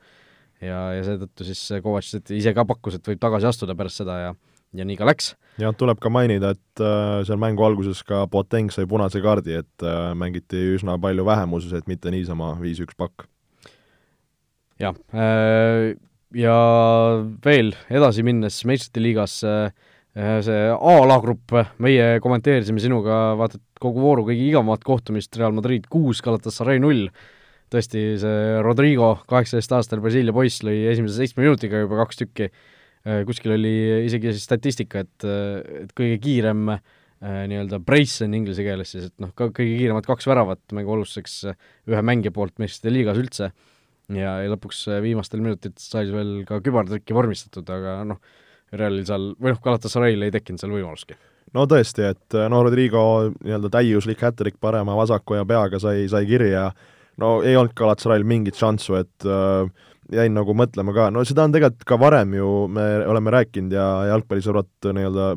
ja, 0.59 0.91
ja 0.97 1.05
seetõttu 1.05 1.47
siis 1.47 1.61
Kovacs 1.83 2.11
ise 2.35 2.53
ka 2.55 2.67
pakkus, 2.67 2.99
et 2.99 3.07
võib 3.07 3.21
tagasi 3.23 3.47
astuda 3.49 3.77
pärast 3.79 4.03
seda 4.03 4.19
ja 4.25 4.35
ja 4.75 4.83
nii 4.83 4.97
ka 4.99 5.07
läks. 5.07 5.31
jah, 5.61 5.71
tuleb 5.79 6.01
ka 6.03 6.11
mainida, 6.11 6.51
et 6.57 6.83
äh, 6.83 7.21
seal 7.25 7.39
mängu 7.39 7.63
alguses 7.63 8.03
ka 8.05 8.25
Boateng 8.27 8.73
sai 8.75 8.83
punase 8.89 9.23
kaardi, 9.23 9.55
et 9.63 9.85
äh, 9.87 10.11
mängiti 10.19 10.59
üsna 10.75 10.97
palju 11.01 11.23
vähemuses, 11.25 11.71
et 11.71 11.87
mitte 11.87 12.11
niisama 12.11 12.51
viis-üks 12.59 12.99
pakk. 12.99 13.29
jah 14.83 14.99
äh,, 15.15 15.95
ja 16.35 16.55
veel 17.45 17.75
edasi 17.87 18.25
minnes 18.25 18.59
meistrite 18.67 19.03
liigas 19.03 19.39
äh, 19.47 19.69
Äh, 20.17 20.39
see 20.41 20.69
A-alagrupp, 20.73 21.53
meie 21.83 22.17
kommenteerisime 22.23 22.81
sinuga 22.81 23.35
vaata 23.37 23.59
et 23.59 23.81
kogu 23.83 24.01
vooru 24.01 24.23
kõige 24.25 24.47
igavamat 24.47 24.85
kohtumist, 24.87 25.35
Real 25.37 25.53
Madrid 25.53 25.85
kuus, 25.93 26.23
Galatasaray 26.25 26.81
null, 26.81 27.03
tõesti, 27.69 28.01
see 28.23 28.55
Rodrigo, 28.65 29.11
kaheksateistaastane 29.29 30.01
Brasiilia 30.01 30.33
poiss, 30.33 30.63
lõi 30.65 30.87
esimese 30.89 31.19
seitsme 31.19 31.45
minutiga 31.45 31.83
juba 31.83 31.99
kaks 32.01 32.23
tükki, 32.23 32.49
äh, 32.49 33.21
kuskil 33.29 33.53
oli 33.59 33.75
isegi 34.07 34.33
statistika, 34.41 35.05
et, 35.05 35.27
et 35.83 35.93
kõige 35.93 36.17
kiirem 36.23 36.73
äh, 36.73 36.81
nii-öelda 37.21 37.77
brace 37.85 38.25
on 38.25 38.33
inglise 38.39 38.65
keeles 38.65 38.95
siis, 38.95 39.11
et 39.11 39.21
noh, 39.21 39.35
ka 39.37 39.51
kõige 39.51 39.77
kiiremad 39.83 40.09
kaks 40.09 40.25
väravat 40.31 40.63
mängu 40.73 40.97
alustuseks 40.97 41.43
ühe 41.91 42.01
mängija 42.09 42.33
poolt 42.33 42.57
meistrite 42.63 42.95
liigas 42.95 43.21
üldse 43.21 43.51
ja, 44.15 44.37
ja 44.43 44.51
lõpuks 44.53 44.85
viimastel 45.03 45.41
minutitel 45.43 45.81
sai 45.81 46.11
veel 46.11 46.43
ka 46.47 46.61
kübartrikki 46.63 47.15
vormistatud, 47.17 47.67
aga 47.73 48.01
noh, 48.07 48.21
Realil 48.75 49.05
seal, 49.07 49.29
või 49.39 49.53
noh, 49.53 49.59
Galatasarayl 49.63 50.25
ei 50.25 50.31
tekkinud 50.33 50.59
seal 50.59 50.73
võimalustki. 50.75 51.15
no 51.55 51.63
tõesti, 51.71 52.03
et 52.11 52.37
no 52.51 52.61
Rodrigo 52.65 53.01
nii-öelda 53.31 53.71
täiuslik 53.77 54.23
hätrik 54.23 54.57
parema, 54.59 54.95
vasaku 54.99 55.39
ja 55.39 55.45
peaga 55.47 55.79
sai, 55.79 56.07
sai 56.11 56.27
kirja, 56.27 56.69
no 57.23 57.37
ei 57.43 57.55
olnud 57.55 57.75
Galatasarayl 57.77 58.27
mingit 58.27 58.59
šanssu, 58.59 58.97
et 58.99 59.27
äh, 59.27 59.71
jäin 60.11 60.35
nagu 60.35 60.55
mõtlema 60.55 60.95
ka, 60.95 61.09
no 61.11 61.23
seda 61.27 61.47
on 61.47 61.55
tegelikult 61.55 61.87
ka 61.87 61.99
varem 61.99 62.35
ju, 62.37 62.49
me 62.71 62.87
oleme 63.07 63.31
rääkinud 63.35 63.75
ja 63.75 63.87
jalgpallisõbrad 64.13 64.91
nii-öelda 64.95 65.29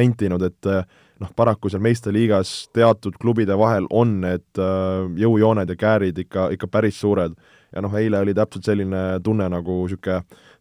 nentinud, 0.00 0.44
et 0.48 0.72
noh, 1.20 1.32
paraku 1.36 1.70
seal 1.70 1.82
meistriliigas 1.84 2.70
teatud 2.76 3.16
klubide 3.20 3.56
vahel 3.60 3.88
on 3.90 4.18
need 4.24 4.60
äh, 4.60 5.06
jõujooned 5.20 5.70
ja 5.70 5.78
käärid 5.78 6.20
ikka, 6.24 6.50
ikka 6.56 6.70
päris 6.72 7.00
suured. 7.00 7.36
Ja 7.74 7.82
noh, 7.84 7.92
eile 7.98 8.20
oli 8.24 8.34
täpselt 8.36 8.66
selline 8.66 9.02
tunne, 9.24 9.46
nagu 9.52 9.76
niisugune 9.84 10.20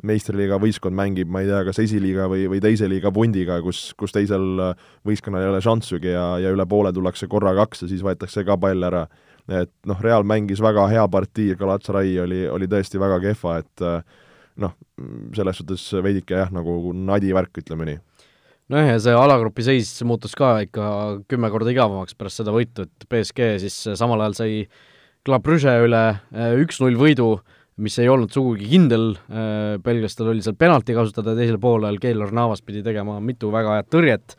meistriliiga 0.10 0.60
võistkond 0.62 0.96
mängib, 0.96 1.32
ma 1.32 1.42
ei 1.44 1.50
tea, 1.50 1.64
kas 1.68 1.82
esiliiga 1.84 2.30
või, 2.32 2.46
või 2.52 2.62
teise 2.64 2.88
liiga 2.90 3.12
pundiga, 3.16 3.60
kus, 3.66 3.90
kus 4.00 4.14
teisel 4.16 4.62
võistkonnal 5.08 5.44
ei 5.44 5.52
ole 5.52 5.62
šanssugi 5.66 6.14
ja, 6.14 6.28
ja 6.44 6.54
üle 6.56 6.66
poole 6.70 6.94
tullakse 6.96 7.28
korra 7.32 7.56
kaks 7.58 7.84
ja 7.84 7.92
siis 7.92 8.06
võetakse 8.06 8.46
ka 8.48 8.58
pall 8.62 8.86
ära. 8.88 9.08
et 9.50 9.72
noh, 9.90 10.02
Real 10.02 10.24
mängis 10.24 10.62
väga 10.62 10.88
hea 10.88 11.08
partii, 11.08 11.56
Galatasaray 11.60 12.20
oli, 12.24 12.44
oli 12.48 12.68
tõesti 12.70 13.02
väga 13.02 13.20
kehva, 13.24 13.58
et 13.64 13.82
äh, 13.86 14.04
noh, 14.62 14.76
selles 15.36 15.58
suhtes 15.58 15.90
veidike 16.04 16.38
jah, 16.38 16.54
nagu 16.54 16.94
nadi 16.94 17.34
värk, 17.34 17.64
ütleme 17.64 17.90
nii 17.90 18.00
nojah, 18.70 18.92
ja 18.94 19.02
see 19.02 19.18
alagrupi 19.18 19.66
seis 19.66 19.92
muutus 20.06 20.36
ka 20.38 20.60
ikka 20.68 20.86
kümme 21.32 21.50
korda 21.50 21.74
igavamaks 21.74 22.16
pärast 22.18 22.44
seda 22.44 22.54
võitu, 22.54 22.86
et 22.86 23.10
BSG 23.10 23.56
siis 23.66 23.82
samal 23.98 24.22
ajal 24.22 24.38
sai 24.38 24.54
Club 25.30 25.44
Brugge 25.46 25.74
üle 25.86 26.04
äh, 26.10 26.56
üks-null 26.58 26.96
võidu 26.98 27.36
mis 27.80 27.96
ei 28.02 28.10
olnud 28.10 28.32
sugugi 28.34 28.66
kindel, 28.72 29.12
äh, 29.30 29.76
belglastel 29.84 30.32
oli 30.32 30.42
seal 30.42 30.56
penalti 30.58 30.96
kasutada 30.98 31.36
teisel 31.38 31.60
poolel, 31.62 32.00
Keylor 32.02 32.34
Navas 32.36 32.64
pidi 32.66 32.82
tegema 32.86 33.20
mitu 33.22 33.52
väga 33.54 33.78
head 33.78 33.92
tõrjet. 33.94 34.34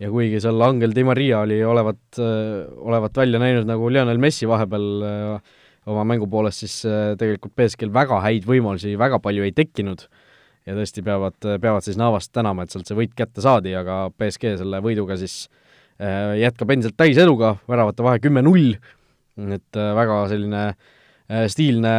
Ja 0.00 0.08
kuigi 0.10 0.40
seal 0.42 0.64
Angel 0.64 0.94
Di 0.96 1.04
Maria 1.04 1.42
oli 1.44 1.60
olevat, 1.62 2.00
äh, 2.16 2.64
olevat 2.80 3.20
välja 3.20 3.42
näinud 3.42 3.68
nagu 3.68 3.90
Lionel 3.92 4.18
Messi 4.22 4.48
vahepeal 4.48 4.88
oma 5.92 6.06
mängu 6.08 6.26
poolest, 6.30 6.62
siis 6.62 6.74
tegelikult 7.18 7.52
BSG-l 7.58 7.92
väga 7.92 8.22
häid 8.24 8.46
võimalusi 8.48 8.96
väga 8.98 9.18
palju 9.20 9.44
ei 9.44 9.52
tekkinud. 9.52 10.06
Ja 10.64 10.76
tõesti 10.78 11.02
peavad, 11.04 11.36
peavad 11.42 11.84
siis 11.84 11.98
Navast 11.98 12.32
tänama, 12.32 12.64
et 12.64 12.72
sealt 12.72 12.88
see 12.88 12.96
võit 12.96 13.12
kätte 13.18 13.42
saadi, 13.42 13.74
aga 13.76 14.06
BSG 14.14 14.56
selle 14.62 14.78
võiduga 14.82 15.18
siis 15.18 15.44
jätkab 15.98 16.70
endiselt 16.70 16.96
täiseduga, 16.98 17.56
väravate 17.70 18.06
vahe 18.06 18.22
kümme-null, 18.22 18.78
et 19.36 19.78
väga 19.78 20.18
selline 20.30 20.64
äh, 20.70 20.90
Äh, 21.32 21.46
stiilne, 21.48 21.92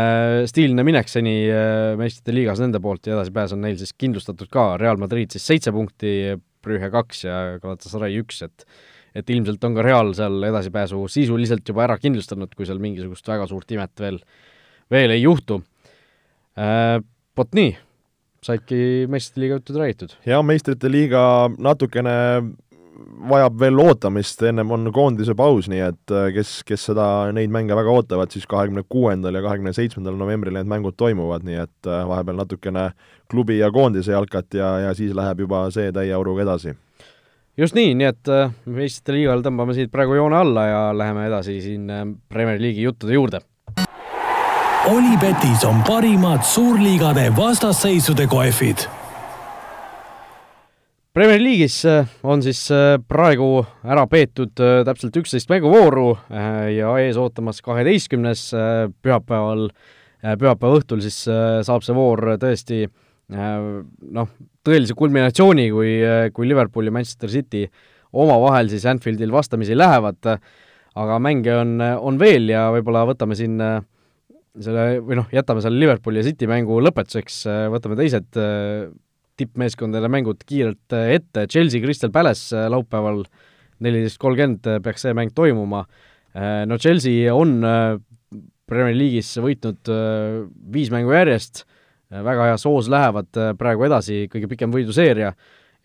stiilne 0.50 0.84
minek 0.86 1.08
seni 1.10 1.48
äh, 1.50 1.94
meistrite 1.98 2.34
liigas 2.36 2.60
nende 2.62 2.82
poolt 2.84 3.08
ja 3.08 3.16
edasipääs 3.16 3.54
on 3.56 3.64
neil 3.64 3.78
siis 3.80 3.94
kindlustatud 3.98 4.50
ka, 4.52 4.74
Real 4.78 5.00
Madrid 5.02 5.32
siis 5.34 5.46
seitse 5.48 5.72
punkti, 5.74 6.36
Brühe 6.64 6.90
kaks 6.92 7.24
ja 7.26 7.38
Galatasaray 7.64 8.20
üks, 8.22 8.44
et 8.46 8.68
et 9.14 9.30
ilmselt 9.30 9.64
on 9.68 9.78
ka 9.78 9.86
Real 9.86 10.12
seal 10.18 10.42
edasipääsu 10.48 11.00
sisuliselt 11.12 11.70
juba 11.70 11.84
ära 11.86 12.00
kindlustanud, 12.02 12.54
kui 12.58 12.66
seal 12.66 12.82
mingisugust 12.82 13.28
väga 13.30 13.46
suurt 13.50 13.70
imet 13.74 14.02
veel, 14.02 14.20
veel 14.92 15.16
ei 15.16 15.24
juhtu 15.24 15.62
äh,. 16.60 17.00
Vot 17.34 17.56
nii, 17.58 17.72
saidki 18.46 18.78
meistrite 19.10 19.42
liiga 19.42 19.56
jutud 19.58 19.80
räägitud. 19.82 20.12
jah, 20.30 20.44
meistrite 20.46 20.92
liiga 20.92 21.24
natukene 21.58 22.14
vajab 23.30 23.58
veel 23.60 23.80
ootamist, 23.80 24.42
ennem 24.46 24.72
on 24.74 24.90
koondise 24.94 25.36
paus, 25.38 25.68
nii 25.72 25.82
et 25.86 26.14
äh, 26.14 26.30
kes, 26.36 26.56
kes 26.68 26.88
seda, 26.90 27.08
neid 27.36 27.52
mänge 27.54 27.76
väga 27.78 27.94
ootavad, 27.94 28.34
siis 28.34 28.46
kahekümne 28.50 28.84
kuuendal 28.90 29.38
ja 29.38 29.44
kahekümne 29.46 29.74
seitsmendal 29.76 30.18
novembril 30.20 30.58
need 30.58 30.70
mängud 30.70 30.98
toimuvad, 31.00 31.46
nii 31.48 31.62
et 31.66 31.90
äh, 31.90 32.04
vahepeal 32.10 32.42
natukene 32.44 32.90
klubi 33.32 33.60
ja 33.60 33.72
koondise 33.74 34.14
jalkat 34.14 34.60
ja, 34.60 34.74
ja 34.88 34.94
siis 34.98 35.16
läheb 35.18 35.46
juba 35.46 35.66
see 35.74 35.92
täieauruga 35.96 36.46
edasi. 36.46 36.76
just 37.58 37.78
nii, 37.78 37.94
nii 37.98 38.10
et 38.12 38.34
äh, 38.34 38.54
meistrite 38.66 39.18
liigal 39.18 39.46
tõmbame 39.46 39.78
siit 39.78 39.92
praegu 39.94 40.20
joone 40.20 40.38
alla 40.42 40.68
ja 40.70 40.84
läheme 40.98 41.28
edasi 41.32 41.62
siin 41.62 41.90
Premier 42.30 42.62
League'i 42.62 42.90
juttude 42.90 43.18
juurde. 43.18 43.46
Olipetis 44.92 45.64
on 45.64 45.80
parimad 45.88 46.44
suurliigade 46.44 47.30
vastasseisude 47.38 48.28
kohvid 48.28 48.84
Premier 51.14 51.38
League'is 51.38 51.76
äh, 51.86 52.08
on 52.26 52.42
siis 52.42 52.60
äh, 52.74 52.96
praegu 53.06 53.60
ära 53.86 54.08
peetud 54.10 54.58
äh, 54.58 54.80
täpselt 54.88 55.20
üksteist 55.22 55.52
mänguvooru 55.52 56.08
ja 56.74 56.96
ees 57.04 57.20
ootamas 57.22 57.60
kaheteistkümnes 57.62 58.48
pühapäeval, 59.06 59.68
pühapäeva 60.42 60.80
õhtul 60.80 61.04
siis 61.06 61.20
saab 61.68 61.86
see 61.86 61.94
voor 61.94 62.32
tõesti 62.42 62.80
noh, 63.30 64.34
tõelise 64.66 64.98
kulminatsiooni, 64.98 65.68
kui, 65.76 65.94
kui 66.34 66.50
Liverpool 66.50 66.90
ja 66.90 66.96
Manchester 66.98 67.30
City 67.30 67.62
omavahel 68.18 68.74
siis 68.74 68.90
Anfieldil 68.90 69.32
vastamisi 69.36 69.78
lähevad, 69.78 70.34
aga 70.98 71.22
mänge 71.22 71.54
on, 71.60 71.78
on 71.78 72.18
veel 72.18 72.50
ja 72.56 72.66
võib-olla 72.74 73.06
võtame 73.14 73.38
siin 73.38 73.62
selle, 73.62 74.90
või 75.06 75.22
noh, 75.22 75.30
jätame 75.34 75.62
selle 75.62 75.78
Liverpooli 75.78 76.24
ja 76.24 76.32
City 76.32 76.50
mängu 76.50 76.82
lõpetuseks, 76.82 77.44
võtame 77.78 78.02
teised 78.02 78.42
tippmeeskondade 79.40 80.10
mängud 80.12 80.44
kiirelt 80.48 80.96
äh, 80.96 81.16
ette, 81.18 81.48
Chelsea 81.48 81.82
Crystal 81.84 82.12
Palace 82.14 82.56
äh, 82.56 82.70
laupäeval 82.72 83.24
neliteist 83.84 84.20
kolmkümmend 84.22 84.70
äh, 84.70 84.80
peaks 84.84 85.06
see 85.06 85.16
mäng 85.18 85.34
toimuma. 85.36 85.86
No 86.66 86.80
Chelsea 86.82 87.30
on 87.30 87.60
Premier 87.62 88.96
League'is 88.98 89.28
võitnud 89.38 89.86
viis 90.74 90.90
mängu 90.90 91.12
järjest, 91.14 91.60
väga 92.10 92.48
hea 92.48 92.56
soos 92.58 92.90
lähevad 92.90 93.30
praegu 93.60 93.86
edasi, 93.86 94.24
kõige 94.32 94.50
pikem 94.50 94.74
võiduseeria 94.74 95.30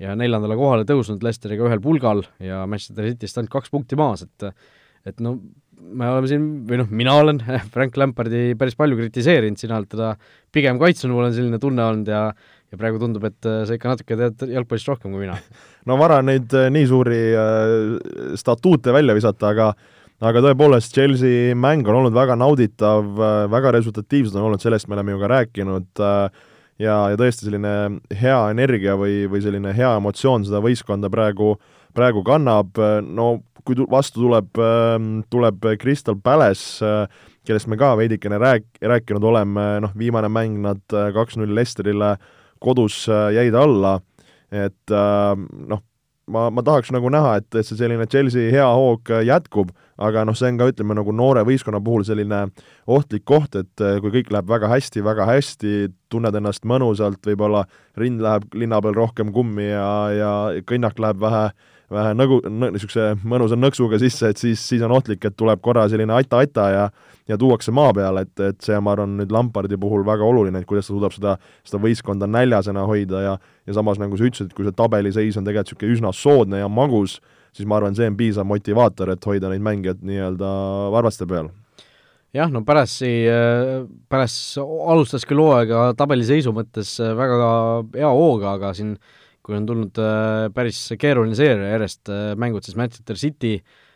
ja 0.00 0.14
neljandale 0.16 0.56
kohale 0.56 0.86
tõusnud 0.88 1.20
Leicesteriga 1.20 1.68
ühel 1.68 1.82
pulgal 1.84 2.24
ja 2.40 2.62
Manchester 2.64 3.10
Cityst 3.10 3.42
ainult 3.42 3.52
kaks 3.58 3.74
punkti 3.74 4.00
maas, 4.00 4.24
et 4.24 4.48
et 5.04 5.20
no 5.20 5.36
me 5.78 6.08
oleme 6.10 6.28
siin, 6.30 6.46
või 6.68 6.80
noh, 6.80 6.88
mina 6.90 7.14
olen 7.20 7.40
Frank 7.74 7.96
Lampardi 8.00 8.54
päris 8.58 8.76
palju 8.78 8.98
kritiseerinud, 8.98 9.60
sina 9.60 9.78
oled 9.78 9.90
teda 9.92 10.14
pigem 10.54 10.80
kaitsnud, 10.80 11.12
mul 11.14 11.28
on 11.28 11.36
selline 11.36 11.60
tunne 11.62 11.84
olnud 11.84 12.10
ja 12.10 12.22
ja 12.68 12.78
praegu 12.80 13.00
tundub, 13.00 13.24
et 13.28 13.48
äh, 13.48 13.62
sa 13.66 13.76
ikka 13.76 13.94
natuke 13.94 14.18
tead 14.18 14.50
jalgpallist 14.52 14.90
rohkem 14.90 15.14
kui 15.14 15.24
mina. 15.24 15.38
no 15.88 15.96
vara 16.00 16.20
neid 16.24 16.52
äh, 16.56 16.68
nii 16.72 16.90
suuri 16.90 17.22
äh, 17.32 18.34
statuute 18.40 18.94
välja 18.96 19.16
visata, 19.16 19.54
aga 19.54 19.72
aga 20.18 20.42
tõepoolest, 20.42 20.92
Chelsea 20.96 21.54
mäng 21.54 21.86
on 21.86 22.00
olnud 22.00 22.14
väga 22.16 22.34
nauditav, 22.34 23.12
väga 23.52 23.70
resultatiivsed 23.76 24.34
on 24.34 24.48
olnud, 24.48 24.58
sellest 24.58 24.88
me 24.90 24.96
oleme 24.96 25.12
ju 25.12 25.20
ka 25.20 25.28
rääkinud, 25.30 26.00
ja, 26.02 26.96
ja 27.12 27.20
tõesti 27.20 27.46
selline 27.46 27.74
hea 28.18 28.40
energia 28.50 28.96
või, 28.98 29.28
või 29.30 29.44
selline 29.44 29.70
hea 29.76 29.92
emotsioon 30.00 30.42
seda 30.48 30.58
võistkonda 30.64 31.06
praegu, 31.14 31.52
praegu 31.94 32.24
kannab, 32.26 32.82
no 33.06 33.28
kui 33.62 33.78
vastu 33.86 34.24
tuleb, 34.24 34.58
tuleb 35.30 35.70
Crystal 35.78 36.18
Palace, 36.18 36.90
kellest 37.46 37.70
me 37.70 37.78
ka 37.78 37.92
veidikene 38.02 38.42
rääk-, 38.42 38.82
rääkinud 38.90 39.22
oleme, 39.22 39.68
noh, 39.86 39.94
viimane 40.02 40.32
mäng 40.34 40.58
nad 40.66 40.82
kaks-null 41.14 41.54
Lesterile 41.54 42.16
äh, 42.16 42.34
kodus 42.62 43.04
äh, 43.10 43.30
jäid 43.36 43.56
alla, 43.58 43.98
et 44.52 44.94
äh, 44.94 45.44
noh, 45.70 45.82
ma, 46.28 46.48
ma 46.54 46.64
tahaks 46.64 46.92
nagu 46.94 47.10
näha, 47.12 47.38
et, 47.40 47.60
see 47.62 47.78
selline 47.78 48.08
Chelsea 48.10 48.52
hea 48.54 48.66
hoog 48.66 49.12
äh, 49.14 49.24
jätkub, 49.28 49.72
aga 49.98 50.24
noh, 50.28 50.36
see 50.38 50.50
on 50.52 50.60
ka 50.60 50.68
ütleme 50.72 50.96
nagu 50.98 51.14
noore 51.14 51.42
võistkonna 51.48 51.80
puhul 51.84 52.06
selline 52.06 52.46
ohtlik 52.86 53.24
koht, 53.28 53.56
et 53.58 53.86
kui 54.02 54.12
kõik 54.14 54.30
läheb 54.34 54.50
väga 54.50 54.70
hästi, 54.70 55.02
väga 55.04 55.26
hästi, 55.28 55.88
tunned 56.12 56.36
ennast 56.38 56.68
mõnusalt, 56.68 57.18
võib-olla 57.26 57.64
rind 57.98 58.22
läheb 58.22 58.46
linna 58.54 58.78
peal 58.84 58.94
rohkem 58.96 59.34
kummi 59.34 59.72
ja, 59.72 59.90
ja 60.14 60.30
kõnnak 60.68 61.02
läheb 61.02 61.20
vähe 61.24 61.48
vähe 61.92 62.14
nagu 62.16 62.40
niisuguse 62.44 63.14
mõnusa 63.24 63.56
nõksuga 63.56 63.98
sisse, 64.00 64.32
et 64.32 64.40
siis, 64.40 64.60
siis 64.60 64.82
on 64.84 64.92
ohtlik, 64.92 65.24
et 65.24 65.36
tuleb 65.38 65.62
korra 65.64 65.86
selline 65.88 66.12
ata-ata 66.18 66.66
ja 66.74 66.82
ja 67.28 67.36
tuuakse 67.38 67.72
maa 67.74 67.92
peale, 67.96 68.24
et, 68.24 68.40
et 68.40 68.64
see, 68.64 68.78
ma 68.82 68.94
arvan, 68.94 69.16
nüüd 69.20 69.32
Lampardi 69.34 69.78
puhul 69.80 70.04
väga 70.06 70.24
oluline, 70.24 70.62
et 70.62 70.68
kuidas 70.68 70.88
ta 70.88 70.94
suudab 70.94 71.14
seda, 71.14 71.34
seda 71.68 71.80
võistkonda 71.82 72.28
näljasena 72.30 72.86
hoida 72.88 73.24
ja 73.24 73.34
ja 73.68 73.74
samas, 73.76 73.98
nagu 74.00 74.16
sa 74.16 74.24
ütlesid, 74.24 74.48
et 74.48 74.56
kui 74.56 74.64
see 74.64 74.76
tabeliseis 74.76 75.36
on 75.36 75.44
tegelikult 75.44 75.74
niisugune 75.74 75.96
üsna 75.98 76.12
soodne 76.16 76.62
ja 76.62 76.68
magus, 76.72 77.18
siis 77.52 77.68
ma 77.68 77.76
arvan, 77.76 77.96
see 77.96 78.08
on 78.08 78.16
piisav 78.16 78.48
motivaator, 78.48 79.12
et 79.12 79.26
hoida 79.28 79.50
neid 79.52 79.64
mängijaid 79.64 80.00
nii-öelda 80.08 80.52
varvaste 80.94 81.28
peal. 81.28 81.50
Jah, 82.36 82.48
no 82.52 82.62
Pärassi, 82.64 83.10
Päras 84.08 84.38
alustas 84.60 85.24
küll 85.28 85.40
hooaega 85.40 85.90
tabeliseisu 85.96 86.52
mõttes 86.56 86.94
väga 87.00 87.52
hea 87.96 88.12
hooga, 88.12 88.54
aga 88.56 88.72
siin 88.76 88.96
kui 89.44 89.56
on 89.56 89.68
tulnud 89.68 90.00
päris 90.56 90.80
keeruline 91.00 91.36
seeria 91.36 91.74
järjest 91.74 92.12
mängud, 92.40 92.64
siis 92.64 92.76
Manchester 92.76 93.16
City 93.20 93.54
äh, 93.56 93.62
Äh, 93.62 93.87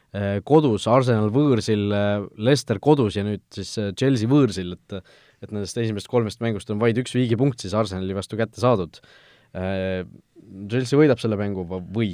kodus, 0.45 0.87
Arsenal 0.93 1.31
võõrsil, 1.33 1.87
äh, 1.97 2.25
Leicester 2.37 2.81
kodus 2.83 3.17
ja 3.17 3.25
nüüd 3.25 3.45
siis 3.55 3.73
äh, 3.81 3.93
Chelsea 3.97 4.29
võõrsil, 4.31 4.77
et 4.77 5.01
et 5.43 5.51
nendest 5.51 5.75
esimesest 5.75 6.07
kolmest 6.07 6.39
mängust 6.39 6.69
on 6.71 6.79
vaid 6.79 7.01
üks 7.01 7.17
viigipunkt 7.17 7.59
siis 7.59 7.73
Arsenali 7.75 8.15
vastu 8.15 8.37
kätte 8.39 8.61
saadud. 8.63 9.01
Chelsea 10.71 11.01
võidab 11.01 11.19
selle 11.19 11.35
mängu 11.35 11.65
või? 11.67 12.13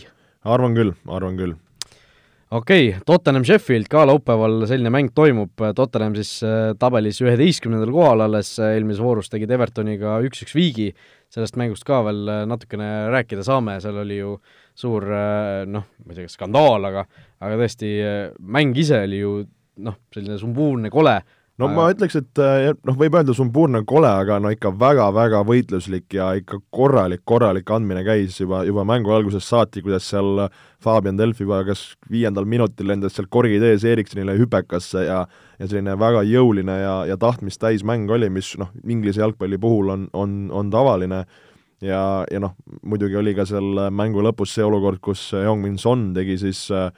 arvan 0.48 0.72
küll, 0.72 0.94
arvan 1.04 1.36
küll 1.36 1.52
okei 2.48 2.86
okay,, 2.88 3.02
Tottenham 3.04 3.44
Sheffield 3.44 3.90
ka 3.92 4.06
laupäeval 4.08 4.64
selline 4.70 4.88
mäng 4.94 5.12
toimub, 5.12 5.52
Tottenham 5.76 6.16
siis 6.16 6.38
tabelis 6.80 7.20
üheteistkümnendal 7.20 7.92
kohal 7.92 8.24
alles, 8.24 8.54
eelmises 8.64 9.04
voorus 9.04 9.28
tegid 9.28 9.52
Evertoniga 9.52 10.16
üks-üks 10.24 10.56
viigi, 10.56 10.88
sellest 11.28 11.60
mängust 11.60 11.84
ka 11.84 12.00
veel 12.08 12.24
natukene 12.48 13.10
rääkida 13.12 13.44
saame, 13.44 13.76
seal 13.84 14.00
oli 14.06 14.22
ju 14.22 14.38
suur 14.78 15.04
noh, 15.66 15.86
ma 16.04 16.12
ei 16.12 16.18
tea, 16.18 16.28
kas 16.28 16.38
skandaal, 16.38 16.84
aga 16.90 17.06
aga 17.42 17.58
tõesti, 17.58 17.94
mäng 18.38 18.76
ise 18.78 19.02
oli 19.06 19.22
ju 19.22 19.32
noh, 19.82 19.98
selline 20.14 20.38
sumbuurne, 20.40 20.90
kole, 20.90 21.16
no 21.58 21.68
aga... 21.68 21.74
ma 21.76 21.86
ütleks, 21.92 22.16
et 22.18 22.40
eh, 22.42 22.68
noh, 22.86 22.96
võib 22.98 23.16
öelda 23.18 23.34
sumbuurne 23.36 23.82
kole, 23.88 24.10
aga 24.10 24.38
no 24.42 24.52
ikka 24.54 24.72
väga-väga 24.78 25.42
võitluslik 25.46 26.18
ja 26.18 26.30
ikka 26.38 26.60
korralik, 26.74 27.24
korralik 27.28 27.70
andmine 27.74 28.04
käis 28.06 28.38
juba, 28.40 28.64
juba 28.66 28.86
mängu 28.88 29.14
algusest 29.14 29.50
saati, 29.50 29.82
kuidas 29.84 30.08
seal 30.10 30.46
Fabian 30.82 31.18
Delfi 31.18 31.46
juba 31.46 31.64
kas 31.66 31.84
viiendal 32.10 32.46
minutil 32.48 32.90
lendas 32.90 33.18
seal 33.18 33.30
korgid 33.30 33.64
ees 33.66 33.86
Ericssonile 33.86 34.38
hüpekasse 34.38 35.06
ja 35.08 35.24
ja 35.58 35.66
selline 35.66 35.96
väga 35.98 36.22
jõuline 36.22 36.76
ja, 36.78 36.94
ja 37.10 37.16
tahtmist 37.18 37.58
täis 37.58 37.82
mäng 37.86 38.10
oli, 38.14 38.28
mis 38.30 38.52
noh, 38.60 38.70
Inglise 38.86 39.24
jalgpalli 39.24 39.58
puhul 39.58 39.90
on, 39.90 40.04
on, 40.14 40.36
on 40.54 40.70
tavaline 40.70 41.24
ja, 41.84 42.24
ja 42.30 42.40
noh, 42.42 42.54
muidugi 42.86 43.18
oli 43.18 43.34
ka 43.36 43.46
seal 43.48 43.88
mängu 43.94 44.22
lõpus 44.24 44.54
see 44.56 44.66
olukord, 44.66 45.00
kus 45.04 45.28
Heung-Min 45.36 45.78
Son 45.80 46.10
tegi 46.16 46.38
siis 46.40 46.64
äh, 46.74 46.90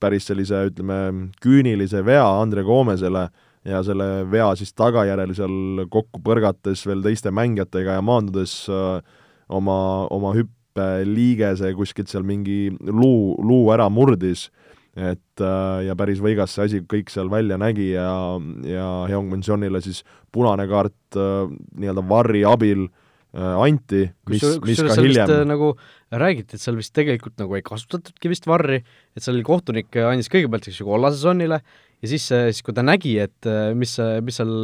päris 0.00 0.26
sellise, 0.26 0.64
ütleme, 0.72 1.30
küünilise 1.42 2.02
vea 2.06 2.26
Andre 2.40 2.64
Goomesele 2.66 3.28
ja 3.68 3.82
selle 3.86 4.26
vea 4.30 4.50
siis 4.58 4.72
tagajärjel 4.74 5.34
seal 5.38 5.84
kokku 5.92 6.22
põrgates 6.24 6.84
veel 6.88 7.02
teiste 7.04 7.30
mängijatega 7.34 7.98
ja 7.98 8.02
maandudes 8.04 8.64
oma, 8.68 9.78
oma 10.14 10.32
hüppeliigese 10.34 11.74
kuskilt 11.78 12.10
seal 12.10 12.26
mingi 12.26 12.72
luu, 12.88 13.36
luu 13.38 13.68
ära 13.74 13.86
murdis, 13.92 14.48
et 14.98 15.42
ja 15.86 15.94
päris 15.98 16.18
võigas 16.22 16.56
see 16.56 16.64
asi 16.66 16.80
kõik 16.90 17.12
seal 17.12 17.30
välja 17.30 17.58
nägi 17.60 17.92
ja, 17.92 18.10
ja 18.66 18.86
Heung-Min 19.10 19.44
Sonile 19.46 19.82
siis 19.84 20.02
punane 20.34 20.66
kaart 20.70 21.18
nii-öelda 21.18 22.02
varri 22.08 22.42
abil 22.48 22.88
äh, 22.88 22.96
Äh, 22.98 23.06
anti, 23.36 24.06
mis, 24.30 24.44
mis 24.64 24.78
ka 24.80 24.94
hiljem 24.96 25.28
vist, 25.28 25.48
nagu 25.50 25.74
räägiti, 26.08 26.56
et 26.56 26.62
seal 26.62 26.78
vist 26.78 26.94
tegelikult 26.96 27.36
nagu 27.40 27.58
ei 27.58 27.64
kasutatudki 27.66 28.30
vist 28.32 28.48
varri, 28.48 28.78
et 29.16 29.24
seal 29.24 29.42
kohtunik 29.44 29.98
andis 30.00 30.30
kõigepealt 30.32 30.68
siis 30.70 30.80
kollase 30.86 31.20
Sonnile 31.20 31.58
ja 31.60 32.08
siis, 32.08 32.24
siis 32.30 32.62
kui 32.64 32.72
ta 32.76 32.84
nägi, 32.86 33.16
et 33.20 33.48
mis, 33.76 33.92
mis 34.24 34.38
seal 34.40 34.54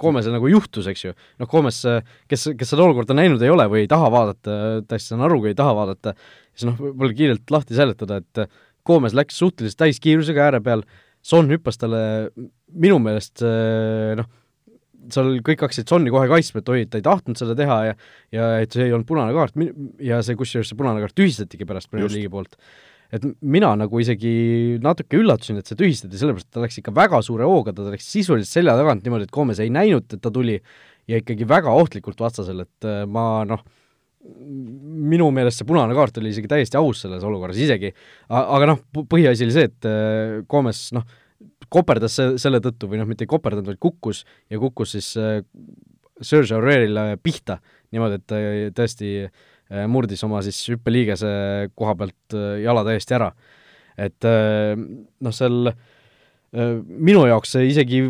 Koomesel 0.00 0.36
nagu 0.36 0.50
juhtus, 0.52 0.90
eks 0.90 1.06
ju, 1.06 1.14
noh, 1.40 1.48
Koomes, 1.48 1.80
kes, 2.28 2.50
kes 2.58 2.74
seda 2.74 2.84
olukorda 2.84 3.16
näinud 3.16 3.42
ei 3.44 3.52
ole 3.54 3.68
või 3.72 3.86
ei 3.86 3.90
taha 3.90 4.10
vaadata, 4.12 4.58
täiesti 4.90 5.14
saan 5.14 5.24
aru, 5.28 5.40
kui 5.40 5.54
ei 5.54 5.58
taha 5.58 5.72
vaadata, 5.78 6.12
siis 6.52 6.68
noh, 6.68 6.76
võib-olla 6.80 7.16
kiirelt 7.22 7.56
lahti 7.56 7.78
seletada, 7.78 8.20
et 8.20 8.60
Koomes 8.84 9.16
läks 9.16 9.38
suhteliselt 9.38 9.80
täiskiirusega 9.84 10.50
ääre 10.50 10.62
peal, 10.64 10.84
Son 11.22 11.46
hüppas 11.46 11.76
talle 11.78 12.32
minu 12.74 12.96
meelest 12.98 13.44
noh, 14.18 14.26
seal 15.12 15.34
kõik 15.44 15.64
hakkasid 15.66 15.90
Sonni 15.90 16.12
kohe 16.14 16.28
kaitsma, 16.30 16.62
et 16.62 16.70
oi, 16.72 16.84
et 16.84 16.92
ta 16.92 17.00
ei 17.00 17.06
tahtnud 17.06 17.38
seda 17.40 17.56
teha 17.58 17.78
ja 17.88 17.98
ja 18.34 18.48
et 18.62 18.72
see 18.74 18.86
ei 18.86 18.94
olnud 18.94 19.08
punane 19.08 19.34
kaart. 19.36 19.58
Ja 20.02 20.22
see, 20.22 20.38
kusjuures 20.38 20.70
see 20.70 20.78
punane 20.78 21.02
kaart 21.02 21.16
tühistatigi 21.18 21.68
pärast 21.68 21.90
Premier 21.90 22.12
League'i 22.12 22.32
poolt. 22.32 22.56
et 23.12 23.24
mina 23.44 23.74
nagu 23.76 23.98
isegi 24.00 24.78
natuke 24.80 25.18
üllatusin, 25.20 25.58
et 25.60 25.68
see 25.68 25.76
tühistati, 25.76 26.16
sellepärast 26.16 26.48
et 26.48 26.54
ta 26.56 26.62
läks 26.62 26.78
ikka 26.80 26.94
väga 26.96 27.18
suure 27.20 27.44
hooga, 27.44 27.74
ta 27.76 27.84
läks 27.92 28.06
sisuliselt 28.08 28.48
selja 28.48 28.72
tagant 28.78 29.04
niimoodi, 29.04 29.26
et 29.28 29.34
Gomez 29.34 29.60
ei 29.60 29.68
näinud, 29.68 30.06
et 30.08 30.22
ta 30.24 30.32
tuli 30.32 30.54
ja 31.10 31.20
ikkagi 31.20 31.44
väga 31.44 31.74
ohtlikult 31.76 32.22
vastasel, 32.24 32.62
et 32.64 32.88
äh, 32.88 33.02
ma 33.04 33.42
noh, 33.44 33.60
minu 34.22 35.28
meelest 35.34 35.60
see 35.60 35.68
punane 35.68 35.92
kaart 35.98 36.22
oli 36.22 36.30
isegi 36.32 36.48
täiesti 36.48 36.78
aus 36.80 37.02
selles 37.04 37.24
olukorras, 37.26 37.58
isegi, 37.60 37.90
aga 38.30 38.68
noh, 38.70 38.80
põhiasi 39.10 39.44
oli 39.44 39.56
see, 39.56 39.68
et 39.68 39.88
Gomes 40.48 40.84
noh, 40.96 41.04
koperdas 41.72 42.18
se-, 42.18 42.34
selle 42.42 42.60
tõttu 42.64 42.90
või 42.90 43.00
noh, 43.00 43.08
mitte 43.08 43.26
ei 43.26 43.30
koperdanud, 43.30 43.72
vaid 43.72 43.80
kukkus 43.82 44.24
ja 44.52 44.60
kukkus 44.62 44.96
siis 44.96 45.12
Serge 46.22 46.54
Aurelile 46.54 47.16
pihta, 47.22 47.58
niimoodi, 47.92 48.20
et 48.20 48.26
ta 48.28 48.40
tõesti 48.82 49.14
murdis 49.88 50.20
oma 50.26 50.42
siis 50.44 50.58
hüppeliigese 50.68 51.30
koha 51.74 51.94
pealt 51.96 52.36
jala 52.60 52.84
täiesti 52.86 53.16
ära. 53.16 53.30
et 53.96 54.26
noh, 54.26 55.32
seal 55.32 55.72
minu 56.52 57.24
jaoks 57.26 57.56
see 57.56 57.70
isegi 57.70 58.02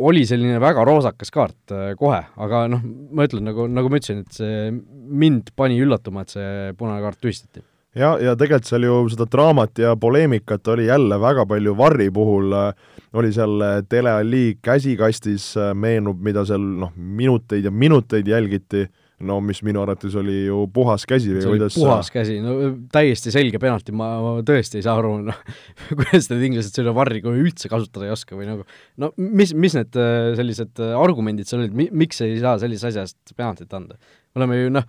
oli 0.00 0.22
selline 0.28 0.60
väga 0.62 0.84
roosakas 0.86 1.32
kaart 1.34 1.74
äh, 1.74 1.90
kohe, 1.98 2.20
aga 2.40 2.64
noh, 2.70 2.82
ma 2.84 3.26
ütlen, 3.28 3.46
nagu, 3.48 3.66
nagu 3.70 3.90
ma 3.90 4.00
ütlesin, 4.00 4.22
et 4.24 4.38
see 4.38 4.70
mind 4.70 5.52
pani 5.58 5.80
üllatuma, 5.82 6.24
et 6.24 6.36
see 6.36 6.50
punane 6.78 7.02
kaart 7.04 7.20
tühistati. 7.22 7.64
Ja, 7.94 8.14
ja 8.22 8.36
tegelikult 8.38 8.70
seal 8.70 8.86
ju 8.86 8.96
seda 9.12 9.26
draamat 9.30 9.82
ja 9.82 9.96
poleemikat 10.00 10.68
oli 10.74 10.86
jälle 10.86 11.20
väga 11.20 11.46
palju 11.46 11.76
Varri 11.78 12.10
puhul, 12.14 12.52
äh, 12.52 12.96
oli 13.12 13.32
seal 13.34 13.60
äh, 13.66 13.76
Tele 13.88 14.12
Alli 14.20 14.58
käsikastis, 14.62 15.52
meenub, 15.74 16.20
mida 16.22 16.44
seal 16.48 16.64
noh, 16.84 16.94
minuteid 16.96 17.64
ja 17.64 17.70
minuteid 17.70 18.28
jälgiti. 18.28 18.88
No 19.20 19.36
mis 19.44 19.58
minu 19.60 19.82
arvates 19.82 20.14
oli 20.16 20.46
ju 20.46 20.62
puhas 20.72 21.02
käsi 21.04 21.34
või 21.34 21.42
kuidas 21.44 21.74
puhas 21.76 22.08
sa... 22.08 22.12
käsi, 22.14 22.38
no 22.40 22.54
täiesti 22.92 23.28
selge 23.34 23.58
penalti, 23.60 23.92
ma, 23.92 24.06
ma 24.24 24.30
tõesti 24.48 24.78
ei 24.80 24.86
saa 24.86 24.94
aru, 24.96 25.10
noh, 25.26 25.42
kuidas 25.90 26.30
need 26.30 26.46
inglased 26.48 26.78
selle 26.78 26.94
varri 26.96 27.20
kohe 27.20 27.36
üldse 27.42 27.68
kasutada 27.68 28.08
ei 28.08 28.14
oska 28.14 28.38
või 28.38 28.48
nagu. 28.48 28.64
No 28.96 29.10
mis, 29.20 29.52
mis 29.52 29.76
need 29.76 29.98
äh, 30.00 30.30
sellised 30.40 30.80
äh, 30.80 30.94
argumendid 30.96 31.50
seal 31.50 31.66
olid, 31.66 31.76
mi-, 31.76 31.90
miks 31.92 32.24
ei 32.24 32.38
saa 32.40 32.56
sellise 32.62 32.88
asja 32.88 33.04
eest 33.04 33.34
penaltit 33.36 33.76
anda? 33.76 34.00
Me 34.30 34.42
oleme 34.42 34.60
ju 34.60 34.74
noh, 34.74 34.86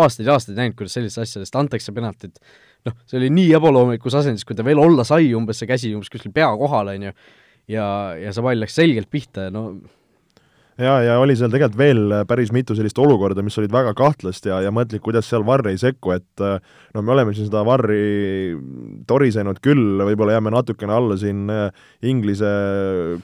aastaid 0.00 0.28
ja 0.28 0.36
aastaid 0.36 0.58
näinud, 0.58 0.76
kuidas 0.78 0.94
selliste 0.98 1.24
asjade 1.24 1.46
eest 1.46 1.58
antakse 1.58 1.94
penaltit, 1.94 2.38
noh, 2.86 2.96
see 3.08 3.18
oli 3.20 3.30
nii 3.34 3.50
ebaloomulikus 3.58 4.16
asendis, 4.20 4.46
kui 4.46 4.56
ta 4.58 4.66
veel 4.66 4.82
olla 4.82 5.06
sai, 5.06 5.32
umbes 5.36 5.60
see 5.62 5.70
käsi 5.70 5.92
umbes 5.96 6.12
kuskil 6.12 6.34
pea 6.34 6.50
kohal, 6.60 6.92
on 6.94 7.08
ju, 7.08 7.14
ja, 7.74 7.86
ja 8.20 8.34
see 8.34 8.46
pall 8.46 8.62
läks 8.62 8.78
selgelt 8.78 9.10
pihta 9.12 9.48
ja 9.48 9.54
no 9.54 9.66
ja, 10.78 10.94
ja 11.02 11.18
oli 11.22 11.36
seal 11.38 11.52
tegelikult 11.52 11.78
veel 11.78 12.14
päris 12.28 12.52
mitu 12.54 12.76
sellist 12.76 12.98
olukorda, 12.98 13.42
mis 13.46 13.58
olid 13.60 13.72
väga 13.74 13.94
kahtlast 13.98 14.46
ja, 14.50 14.60
ja 14.64 14.72
mõtlik, 14.74 15.04
kuidas 15.04 15.28
seal 15.30 15.46
Varr 15.46 15.70
ei 15.70 15.78
sekku, 15.80 16.14
et 16.16 16.44
no 16.94 17.02
me 17.02 17.12
oleme 17.14 17.34
siin 17.34 17.48
seda 17.48 17.64
Varri 17.66 18.54
torisenud 19.08 19.58
küll, 19.64 19.98
võib-olla 20.06 20.36
jääme 20.36 20.52
natukene 20.54 20.94
alla 20.94 21.16
siin 21.18 21.50
äh, 21.50 21.66
Inglise 22.06 22.50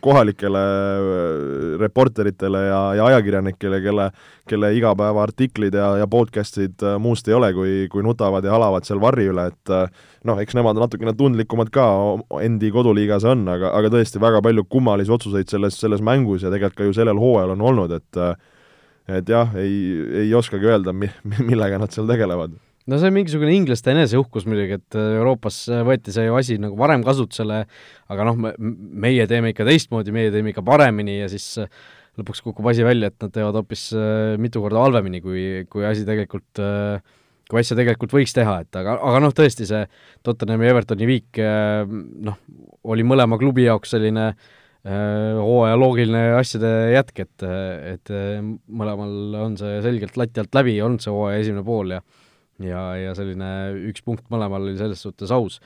kohalikele 0.02 0.64
äh, 0.64 1.78
reporteritele 1.80 2.64
ja, 2.66 2.82
ja 2.98 3.08
ajakirjanikele, 3.12 3.82
kelle 3.84 4.10
kelle 4.50 4.72
igapäevaartiklid 4.74 5.76
ja, 5.78 5.92
ja 6.00 6.06
podcast'id 6.10 6.82
äh, 6.82 6.96
muust 6.98 7.28
ei 7.30 7.36
ole, 7.38 7.52
kui, 7.54 7.74
kui 7.92 8.02
nutavad 8.02 8.44
ja 8.44 8.56
halavad 8.56 8.88
seal 8.88 8.98
Varri 9.02 9.28
üle, 9.30 9.46
et 9.52 9.74
noh, 10.26 10.40
eks 10.42 10.56
nemad 10.58 10.76
natukene 10.80 11.14
tundlikumad 11.16 11.70
ka 11.72 11.84
endi 12.42 12.72
koduliigas 12.74 13.24
on, 13.30 13.46
aga, 13.48 13.70
aga 13.78 13.92
tõesti 13.94 14.20
väga 14.20 14.42
palju 14.44 14.66
kummalisi 14.66 15.14
otsuseid 15.14 15.52
selles, 15.52 15.78
selles 15.80 16.02
mängus 16.04 16.42
ja 16.42 16.50
tegelikult 16.50 16.80
ka 16.80 16.88
ju 16.88 16.96
sellel 16.96 17.20
hooajal 17.20 17.39
on 17.48 17.68
olnud, 17.70 17.94
et 17.96 18.20
et 19.10 19.30
jah, 19.30 19.54
ei, 19.58 19.78
ei 20.22 20.34
oskagi 20.38 20.68
öelda, 20.70 20.92
mi-, 20.94 21.10
millega 21.48 21.80
nad 21.80 21.90
seal 21.90 22.06
tegelevad. 22.10 22.52
No 22.90 22.98
see 22.98 23.10
on 23.10 23.14
mingisugune 23.14 23.52
inglaste 23.54 23.90
eneseuhkus 23.92 24.46
muidugi, 24.48 24.78
et 24.78 24.98
Euroopas 24.98 25.62
võeti 25.86 26.14
see 26.14 26.26
ju 26.26 26.36
asi 26.38 26.56
nagu 26.62 26.78
varem 26.78 27.04
kasutusele, 27.06 27.64
aga 28.10 28.26
noh, 28.26 28.38
me, 28.38 28.52
meie 29.06 29.26
teeme 29.30 29.52
ikka 29.52 29.66
teistmoodi, 29.68 30.14
meie 30.14 30.32
teeme 30.34 30.52
ikka 30.52 30.64
paremini 30.66 31.20
ja 31.20 31.28
siis 31.30 31.58
lõpuks 32.18 32.42
kukub 32.44 32.66
asi 32.70 32.84
välja, 32.86 33.10
et 33.10 33.18
nad 33.22 33.32
teevad 33.34 33.58
hoopis 33.60 33.90
mitu 34.42 34.62
korda 34.64 34.82
halvemini, 34.82 35.22
kui, 35.24 35.44
kui 35.70 35.86
asi 35.86 36.06
tegelikult 36.08 36.62
äh, 36.62 37.02
kui 37.50 37.60
asja 37.60 37.76
tegelikult 37.78 38.14
võiks 38.14 38.34
teha, 38.34 38.60
et 38.62 38.78
aga, 38.78 38.96
aga 39.10 39.20
noh, 39.24 39.34
tõesti 39.34 39.66
see 39.68 39.82
Tottenhami 40.26 40.68
ja 40.68 40.74
Evertoni 40.74 41.08
viik 41.08 41.40
noh, 41.40 42.38
oli 42.90 43.06
mõlema 43.06 43.38
klubi 43.40 43.66
jaoks 43.66 43.96
selline 43.96 44.30
hooaja 44.84 45.76
loogiline 45.76 46.22
asjade 46.38 46.68
jätk, 46.94 47.18
et, 47.26 47.42
et 47.90 48.12
mõlemal 48.64 49.36
on 49.42 49.58
see 49.60 49.82
selgelt 49.84 50.16
lati 50.16 50.40
alt 50.40 50.56
läbi 50.56 50.78
olnud, 50.80 51.02
see 51.04 51.12
hooaja 51.12 51.42
esimene 51.42 51.64
pool 51.66 51.92
ja 51.98 52.00
ja, 52.64 52.82
ja 52.98 53.14
selline 53.16 53.50
üks 53.90 54.04
punkt 54.04 54.26
mõlemal 54.32 54.64
oli 54.66 54.76
selles 54.78 55.02
suhtes 55.04 55.32
aus. 55.34 55.58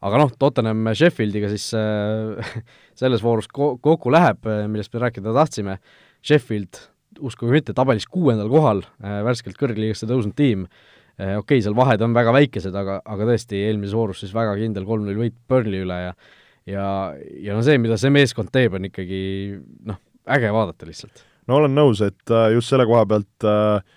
aga 0.00 0.22
noh, 0.22 0.30
Tottenham 0.40 0.88
Sheffieldiga 0.96 1.50
siis 1.52 1.70
äh, 1.76 2.54
selles 3.00 3.24
voorus 3.24 3.50
ko-, 3.52 3.76
kokku 3.82 4.12
läheb, 4.12 4.46
millest 4.70 4.94
me 4.94 5.04
rääkida 5.04 5.34
tahtsime, 5.36 5.78
Sheffield, 6.24 6.80
uskuge 7.20 7.50
või 7.50 7.60
mitte, 7.60 7.76
tabelis 7.76 8.08
kuuendal 8.10 8.50
kohal 8.52 8.84
äh,, 9.00 9.20
värskelt 9.26 9.58
kõrgliigasse 9.60 10.08
tõusnud 10.10 10.36
tiim 10.38 10.66
äh,, 10.66 11.36
okei 11.36 11.60
okay,, 11.60 11.64
seal 11.64 11.76
vahed 11.78 12.02
on 12.06 12.16
väga 12.16 12.34
väikesed, 12.36 12.76
aga, 12.76 13.00
aga 13.04 13.32
tõesti, 13.32 13.64
eelmises 13.68 13.96
voorus 13.96 14.24
siis 14.24 14.34
väga 14.36 14.56
kindel 14.60 14.88
kolm-null 14.88 15.26
võit 15.26 15.36
Burnley 15.50 15.84
üle 15.86 16.04
ja 16.08 16.14
ja, 16.68 16.86
ja 17.40 17.56
no 17.56 17.64
see, 17.66 17.78
mida 17.82 17.98
see 18.00 18.12
meeskond 18.14 18.52
teeb, 18.54 18.76
on 18.78 18.88
ikkagi 18.90 19.22
noh, 19.88 20.00
äge 20.30 20.52
vaadata 20.54 20.88
lihtsalt. 20.88 21.24
no 21.48 21.60
olen 21.60 21.74
nõus, 21.76 22.02
et 22.04 22.34
äh, 22.34 22.50
just 22.56 22.72
selle 22.72 22.86
koha 22.88 23.06
pealt 23.10 23.48
äh, 23.48 23.96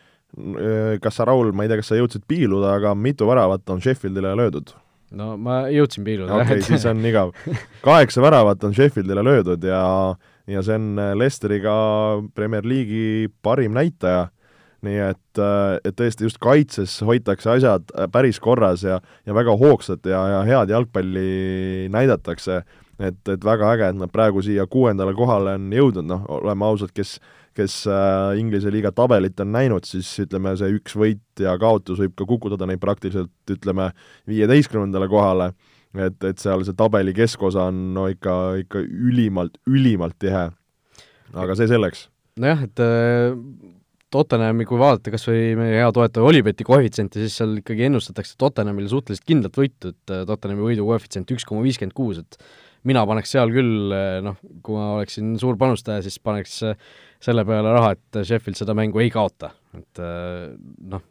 kas 1.04 1.20
sa, 1.20 1.28
Raul, 1.30 1.52
ma 1.54 1.66
ei 1.66 1.72
tea, 1.72 1.82
kas 1.82 1.92
sa 1.92 2.00
jõudsid 2.00 2.24
piiluda, 2.30 2.74
aga 2.80 2.96
mitu 2.98 3.28
väravat 3.30 3.70
on 3.70 3.84
Sheffieldile 3.84 4.36
löödud? 4.40 4.74
no 5.14 5.34
ma 5.38 5.64
jõudsin 5.70 6.06
piiluda. 6.06 6.40
okei 6.42 6.60
okay,, 6.60 6.68
siis 6.68 6.86
on 6.90 7.04
igav. 7.10 7.34
kaheksa 7.86 8.24
väravat 8.24 8.64
on 8.66 8.76
Sheffieldile 8.76 9.26
löödud 9.26 9.66
ja 9.68 9.84
ja 10.50 10.64
see 10.66 10.76
on 10.76 10.98
Leicesteriga 11.16 11.74
Premier 12.36 12.66
League'i 12.68 13.30
parim 13.46 13.78
näitaja 13.78 14.28
nii 14.84 15.00
et, 15.10 15.42
äh, 15.42 15.78
et 15.84 15.96
tõesti 16.00 16.28
just 16.28 16.40
kaitses 16.44 16.98
hoitakse 17.06 17.52
asjad 17.56 17.94
äh, 17.96 18.10
päris 18.12 18.40
korras 18.44 18.84
ja, 18.86 19.00
ja 19.26 19.36
väga 19.36 19.56
hoogsalt 19.60 20.06
ja, 20.10 20.24
ja 20.38 20.42
head 20.48 20.74
jalgpalli 20.74 21.88
näidatakse, 21.94 22.64
et, 23.00 23.22
et 23.30 23.46
väga 23.46 23.72
äge, 23.76 23.94
et 23.94 24.02
nad 24.02 24.12
praegu 24.14 24.44
siia 24.44 24.68
kuuendale 24.70 25.16
kohale 25.18 25.58
on 25.60 25.72
jõudnud, 25.74 26.10
noh, 26.10 26.28
oleme 26.42 26.68
ausad, 26.68 26.94
kes 26.96 27.18
kes 27.54 27.84
äh, 27.86 28.40
Inglise 28.42 28.72
liiga 28.74 28.90
tabelit 28.96 29.40
on 29.44 29.52
näinud, 29.54 29.86
siis 29.86 30.08
ütleme, 30.24 30.56
see 30.58 30.72
üks 30.74 30.96
võit 30.98 31.44
ja 31.44 31.54
kaotus 31.62 32.02
võib 32.02 32.16
ka 32.18 32.26
kukutada 32.26 32.66
neid 32.70 32.82
praktiliselt 32.82 33.54
ütleme, 33.54 33.92
viieteistkümnendale 34.30 35.06
kohale, 35.12 35.52
et, 35.94 36.18
et 36.26 36.42
seal 36.42 36.66
see 36.66 36.74
tabeli 36.78 37.14
keskosa 37.14 37.68
on 37.70 37.86
no 37.94 38.08
ikka, 38.10 38.38
ikka 38.64 38.82
ülimalt, 38.82 39.60
ülimalt 39.70 40.18
tihe. 40.22 40.48
aga 41.34 41.56
see 41.58 41.70
selleks. 41.70 42.08
nojah, 42.42 42.66
et 42.66 42.82
Tottenhami, 44.14 44.66
kui 44.70 44.78
vaadata 44.80 45.14
kas 45.14 45.26
või 45.28 45.54
meie 45.58 45.80
hea 45.80 45.88
toetaja 45.96 46.26
Olibeti 46.28 46.66
koefitsienti, 46.68 47.24
siis 47.24 47.40
seal 47.40 47.56
ikkagi 47.62 47.88
ennustatakse 47.88 48.36
Tottenhamile 48.42 48.92
suhteliselt 48.92 49.26
kindlat 49.30 49.58
võitu, 49.58 49.94
et 49.94 50.14
äh, 50.14 50.22
Tottenhami 50.30 50.66
võidu 50.68 50.86
koefitsient 50.88 51.34
üks 51.34 51.48
koma 51.50 51.64
viiskümmend 51.66 51.96
kuus, 51.98 52.22
et 52.22 52.38
mina 52.90 53.06
paneks 53.10 53.34
seal 53.34 53.54
küll 53.54 53.96
äh, 53.96 54.20
noh, 54.26 54.38
kui 54.66 54.78
ma 54.78 54.92
oleksin 55.00 55.34
suur 55.42 55.58
panustaja, 55.60 56.04
siis 56.06 56.20
paneks 56.22 56.60
äh, 56.70 56.94
selle 57.24 57.46
peale 57.48 57.74
raha, 57.74 57.96
et 57.98 58.22
Sheffield 58.22 58.60
seda 58.60 58.78
mängu 58.78 59.02
ei 59.02 59.10
kaota, 59.14 59.54
et 59.78 60.02
noh, 60.94 61.04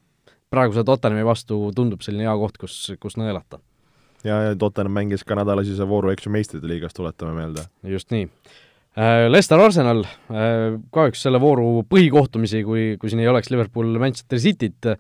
praeguse 0.53 0.84
Tottenhami 0.86 1.26
vastu 1.26 1.64
tundub 1.74 2.05
selline 2.05 2.28
hea 2.28 2.34
koht, 2.38 2.59
kus, 2.61 2.80
kus 3.03 3.16
nõelata. 3.18 3.59
ja, 4.22 4.42
ja 4.48 4.59
Tottenham 4.59 4.94
mängis 4.94 5.24
ka 5.26 5.38
nädalasise 5.38 5.88
vooru, 5.88 6.12
eks 6.12 6.28
ju, 6.28 6.34
meistrite 6.34 6.68
liigas, 6.68 6.94
tuletame 6.94 7.34
meelde. 7.40 7.66
just 7.96 8.12
nii 8.14 8.28
Leicester 8.93 9.57
Arsenal, 9.57 10.03
äh, 10.28 10.74
ka 10.93 11.07
üks 11.09 11.22
selle 11.24 11.38
vooru 11.40 11.80
põhikohtumisi, 11.88 12.61
kui, 12.66 12.82
kui 13.01 13.09
siin 13.09 13.22
ei 13.22 13.30
oleks 13.30 13.49
Liverpool 13.49 13.88
Manchester 13.97 14.40
Cityt, 14.43 14.90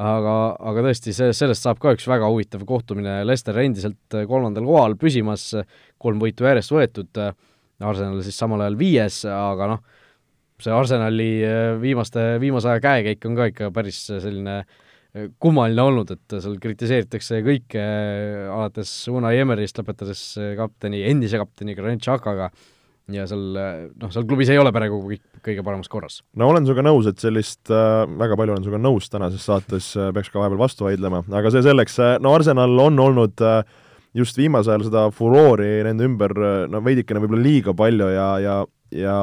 aga, 0.00 0.36
aga 0.56 0.84
tõesti, 0.86 1.12
see, 1.12 1.34
sellest 1.36 1.66
saab 1.66 1.82
ka 1.82 1.92
üks 1.92 2.08
väga 2.08 2.30
huvitav 2.32 2.64
kohtumine, 2.68 3.18
Leicester 3.28 3.60
endiselt 3.60 4.16
kolmandal 4.30 4.64
kohal 4.64 4.96
püsimas, 4.96 5.50
kolm 6.00 6.24
võitu 6.24 6.48
järjest 6.48 6.72
võetud, 6.72 7.22
Arsenal 7.82 8.24
siis 8.24 8.40
samal 8.40 8.64
ajal 8.64 8.80
viies, 8.80 9.20
aga 9.28 9.68
noh, 9.74 9.84
see 10.62 10.72
Arsenali 10.72 11.30
äh, 11.44 11.60
viimaste, 11.82 12.26
viimase 12.40 12.72
aja 12.72 12.80
käekäik 12.80 13.28
on 13.28 13.36
ka 13.36 13.52
ikka 13.52 13.72
päris 13.74 14.04
selline 14.08 14.62
kummaline 15.42 15.82
olnud, 15.82 16.08
et 16.14 16.40
seal 16.40 16.54
kritiseeritakse 16.56 17.42
kõike, 17.44 17.82
alates 18.48 18.92
Unai 19.12 19.42
Emery'st, 19.42 19.76
lõpetades 19.76 20.22
kapteni, 20.56 21.02
endise 21.10 21.36
kapteni 21.36 21.76
Granit 21.76 22.00
Xhakaga, 22.00 22.48
ja 23.16 23.26
seal 23.30 23.44
noh, 23.52 24.10
seal 24.12 24.26
klubis 24.28 24.50
ei 24.52 24.60
ole 24.60 24.72
praegu 24.74 25.00
kõik 25.04 25.22
kõige 25.42 25.64
paremas 25.66 25.90
korras. 25.90 26.20
no 26.38 26.48
olen 26.52 26.66
sinuga 26.66 26.84
nõus, 26.86 27.08
et 27.10 27.22
sellist 27.22 27.70
äh,, 27.72 28.02
väga 28.18 28.38
palju 28.38 28.56
olen 28.56 28.66
sinuga 28.66 28.82
nõus 28.82 29.10
tänases 29.12 29.46
saates 29.48 29.92
äh,, 29.96 30.12
peaks 30.14 30.30
ka 30.32 30.42
vahepeal 30.42 30.60
vastu 30.60 30.86
vaidlema, 30.86 31.24
aga 31.32 31.52
see 31.54 31.64
selleks 31.66 31.98
äh,, 32.02 32.18
no 32.22 32.34
Arsenal 32.36 32.76
on 32.86 33.00
olnud 33.02 33.42
äh, 33.46 33.62
just 34.16 34.38
viimasel 34.38 34.76
ajal 34.76 34.86
seda 34.90 35.06
furoori 35.14 35.80
nende 35.86 36.06
ümber 36.08 36.36
äh, 36.36 36.60
no 36.70 36.82
veidikene 36.84 37.22
võib-olla 37.22 37.46
liiga 37.48 37.74
palju 37.76 38.12
ja, 38.12 38.28
ja, 38.42 38.60
ja 38.94 39.16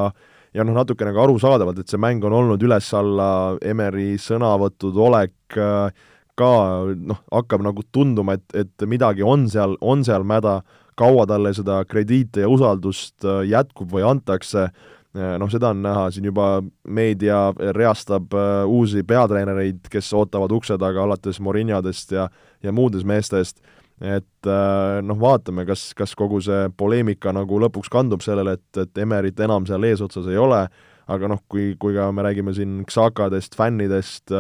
ja 0.50 0.66
noh, 0.66 0.74
natukene 0.74 1.12
ka 1.14 1.22
arusaadavalt, 1.22 1.78
et 1.78 1.92
see 1.92 2.00
mäng 2.02 2.24
on 2.26 2.34
olnud 2.34 2.64
üles-alla, 2.66 3.60
Emeri 3.62 4.16
sõnavõtud, 4.18 4.98
olek 4.98 5.58
äh, 5.62 6.08
ka 6.40 6.52
noh, 6.96 7.20
hakkab 7.30 7.64
nagu 7.66 7.84
tunduma, 7.94 8.38
et, 8.40 8.56
et 8.58 8.88
midagi 8.90 9.26
on 9.26 9.46
seal, 9.52 9.76
on 9.86 10.02
seal 10.08 10.26
mäda, 10.28 10.60
kaua 11.00 11.26
talle 11.30 11.54
seda 11.56 11.80
krediite 11.88 12.43
ja 12.43 12.52
usaldust 12.52 13.26
äh, 13.26 13.43
jätkub 13.50 13.91
või 13.95 14.06
antakse, 14.08 14.70
noh, 15.10 15.50
seda 15.50 15.72
on 15.74 15.80
näha 15.82 16.04
siin 16.14 16.28
juba, 16.30 16.60
meedia 16.86 17.47
reastab 17.74 18.36
uusi 18.70 19.02
peatreenereid, 19.04 19.88
kes 19.89 20.12
ootavad 20.14 20.54
ukse 20.54 20.78
taga 20.78 21.02
alates 21.02 21.39
Morinadest 21.41 22.14
ja 22.14 22.28
ja 22.62 22.74
muudest 22.76 23.08
meestest, 23.10 23.58
et 24.06 24.50
noh, 25.02 25.18
vaatame, 25.18 25.66
kas, 25.66 25.88
kas 25.97 26.14
kogu 26.16 26.43
see 26.45 26.68
poleemika 26.78 27.34
nagu 27.34 27.58
lõpuks 27.64 27.89
kandub 27.89 28.22
sellele, 28.22 28.54
et, 28.60 28.84
et 28.84 29.02
Emerit 29.02 29.41
enam 29.41 29.66
seal 29.66 29.88
eesotsas 29.89 30.30
ei 30.30 30.38
ole, 30.38 30.62
aga 31.10 31.32
noh, 31.32 31.41
kui, 31.50 31.72
kui 31.82 31.97
ka 31.97 32.12
me 32.14 32.28
räägime 32.28 32.54
siin 32.54 32.84
Xhakadest, 32.86 33.58
fännidest, 33.58 34.36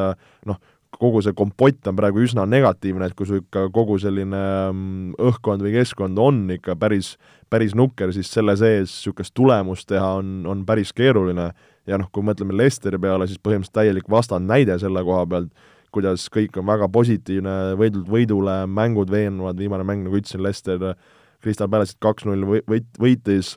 noh, 0.45 0.61
kogu 0.99 1.21
see 1.23 1.35
kompott 1.37 1.87
on 1.87 1.95
praegu 1.97 2.21
üsna 2.25 2.43
negatiivne, 2.49 3.07
et 3.07 3.15
kui 3.17 3.27
sul 3.27 3.39
ikka 3.39 3.67
kogu 3.75 3.95
selline 4.01 4.39
mm, 4.69 5.15
õhkkond 5.29 5.63
või 5.63 5.73
keskkond 5.77 6.19
on 6.19 6.41
ikka 6.57 6.75
päris, 6.79 7.13
päris 7.51 7.75
nukker, 7.77 8.11
siis 8.15 8.31
selle 8.33 8.57
sees 8.59 8.91
niisugust 8.91 9.33
tulemust 9.37 9.87
teha 9.89 10.09
on, 10.19 10.41
on 10.49 10.65
päris 10.67 10.91
keeruline. 10.95 11.51
ja 11.87 11.97
noh, 11.97 12.09
kui 12.11 12.23
mõtleme 12.25 12.53
Lesteri 12.53 12.99
peale, 13.01 13.27
siis 13.27 13.39
põhimõtteliselt 13.39 13.79
täielik 13.79 14.09
vastandnäide 14.11 14.75
selle 14.79 15.03
koha 15.07 15.23
pealt, 15.25 15.69
kuidas 15.95 16.27
kõik 16.29 16.59
on 16.59 16.67
väga 16.67 16.89
positiivne, 16.93 17.55
võidult 17.79 18.11
võidule, 18.11 18.57
mängud 18.67 19.09
veenvad, 19.09 19.57
viimane 19.57 19.87
mäng, 19.87 20.03
nagu 20.05 20.19
ütlesin, 20.19 20.43
Lester 20.43 20.83
Crystal 21.41 21.71
Palace'it 21.71 21.97
kaks-null 22.03 22.43
võit, 22.67 22.91
võitis, 22.99 23.55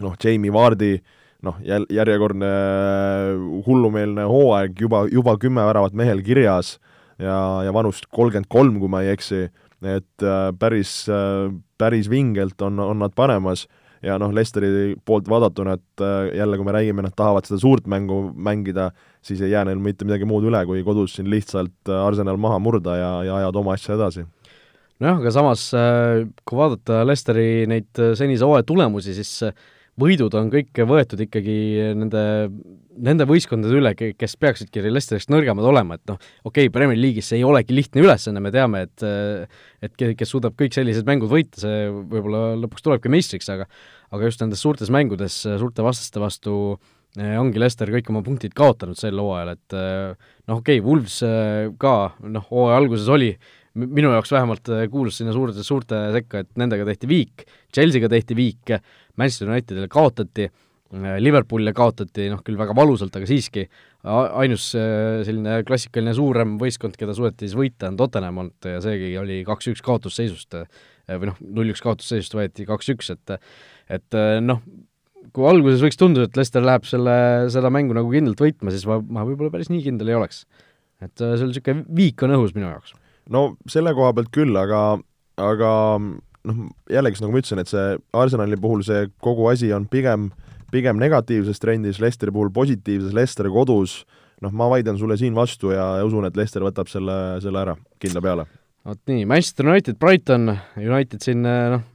noh, 0.00 0.14
Jamie 0.22 0.54
Vardi 0.54 0.94
äh, 0.94 1.18
noh, 1.46 1.58
jäl-, 1.66 1.88
järjekordne 1.92 2.48
äh, 2.48 3.42
hullumeelne 3.66 4.26
hooaeg, 4.30 4.78
juba, 4.86 5.04
juba 5.12 5.36
kümme 5.42 5.66
väravat 5.66 5.96
mehel 5.98 6.22
kirjas 6.24 6.76
ja, 7.18 7.36
ja 7.66 7.74
vanust 7.74 8.08
kolmkümmend 8.14 8.50
kolm, 8.52 8.78
kui 8.82 8.90
ma 8.92 9.02
ei 9.04 9.12
eksi, 9.16 9.46
et 9.82 10.26
äh, 10.26 10.48
päris, 10.58 11.02
äh, 11.10 11.50
päris 11.78 12.10
vingelt 12.10 12.62
on, 12.62 12.78
on 12.82 13.02
nad 13.02 13.14
panemas 13.18 13.66
ja 14.02 14.16
noh, 14.18 14.32
Lesteri 14.34 14.94
poolt 15.06 15.28
vaadatuna, 15.30 15.76
et 15.78 16.02
jälle, 16.34 16.56
kui 16.58 16.66
me 16.66 16.72
räägime, 16.74 17.04
nad 17.06 17.14
tahavad 17.14 17.46
seda 17.46 17.60
suurt 17.62 17.86
mängu 17.86 18.32
mängida, 18.34 18.88
siis 19.22 19.38
ei 19.44 19.52
jää 19.52 19.62
neil 19.68 19.78
mitte 19.78 20.02
midagi 20.08 20.26
muud 20.26 20.48
üle, 20.48 20.58
kui 20.66 20.82
kodus 20.82 21.14
siin 21.14 21.30
lihtsalt 21.30 21.92
Arsenal 22.02 22.40
maha 22.42 22.58
murda 22.58 22.96
ja, 22.98 23.10
ja 23.28 23.36
ajada 23.38 23.60
oma 23.60 23.76
asja 23.78 23.94
edasi. 23.94 24.24
Nojah, 24.98 25.20
aga 25.22 25.32
samas, 25.34 25.68
kui 26.42 26.58
vaadata 26.58 27.04
Lesteri 27.06 27.46
neid 27.70 28.02
senise 28.18 28.42
hooaja 28.42 28.66
tulemusi, 28.66 29.14
siis 29.14 29.36
võidud 30.00 30.34
on 30.38 30.48
kõik 30.52 30.78
võetud 30.88 31.20
ikkagi 31.20 31.56
nende, 31.98 32.22
nende 32.96 33.26
võistkondade 33.28 33.76
üle, 33.76 33.92
kes 33.96 34.36
peaksidki 34.40 34.84
Leicesterist 34.86 35.32
nõrgemad 35.32 35.66
olema, 35.68 35.98
et 35.98 36.04
noh, 36.08 36.20
okei 36.46 36.68
okay,, 36.68 36.72
Premier 36.72 36.98
League'is 36.98 37.28
see 37.28 37.40
ei 37.40 37.46
olegi 37.46 37.76
lihtne 37.76 38.04
ülesanne, 38.04 38.40
me 38.40 38.52
teame, 38.54 38.86
et 38.88 39.06
et 39.82 39.96
kes 40.16 40.32
suudab 40.32 40.56
kõik 40.58 40.74
sellised 40.76 41.08
mängud 41.08 41.30
võita, 41.32 41.60
see 41.64 41.86
võib-olla 41.90 42.54
lõpuks 42.62 42.86
tulebki 42.86 43.12
meistriks, 43.12 43.50
aga 43.52 43.68
aga 44.12 44.28
just 44.28 44.42
nendes 44.44 44.62
suurtes 44.62 44.92
mängudes 44.92 45.42
suurte 45.44 45.84
vastaste 45.84 46.20
vastu 46.22 46.54
eh, 47.18 47.36
ongi 47.40 47.60
Leicester 47.60 47.90
kõik 47.92 48.10
oma 48.12 48.22
punktid 48.24 48.54
kaotanud 48.56 48.98
sel 49.00 49.20
hooajal, 49.20 49.56
et 49.56 49.76
eh, 49.76 50.30
noh, 50.48 50.60
okei 50.60 50.80
okay,, 50.80 50.86
Wolves 50.86 51.20
eh, 51.26 51.72
ka 51.80 52.14
noh, 52.24 52.48
hooaja 52.50 52.80
alguses 52.80 53.12
oli 53.12 53.34
minu 53.78 54.10
jaoks 54.12 54.32
vähemalt 54.34 54.68
kuulus 54.92 55.20
sinna 55.20 55.32
suurde, 55.32 55.64
suurte 55.64 56.00
sekka, 56.16 56.42
et 56.44 56.50
nendega 56.60 56.84
tehti 56.88 57.08
viik, 57.10 57.46
Chelsea'ga 57.72 58.10
tehti 58.12 58.36
viik, 58.36 58.74
Manchester 59.16 59.48
Unitedile 59.48 59.88
kaotati, 59.92 60.48
Liverpoolile 60.92 61.72
kaotati, 61.72 62.26
noh 62.28 62.42
küll 62.44 62.58
väga 62.60 62.74
valusalt, 62.76 63.14
aga 63.16 63.24
siiski, 63.28 63.64
ainus 64.04 64.66
äh, 64.76 65.22
selline 65.24 65.62
klassikaline 65.64 66.12
suurem 66.16 66.58
võistkond, 66.60 66.98
keda 67.00 67.14
suudeti 67.16 67.46
siis 67.46 67.56
võita, 67.56 67.88
on 67.88 67.96
Tottenham 67.96 68.42
olnud 68.42 68.68
ja 68.68 68.80
seegi 68.84 69.14
oli 69.16 69.40
kaks-üks 69.48 69.80
kaotusseisust 69.86 70.58
äh, 70.58 70.66
või 71.08 71.30
noh, 71.30 71.38
null-üks 71.40 71.80
kaotusseisust 71.84 72.36
võeti 72.36 72.68
kaks-üks, 72.68 73.08
et 73.14 73.36
et 73.92 74.18
äh, 74.18 74.36
noh, 74.44 74.60
kui 75.32 75.48
alguses 75.48 75.80
võiks 75.84 75.96
tunduda, 76.00 76.28
et 76.28 76.36
Leicester 76.36 76.64
läheb 76.66 76.84
selle, 76.88 77.16
seda 77.54 77.72
mängu 77.72 77.96
nagu 77.96 78.12
kindlalt 78.12 78.44
võitma, 78.44 78.74
siis 78.74 78.84
ma, 78.90 79.00
ma 79.00 79.24
võib-olla 79.24 79.54
päris 79.54 79.72
nii 79.72 79.86
kindel 79.86 80.12
ei 80.12 80.18
oleks. 80.18 80.44
et 81.02 81.16
see 81.16 81.38
oli 81.40 81.54
niisugune 81.54 81.86
viik 81.96 82.22
on 82.26 82.36
õhus 82.36 82.52
minu 82.58 82.68
jaoks. 82.68 82.92
No 83.30 83.52
selle 83.70 83.94
koha 83.94 84.12
pealt 84.16 84.32
küll, 84.34 84.56
aga, 84.58 84.98
aga 85.40 85.72
noh, 85.98 86.62
jällegi, 86.90 87.20
nagu 87.22 87.34
ma 87.34 87.42
ütlesin, 87.42 87.62
et 87.62 87.70
see 87.70 87.98
Arsenali 88.18 88.58
puhul 88.60 88.82
see 88.86 89.06
kogu 89.22 89.46
asi 89.52 89.72
on 89.74 89.86
pigem, 89.90 90.30
pigem 90.74 90.98
negatiivses 91.00 91.62
trendis, 91.62 92.00
Lesteri 92.02 92.34
puhul 92.34 92.52
positiivses, 92.54 93.14
Lester 93.16 93.50
kodus, 93.52 94.02
noh, 94.42 94.54
ma 94.54 94.68
vaidlen 94.72 94.98
sulle 95.00 95.18
siin 95.20 95.36
vastu 95.38 95.74
ja, 95.74 95.92
ja 96.00 96.08
usun, 96.08 96.26
et 96.28 96.38
Lester 96.38 96.64
võtab 96.66 96.90
selle, 96.90 97.18
selle 97.44 97.62
ära 97.62 97.76
kindla 98.02 98.24
peale. 98.24 98.48
vot 98.88 98.98
nii, 99.06 99.26
Manchester 99.30 99.68
United, 99.70 99.98
Brighton, 100.00 100.56
United 100.80 101.22
siin 101.22 101.44
noh, 101.46 101.86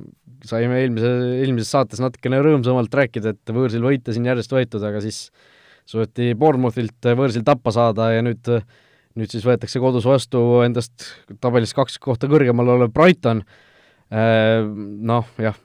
saime 0.47 0.81
eelmise, 0.83 1.11
eelmises 1.41 1.71
saates 1.73 2.01
natukene 2.03 2.39
rõõmsamalt 2.43 2.93
rääkida, 2.93 3.33
et 3.33 3.53
võõrsil 3.53 3.83
võite 3.83 4.13
siin 4.15 4.27
järjest 4.29 4.53
võetud, 4.53 4.83
aga 4.85 5.01
siis 5.03 5.27
suudeti 5.87 6.33
Bournemouthilt 6.39 7.09
võõrsil 7.17 7.45
tappa 7.47 7.73
saada 7.75 8.11
ja 8.13 8.23
nüüd 8.25 8.47
nüüd 9.17 9.33
siis 9.33 9.45
võetakse 9.47 9.81
kodus 9.81 10.05
vastu 10.05 10.61
endast 10.65 11.09
tabelis 11.41 11.73
kaks 11.73 11.97
kohta 12.01 12.29
kõrgemal 12.29 12.75
olev 12.75 12.93
Brighton, 12.93 13.43
Äh, 14.07 14.63
noh, 14.63 15.27
jah, 15.41 15.55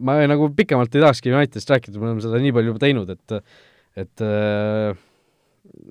ma 0.00 0.16
nagu 0.30 0.48
pikemalt 0.56 0.94
ei 0.96 1.02
tahakski 1.04 1.32
Unitedist 1.34 1.68
rääkida, 1.68 2.00
me 2.00 2.08
oleme 2.08 2.24
seda 2.24 2.40
nii 2.40 2.54
palju 2.56 2.72
juba 2.72 2.80
teinud, 2.80 3.10
et 3.12 3.34
et 4.00 4.22
äh, 4.24 4.94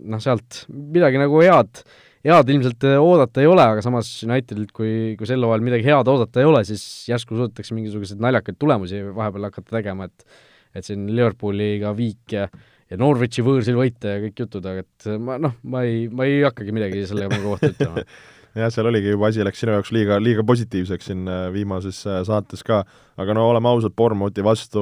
noh, 0.10 0.24
sealt 0.24 0.64
midagi 0.74 1.22
nagu 1.22 1.44
head, 1.44 1.84
head 2.26 2.50
ilmselt 2.56 2.88
oodata 2.98 3.44
ei 3.44 3.52
ole, 3.52 3.68
aga 3.76 3.84
samas 3.86 4.10
Unitedilt, 4.26 4.74
kui, 4.74 5.14
kui 5.20 5.30
sel 5.30 5.46
hooajal 5.46 5.68
midagi 5.68 5.86
head 5.86 6.10
oodata 6.10 6.42
ei 6.42 6.50
ole, 6.50 6.64
siis 6.66 6.84
järsku 7.12 7.38
suudetakse 7.38 7.78
mingisuguseid 7.78 8.26
naljakaid 8.26 8.58
tulemusi 8.58 9.04
vahepeal 9.14 9.52
hakata 9.52 9.78
tegema, 9.78 10.10
et 10.10 10.40
et 10.78 10.86
siin 10.86 11.08
Liverpooliga 11.10 11.96
viik 11.98 12.34
ja 12.34 12.44
ja 12.90 12.98
Norwichi 13.00 13.46
võõrsil 13.46 13.78
võita 13.78 14.16
ja 14.16 14.26
kõik 14.26 14.44
jutud, 14.46 14.66
aga 14.66 14.84
et 14.86 15.10
ma 15.22 15.38
noh, 15.42 15.56
ma 15.70 15.86
ei, 15.88 16.08
ma 16.12 16.28
ei 16.30 16.42
hakkagi 16.46 16.76
midagi 16.76 17.06
selle 17.10 17.30
mängu 17.32 17.54
kohta 17.54 17.74
ütlema. 17.74 18.06
Jah, 18.58 18.72
seal 18.74 18.88
oligi 18.90 19.12
juba 19.12 19.28
asi 19.30 19.44
läks 19.46 19.60
sinu 19.62 19.76
jaoks 19.76 19.92
liiga, 19.94 20.16
liiga 20.18 20.42
positiivseks 20.48 21.12
siin 21.12 21.28
äh, 21.30 21.44
viimases 21.54 22.00
äh, 22.10 22.24
saates 22.26 22.66
ka, 22.66 22.82
aga 23.22 23.36
no 23.38 23.44
oleme 23.52 23.70
ausad, 23.70 23.94
Bournemouthi 23.94 24.42
vastu 24.46 24.82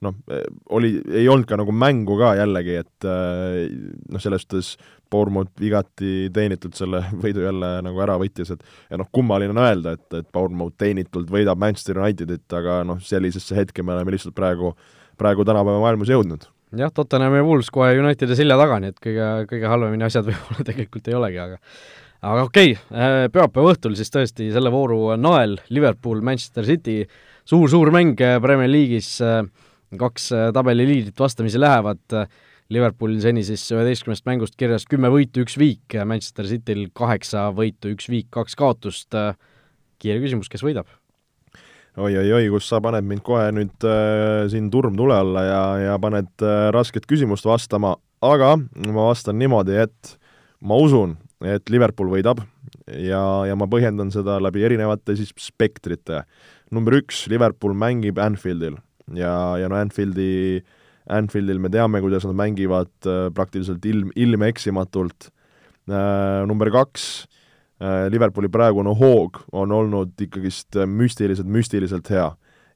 noh, 0.00 0.14
äh, 0.32 0.46
oli, 0.72 0.94
ei 1.12 1.26
olnud 1.28 1.44
ka 1.50 1.58
nagu 1.60 1.74
mängu 1.76 2.16
ka 2.16 2.32
jällegi, 2.38 2.78
et 2.80 3.08
noh, 3.08 4.22
selles 4.22 4.46
suhtes 4.46 4.72
Bournemouth 5.12 5.60
igati 5.60 6.30
teenitult 6.32 6.80
selle 6.80 7.04
võidu 7.24 7.44
jälle 7.44 7.74
nagu 7.84 8.00
ära 8.00 8.16
võttis, 8.22 8.54
et 8.56 8.64
ja 8.88 8.96
noh, 9.02 9.12
kummaline 9.12 9.52
on 9.52 9.60
öelda, 9.66 9.98
et, 10.00 10.08
et 10.16 10.32
Bournemouth 10.32 10.80
teenitult 10.80 11.28
võidab 11.32 11.60
Manchester 11.60 12.00
Unitedit, 12.00 12.48
aga 12.56 12.80
noh, 12.88 13.04
sellisesse 13.04 13.60
hetke 13.60 13.84
me 13.84 13.92
oleme 13.92 14.16
lihtsalt 14.16 14.38
praegu, 14.40 14.72
praegu 15.20 15.44
tänapäeva 15.44 15.84
maailmas 15.84 16.16
jõudnud 16.16 16.48
jah, 16.80 16.92
Tottenham 16.94 17.36
ja 17.38 17.44
Wools 17.46 17.70
kohe 17.74 17.94
Unitedi 18.00 18.36
selja 18.38 18.58
taga, 18.60 18.80
nii 18.82 18.94
et 18.94 18.98
kõige, 19.02 19.28
kõige 19.52 19.70
halvemini 19.70 20.06
asjad 20.06 20.26
võib-olla 20.28 20.66
tegelikult 20.70 21.10
ei 21.10 21.18
olegi, 21.18 21.40
aga 21.42 21.60
aga 22.24 22.46
okei 22.46 22.74
okay,, 22.74 22.96
äh, 22.96 23.28
pühapäeva 23.32 23.74
õhtul 23.74 23.96
siis 23.98 24.12
tõesti 24.12 24.48
selle 24.54 24.72
vooru 24.72 25.14
nael 25.20 25.58
Liverpool, 25.74 26.22
Manchester 26.24 26.66
City 26.66 26.98
suur,, 27.04 27.68
suur-suur 27.68 27.92
mäng 27.94 28.20
äh, 28.24 28.38
Premier 28.42 28.70
League'is, 28.70 29.12
äh, 29.24 29.42
kaks 29.96 30.32
tabeliliidrit 30.56 31.20
vastamisi 31.20 31.60
lähevad, 31.62 32.02
Liverpoolil 32.74 33.20
seni 33.22 33.44
siis 33.46 33.62
üheteistkümnest 33.70 34.26
mängust 34.26 34.56
kirjas 34.58 34.88
kümme 34.90 35.06
võitu, 35.14 35.44
üks 35.46 35.54
viik, 35.60 35.94
Manchester 36.02 36.48
Cityl 36.50 36.88
kaheksa 36.98 37.46
võitu, 37.54 37.92
üks 37.94 38.10
viik, 38.10 38.26
kaks 38.34 38.58
kaotust, 38.58 39.14
kiire 40.02 40.18
küsimus, 40.24 40.50
kes 40.50 40.66
võidab? 40.66 40.90
Oi-oi-oi, 41.96 42.48
kus 42.52 42.68
sa 42.68 42.80
paned 42.84 43.06
mind 43.08 43.24
kohe 43.24 43.46
nüüd 43.56 43.86
äh, 43.88 44.44
siin 44.52 44.68
turm 44.72 44.96
tule 44.98 45.16
alla 45.16 45.44
ja, 45.46 45.60
ja 45.80 45.94
paned 46.00 46.44
äh, 46.44 46.68
rasket 46.74 47.06
küsimust 47.08 47.48
vastama, 47.48 47.94
aga 48.24 48.56
ma 48.60 49.08
vastan 49.08 49.38
niimoodi, 49.40 49.78
et 49.86 50.16
ma 50.60 50.76
usun, 50.80 51.16
et 51.44 51.72
Liverpool 51.72 52.10
võidab 52.12 52.42
ja, 52.86 53.22
ja 53.48 53.56
ma 53.56 53.68
põhjendan 53.70 54.12
seda 54.12 54.36
läbi 54.44 54.64
erinevate 54.68 55.16
siis 55.16 55.32
spektrite. 55.40 56.24
number 56.70 56.98
üks, 57.00 57.26
Liverpool 57.32 57.72
mängib 57.76 58.20
Anfieldil 58.20 58.76
ja, 59.14 59.56
ja 59.60 59.70
no 59.70 59.78
Anfieldi, 59.80 60.60
Anfieldil 61.08 61.62
me 61.62 61.70
teame, 61.72 62.02
kuidas 62.04 62.26
nad 62.28 62.36
mängivad 62.36 62.92
äh, 63.08 63.30
praktiliselt 63.32 63.84
ilm, 63.88 64.12
ilmeeksimatult 64.16 65.30
äh,. 65.88 66.44
Number 66.46 66.68
kaks 66.74 67.26
Liverpooli 67.82 68.48
praegune 68.48 68.94
hoog 68.96 69.42
on 69.52 69.72
olnud 69.72 70.14
ikkagist 70.24 70.78
müstiliselt, 70.88 71.48
müstiliselt 71.52 72.08
hea. 72.08 72.30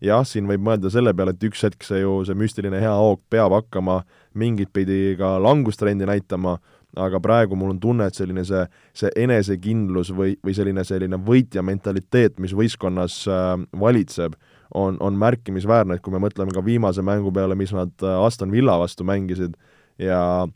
Jah, 0.04 0.24
siin 0.24 0.48
võib 0.48 0.62
mõelda 0.64 0.90
selle 0.92 1.12
peale, 1.16 1.34
et 1.36 1.44
üks 1.44 1.60
hetk 1.64 1.84
see 1.84 2.00
ju, 2.00 2.18
see 2.24 2.36
müstiline 2.36 2.78
hea 2.80 2.92
hoog 2.96 3.20
peab 3.32 3.52
hakkama 3.52 3.98
mingit 4.36 4.72
pidi 4.72 5.14
ka 5.16 5.34
langustrendi 5.40 6.08
näitama, 6.08 6.58
aga 6.96 7.20
praegu 7.22 7.56
mul 7.56 7.74
on 7.74 7.80
tunne, 7.82 8.06
et 8.08 8.16
selline 8.16 8.44
see, 8.48 8.62
see 8.96 9.10
enesekindlus 9.20 10.12
või, 10.16 10.38
või 10.44 10.54
selline, 10.56 10.84
selline 10.88 11.20
võitja 11.26 11.62
mentaliteet, 11.62 12.40
mis 12.40 12.54
võistkonnas 12.56 13.22
äh, 13.28 13.52
valitseb, 13.80 14.38
on, 14.74 14.96
on 15.04 15.18
märkimisväärne, 15.20 15.98
et 15.98 16.04
kui 16.04 16.14
me 16.14 16.22
mõtleme 16.22 16.54
ka 16.54 16.64
viimase 16.64 17.04
mängu 17.04 17.32
peale, 17.34 17.58
mis 17.58 17.74
nad 17.76 17.92
äh, 18.00 18.16
Aston 18.24 18.52
Villa 18.54 18.78
vastu 18.80 19.06
mängisid 19.06 19.56
ja 19.98 20.46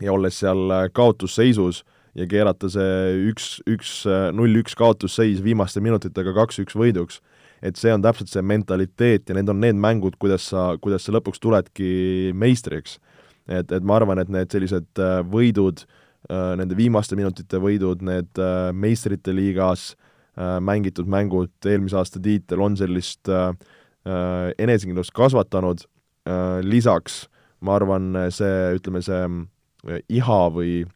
ja 0.00 0.12
olles 0.12 0.38
seal 0.40 0.70
äh, 0.72 0.86
kaotusseisus 0.96 1.82
ja 2.18 2.26
keerata 2.28 2.68
see 2.72 3.28
üks, 3.30 3.54
üks, 3.68 4.02
null-üks 4.36 4.76
kaotusseis 4.78 5.40
viimaste 5.44 5.80
minutitega 5.84 6.34
kaks-üks 6.36 6.76
võiduks, 6.76 7.20
et 7.62 7.78
see 7.78 7.92
on 7.94 8.02
täpselt 8.04 8.30
see 8.32 8.42
mentaliteet 8.44 9.30
ja 9.30 9.36
need 9.38 9.50
on 9.50 9.60
need 9.62 9.78
mängud, 9.80 10.18
kuidas 10.20 10.48
sa, 10.50 10.72
kuidas 10.82 11.06
sa 11.06 11.14
lõpuks 11.14 11.40
tuledki 11.42 12.32
meistriks. 12.36 12.98
et, 13.48 13.72
et 13.72 13.82
ma 13.82 13.96
arvan, 13.98 14.20
et 14.22 14.30
need 14.30 14.52
sellised 14.54 15.00
äh, 15.02 15.18
võidud, 15.26 15.82
äh, 16.30 16.52
nende 16.58 16.76
viimaste 16.78 17.16
minutite 17.18 17.58
võidud, 17.58 18.02
need 18.06 18.38
äh, 18.38 18.70
meistrite 18.72 19.34
liigas 19.34 19.92
mängitud 20.64 21.10
mängud, 21.12 21.50
eelmise 21.68 21.98
aasta 22.00 22.20
tiitel 22.24 22.62
on 22.64 22.72
sellist 22.72 23.28
enesekindlust 24.08 25.12
kasvatanud, 25.12 25.82
lisaks 26.64 27.18
ma 27.60 27.74
arvan, 27.76 28.06
see, 28.32 28.54
ütleme, 28.78 29.02
see 29.04 29.98
iha 30.16 30.38
või, 30.54 30.86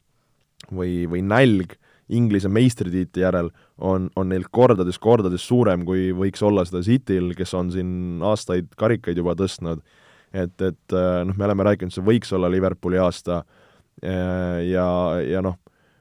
või, 0.72 1.04
või 1.10 1.22
nälg 1.26 1.76
Inglise 2.08 2.48
meistritiitli 2.48 3.22
järel 3.24 3.50
on, 3.82 4.10
on 4.16 4.28
neil 4.30 4.46
kordades-kordades 4.54 5.42
suurem, 5.48 5.82
kui 5.86 6.12
võiks 6.14 6.42
olla 6.46 6.62
seda 6.66 6.84
Cityl, 6.86 7.32
kes 7.34 7.54
on 7.58 7.72
siin 7.74 8.22
aastaid 8.22 8.70
karikaid 8.78 9.18
juba 9.18 9.34
tõstnud. 9.38 9.82
et, 10.32 10.54
et 10.60 10.94
äh, 10.94 11.22
noh, 11.26 11.34
me 11.36 11.46
oleme 11.48 11.66
rääkinud, 11.66 11.94
see 11.94 12.04
võiks 12.04 12.32
olla 12.36 12.50
Liverpooli 12.52 12.98
aasta 13.02 13.40
äh, 14.04 14.62
ja, 14.70 14.86
ja 15.24 15.42
noh, 15.42 15.58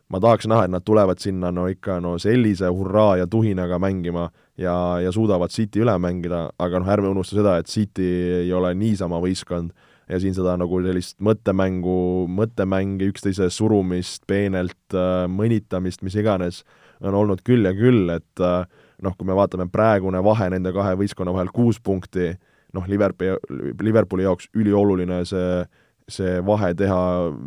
ma 0.10 0.22
tahaks 0.22 0.48
näha, 0.50 0.68
et 0.68 0.74
nad 0.74 0.86
tulevad 0.86 1.22
sinna 1.22 1.52
no 1.52 1.66
ikka 1.72 2.00
no 2.04 2.16
sellise 2.22 2.70
hurraa 2.70 3.18
ja 3.18 3.28
tuhinaga 3.28 3.80
mängima 3.82 4.30
ja, 4.58 4.76
ja 5.02 5.12
suudavad 5.12 5.54
City 5.54 5.82
üle 5.82 5.98
mängida, 6.02 6.50
aga 6.60 6.82
noh, 6.82 6.92
ärme 6.92 7.10
unusta 7.10 7.40
seda, 7.40 7.58
et 7.58 7.72
City 7.72 8.10
ei 8.44 8.54
ole 8.54 8.76
niisama 8.78 9.22
võistkond 9.24 9.74
ja 10.10 10.20
siin 10.22 10.36
seda 10.38 10.56
nagu 10.60 10.80
sellist 10.86 11.18
mõttemängu, 11.24 12.26
mõttemänge, 12.32 13.10
üksteise 13.12 13.50
surumist, 13.54 14.24
peenelt 14.30 14.98
äh, 14.98 15.26
mõnitamist, 15.32 16.04
mis 16.06 16.18
iganes, 16.20 16.64
on 17.04 17.18
olnud 17.18 17.42
küll 17.46 17.66
ja 17.68 17.74
küll, 17.76 18.10
et 18.14 18.44
äh, 18.44 18.68
noh, 19.04 19.16
kui 19.18 19.28
me 19.28 19.38
vaatame 19.38 19.68
praegune 19.72 20.22
vahe 20.26 20.50
nende 20.54 20.74
kahe 20.76 20.96
võistkonna 21.00 21.34
vahel 21.36 21.52
kuus 21.56 21.82
punkti, 21.84 22.34
noh, 22.76 22.86
Liverpooli, 22.90 23.74
Liverpooli 23.82 24.28
jaoks 24.28 24.50
ülioluline 24.56 25.22
see, 25.28 25.66
see 26.12 26.40
vahe 26.46 26.74
teha 26.78 27.02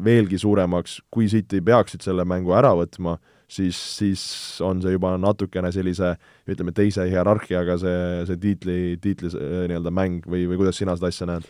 veelgi 0.05 0.41
suuremaks, 0.41 1.01
kui 1.15 1.29
City 1.31 1.63
peaksid 1.65 2.05
selle 2.05 2.27
mängu 2.29 2.55
ära 2.59 2.75
võtma, 2.79 3.19
siis, 3.49 3.79
siis 3.99 4.23
on 4.65 4.83
see 4.83 4.97
juba 4.97 5.15
natukene 5.21 5.71
sellise 5.73 6.15
ütleme, 6.49 6.75
teise 6.77 7.07
hierarhiaga 7.09 7.79
see, 7.81 8.03
see 8.29 8.43
tiitli, 8.43 8.79
tiitli 9.03 9.33
nii-öelda 9.33 9.95
mäng 9.95 10.27
või, 10.29 10.45
või 10.51 10.61
kuidas 10.65 10.81
sina 10.81 10.97
seda 10.99 11.13
asja 11.13 11.31
näed? 11.31 11.49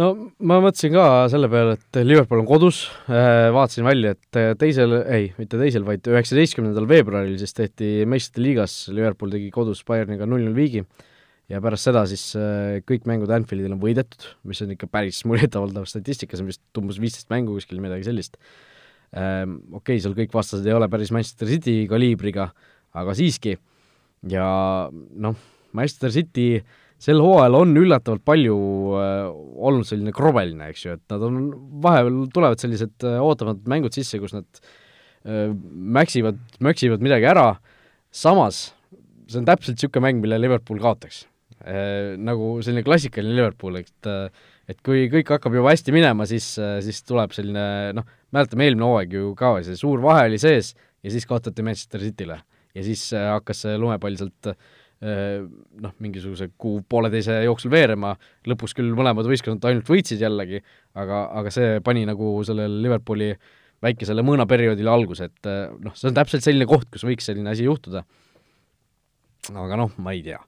No 0.00 0.10
ma 0.44 0.58
mõtlesin 0.64 0.94
ka 0.94 1.06
selle 1.32 1.48
peale, 1.52 1.76
et 1.78 1.98
Liverpool 2.04 2.42
on 2.42 2.48
kodus, 2.48 2.84
äh, 3.08 3.48
vaatasin 3.54 3.86
välja, 3.86 4.14
et 4.16 4.60
teisel, 4.60 4.98
ei, 5.02 5.30
mitte 5.40 5.60
teisel, 5.60 5.86
vaid 5.88 6.06
üheksateistkümnendal 6.10 6.88
veebruaril 6.90 7.36
siis 7.40 7.56
tehti 7.56 7.90
meistrite 8.08 8.44
liigas, 8.44 8.78
Liverpool 8.92 9.32
tegi 9.34 9.50
kodus 9.54 9.84
Bayerniga 9.88 10.28
null-null 10.28 10.56
viigi. 10.56 10.84
Ja 11.46 11.60
pärast 11.62 11.86
seda 11.86 12.02
siis 12.10 12.24
äh, 12.34 12.80
kõik 12.82 13.04
mängud 13.06 13.30
Anfieldil 13.30 13.70
on 13.70 13.78
võidetud, 13.82 14.24
mis 14.50 14.60
on 14.64 14.72
ikka 14.74 14.88
päris 14.90 15.20
muljetavaldav 15.30 15.86
statistika, 15.86 16.34
see 16.34 16.42
on 16.42 16.50
vist 16.50 16.80
umbes 16.80 16.98
viisteist 17.02 17.30
mängu 17.30 17.54
kuskil, 17.54 17.78
midagi 17.82 18.08
sellist. 18.08 18.40
Ähm, 19.14 19.60
okei 19.70 19.94
okay,, 19.94 20.02
seal 20.02 20.16
kõik 20.18 20.34
vastased 20.34 20.66
ei 20.66 20.74
ole 20.74 20.88
päris 20.90 21.12
Manchester 21.14 21.48
City 21.48 21.84
kaliibriga, 21.88 22.50
aga 22.96 23.14
siiski, 23.14 23.54
ja 24.32 24.48
noh, 24.90 25.38
Manchester 25.76 26.10
City 26.10 26.48
sel 27.02 27.20
hooajal 27.20 27.58
on 27.58 27.76
üllatavalt 27.76 28.24
palju 28.26 28.56
äh, 28.96 29.28
olnud 29.68 29.86
selline 29.88 30.14
krobeline, 30.16 30.70
eks 30.72 30.86
ju, 30.86 30.96
et 30.96 31.12
nad 31.12 31.24
on, 31.26 31.38
vahepeal 31.84 32.18
tulevad 32.34 32.62
sellised 32.62 33.06
äh, 33.06 33.20
ootamatud 33.22 33.68
mängud 33.70 33.96
sisse, 33.96 34.20
kus 34.22 34.34
nad 34.36 34.46
äh, 34.60 35.52
mäksivad, 35.98 36.40
möksivad 36.64 37.04
midagi 37.04 37.28
ära, 37.28 37.50
samas 38.14 38.70
see 39.26 39.40
on 39.42 39.48
täpselt 39.48 39.76
niisugune 39.76 40.06
mäng, 40.06 40.20
mille 40.22 40.38
Liverpool 40.38 40.78
kaotaks. 40.82 41.24
Nagu 41.66 42.60
selline 42.62 42.84
klassikaline 42.86 43.32
Liverpool, 43.34 43.80
et 43.80 44.08
et 44.70 44.76
kui 44.86 45.06
kõik 45.10 45.32
hakkab 45.32 45.54
juba 45.56 45.72
hästi 45.72 45.90
minema, 45.94 46.26
siis, 46.30 46.44
siis 46.84 47.00
tuleb 47.06 47.32
selline 47.34 47.94
noh, 47.96 48.06
mäletame 48.34 48.68
eelmine 48.68 48.86
hooaeg 48.86 49.16
ju 49.16 49.32
ka, 49.38 49.56
see 49.66 49.78
suur 49.78 50.02
vahe 50.04 50.28
oli 50.28 50.38
sees 50.38 50.74
ja 51.02 51.10
siis 51.10 51.26
kaotati 51.26 51.64
Manchester 51.66 52.04
Cityle. 52.04 52.38
ja 52.76 52.84
siis 52.86 53.02
hakkas 53.16 53.64
see 53.64 53.74
lumepall 53.82 54.20
sealt 54.20 54.52
Äh, 54.52 54.54
noh, 55.00 55.92
mingisuguse 56.00 56.48
kuu-pooleteise 56.56 57.42
jooksul 57.44 57.70
veerema, 57.70 58.14
lõpus 58.48 58.72
küll 58.76 58.94
mõlemad 58.96 59.28
võistkonnad 59.28 59.66
ainult 59.68 59.90
võitsid 59.92 60.22
jällegi, 60.24 60.62
aga, 60.96 61.26
aga 61.36 61.52
see 61.52 61.82
pani 61.84 62.06
nagu 62.08 62.30
sellele 62.48 62.80
Liverpooli 62.86 63.34
väikesele 63.84 64.24
mõõnaperioodile 64.24 64.92
alguse, 64.92 65.28
et 65.30 65.50
äh, 65.50 65.66
noh, 65.82 65.94
see 65.96 66.10
on 66.10 66.16
täpselt 66.16 66.44
selline 66.44 66.68
koht, 66.68 66.88
kus 66.92 67.04
võiks 67.06 67.28
selline 67.28 67.52
asi 67.52 67.66
juhtuda. 67.66 68.04
aga 69.52 69.76
noh, 69.78 69.92
ma 70.02 70.16
ei 70.16 70.22
tea. 70.24 70.40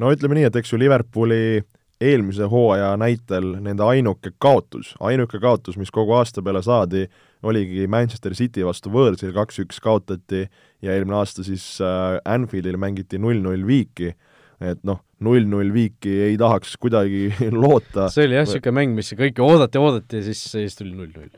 no 0.00 0.12
ütleme 0.12 0.38
nii, 0.38 0.48
et 0.48 0.56
eks 0.56 0.72
ju 0.72 0.80
Liverpooli 0.80 1.60
eelmise 2.00 2.48
hooaja 2.48 2.94
näitel 2.96 3.52
nende 3.60 3.84
ainuke 3.84 4.32
kaotus, 4.38 4.94
ainuke 5.00 5.38
kaotus, 5.40 5.76
mis 5.76 5.92
kogu 5.92 6.16
aasta 6.16 6.42
peale 6.42 6.62
saadi, 6.64 7.04
oligi 7.46 7.86
Manchester 7.90 8.34
City 8.36 8.64
vastu 8.66 8.92
võõrsil, 8.92 9.32
kaks-üks 9.36 9.80
kaotati 9.82 10.44
ja 10.84 10.94
eelmine 10.94 11.20
aasta 11.20 11.44
siis 11.46 11.64
äh, 11.84 12.18
Anfieldil 12.28 12.78
mängiti 12.80 13.20
null-null 13.20 13.64
viiki, 13.68 14.12
et 14.60 14.82
noh, 14.84 15.00
null-null 15.24 15.72
viiki 15.72 16.12
ei 16.28 16.40
tahaks 16.40 16.76
kuidagi 16.80 17.30
loota. 17.62 18.10
see 18.12 18.28
oli 18.28 18.36
jah, 18.38 18.48
niisugune 18.48 18.76
mäng, 18.80 18.98
mis 18.98 19.12
kõike 19.16 19.44
oodati, 19.44 19.80
oodati 19.80 20.20
ja 20.20 20.28
siis, 20.28 20.42
siis 20.52 20.76
tuli 20.78 20.92
null-null. 20.96 21.32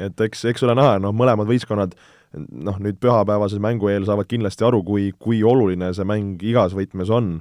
et 0.00 0.24
eks, 0.28 0.46
eks 0.52 0.64
ole 0.66 0.76
näha, 0.78 0.96
noh, 1.02 1.14
mõlemad 1.16 1.48
võistkonnad 1.50 1.96
noh, 2.38 2.78
nüüd 2.80 3.00
pühapäevase 3.02 3.60
mängu 3.62 3.90
eel 3.90 4.06
saavad 4.08 4.28
kindlasti 4.30 4.64
aru, 4.66 4.84
kui, 4.86 5.10
kui 5.18 5.42
oluline 5.44 5.90
see 5.96 6.06
mäng 6.08 6.40
igas 6.46 6.76
võtmes 6.76 7.12
on. 7.12 7.34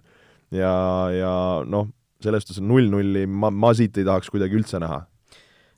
ja, 0.51 0.73
ja 1.13 1.31
noh, 1.63 1.87
selles 2.23 2.43
suhtes 2.43 2.59
null-nulli 2.59 3.23
ma, 3.29 3.53
ma 3.53 3.71
siit 3.77 3.95
ei 4.01 4.07
tahaks 4.07 4.31
kuidagi 4.33 4.59
üldse 4.59 4.81
näha 4.83 5.05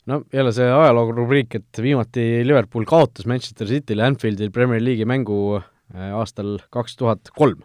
no 0.10 0.22
jälle 0.34 0.54
see 0.56 0.70
ajaloo 0.72 1.12
rubriik, 1.16 1.58
et 1.60 1.82
viimati 1.84 2.46
Liverpool 2.48 2.88
kaotas 2.90 3.28
Manchester 3.30 3.70
City'le 3.70 4.06
Anfieldil 4.06 4.54
Premier 4.54 4.82
League'i 4.84 5.08
mängu 5.10 5.42
äh, 5.60 6.08
aastal 6.18 6.58
kaks 6.74 6.98
tuhat 7.02 7.34
kolm. 7.38 7.62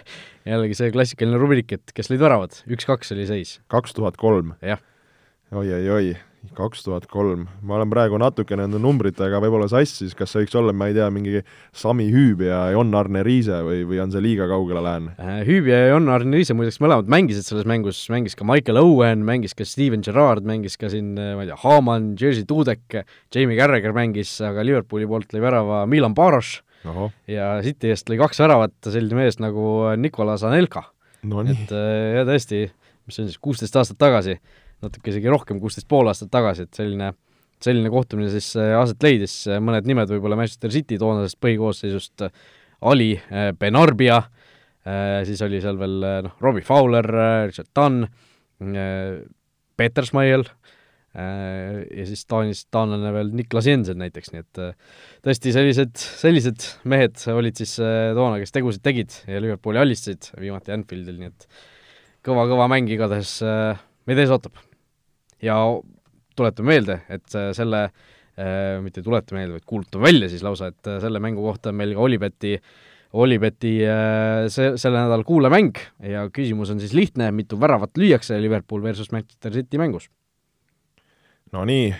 jällegi 0.50 0.78
see 0.78 0.92
klassikaline 0.94 1.40
rubriik, 1.42 1.74
et 1.76 1.96
kes 1.96 2.12
lõid 2.12 2.22
väravad, 2.22 2.62
üks-kaks 2.70 3.12
oli 3.16 3.26
seis. 3.28 3.58
kaks 3.72 3.96
tuhat 3.98 4.18
kolm? 4.20 4.54
jah. 4.64 4.82
oi-oi-oi 5.52 6.14
kaks 6.56 6.84
tuhat 6.86 7.06
kolm, 7.10 7.46
ma 7.66 7.78
olen 7.78 7.90
praegu 7.90 8.18
natuke 8.20 8.56
nende 8.58 8.78
numbritega 8.82 9.40
võib-olla 9.42 9.68
sassis, 9.70 10.14
kas 10.16 10.32
see 10.32 10.44
võiks 10.44 10.56
olla, 10.58 10.74
ma 10.76 10.88
ei 10.90 10.96
tea, 10.96 11.08
mingi 11.14 11.42
Sami 11.76 12.06
Hüüb 12.12 12.44
ja 12.46 12.60
Jon-Arne 12.74 13.24
Riise 13.26 13.62
või, 13.66 13.82
või 13.88 14.00
on 14.04 14.12
see 14.14 14.22
liiga 14.24 14.48
kaugele 14.50 14.82
lähen? 14.84 15.08
Äh, 15.18 15.40
Hüüb 15.48 15.70
ja 15.70 15.80
Jon-Arne 15.92 16.38
Riise 16.38 16.56
muideks 16.58 16.78
mõlemad 16.84 17.10
mängisid 17.12 17.48
selles 17.48 17.66
mängus, 17.68 18.04
mängis 18.12 18.38
ka 18.38 18.46
Michael 18.48 18.80
Owen, 18.82 19.24
mängis 19.26 19.56
ka 19.56 19.66
Steven 19.68 20.04
Gerrard, 20.06 20.46
mängis 20.48 20.78
ka 20.80 20.90
siin, 20.92 21.14
ma 21.16 21.42
ei 21.42 21.50
tea, 21.50 21.58
Haaman, 21.64 22.12
Jerzy 22.20 22.46
Dudek, 22.48 23.00
Jamie 23.34 23.58
Carragher 23.58 23.96
mängis, 23.96 24.36
aga 24.44 24.64
Liverpooli 24.66 25.08
poolt 25.10 25.34
lõi 25.34 25.44
värava 25.44 25.84
Milan 25.90 26.14
Baros 26.16 26.60
Oho. 26.86 27.10
ja 27.30 27.56
City 27.64 27.90
eest 27.92 28.10
lõi 28.10 28.20
kaks 28.20 28.40
väravat 28.42 28.90
selline 28.92 29.18
mees 29.18 29.40
nagu 29.42 29.64
Nicolas 29.98 30.44
Anelka 30.46 30.86
no,. 31.26 31.42
et 31.42 31.72
äh, 31.74 32.20
ja 32.20 32.26
tõesti, 32.28 32.66
mis 33.06 33.18
see 33.18 33.26
on 33.26 33.32
siis, 33.32 33.42
kuusteist 33.42 33.78
aastat 33.78 33.98
tagasi 34.00 34.38
natuke 34.84 35.12
isegi 35.12 35.30
rohkem, 35.32 35.60
kuusteist 35.62 35.88
pool 35.88 36.10
aastat 36.10 36.32
tagasi, 36.34 36.66
et 36.66 36.76
selline 36.76 37.14
selline 37.62 37.90
kohtumine 37.92 38.30
siis 38.32 38.50
äh, 38.60 38.74
aset 38.76 39.02
leidis, 39.04 39.38
mõned 39.64 39.88
nimed 39.88 40.10
võib-olla 40.12 40.38
Manchester 40.38 40.72
City 40.74 40.98
toonasest 41.00 41.38
põhikoosseisust, 41.42 42.26
Ali 42.86 43.14
äh, 43.16 43.50
Benarbia, 43.56 44.20
äh, 44.84 45.20
siis 45.28 45.40
oli 45.44 45.62
seal 45.64 45.80
veel 45.80 45.96
noh, 46.26 46.36
Robbie 46.44 46.66
Fowler, 46.66 47.08
Richard 47.48 47.72
Dunn, 47.76 48.06
Peter 49.76 50.06
Schmeichel 50.08 50.46
ja 51.16 52.04
siis 52.08 52.22
Taanis 52.28 52.62
taanlane 52.72 53.10
veel 53.12 53.30
Niklas 53.36 53.66
Jensen 53.68 53.98
näiteks, 54.00 54.30
nii 54.32 54.40
et 54.42 54.60
tõesti 55.24 55.52
sellised, 55.52 55.92
sellised 55.96 56.64
mehed 56.88 57.20
olid 57.32 57.56
siis 57.56 57.74
toona, 57.76 58.36
kes 58.40 58.52
tegusid 58.52 58.84
tegid 58.84 59.16
ja 59.28 59.40
Liverpooli 59.40 59.80
alistasid 59.80 60.30
viimati 60.40 60.72
Anfieldil, 60.76 61.18
nii 61.20 61.28
et 61.28 61.46
kõva-kõva 62.24 62.68
mäng 62.72 62.92
igatahes 62.92 63.34
meid 64.06 64.22
ees 64.22 64.32
ootab. 64.34 64.58
Ja 65.42 65.58
tuletame 66.36 66.74
meelde, 66.74 67.00
et 67.12 67.36
äh, 67.36 67.50
selle 67.56 67.86
äh,, 67.86 68.76
mitte 68.84 69.00
ei 69.00 69.06
tuleta 69.06 69.36
meelde, 69.36 69.56
vaid 69.56 69.68
kuulutame 69.68 70.08
välja 70.08 70.28
siis 70.32 70.44
lausa, 70.46 70.70
et 70.72 70.90
äh, 70.90 71.00
selle 71.02 71.20
mängu 71.22 71.44
kohta 71.44 71.72
on 71.72 71.80
meil 71.80 71.94
ka 71.96 72.04
Olibeti 72.06 72.56
Olibeti 73.16 73.78
äh, 73.86 74.46
see, 74.52 74.74
selle 74.80 75.00
nädala 75.00 75.24
kuulamäng. 75.24 75.78
Ja 76.04 76.26
küsimus 76.34 76.72
on 76.74 76.82
siis 76.82 76.92
lihtne, 76.96 77.30
mitu 77.32 77.58
väravat 77.60 77.96
lüüakse 77.96 78.38
Liverpool 78.42 78.82
versus 78.84 79.12
Manchester 79.14 79.54
City 79.54 79.80
mängus? 79.80 80.10
no 81.54 81.62
nii, 81.64 81.92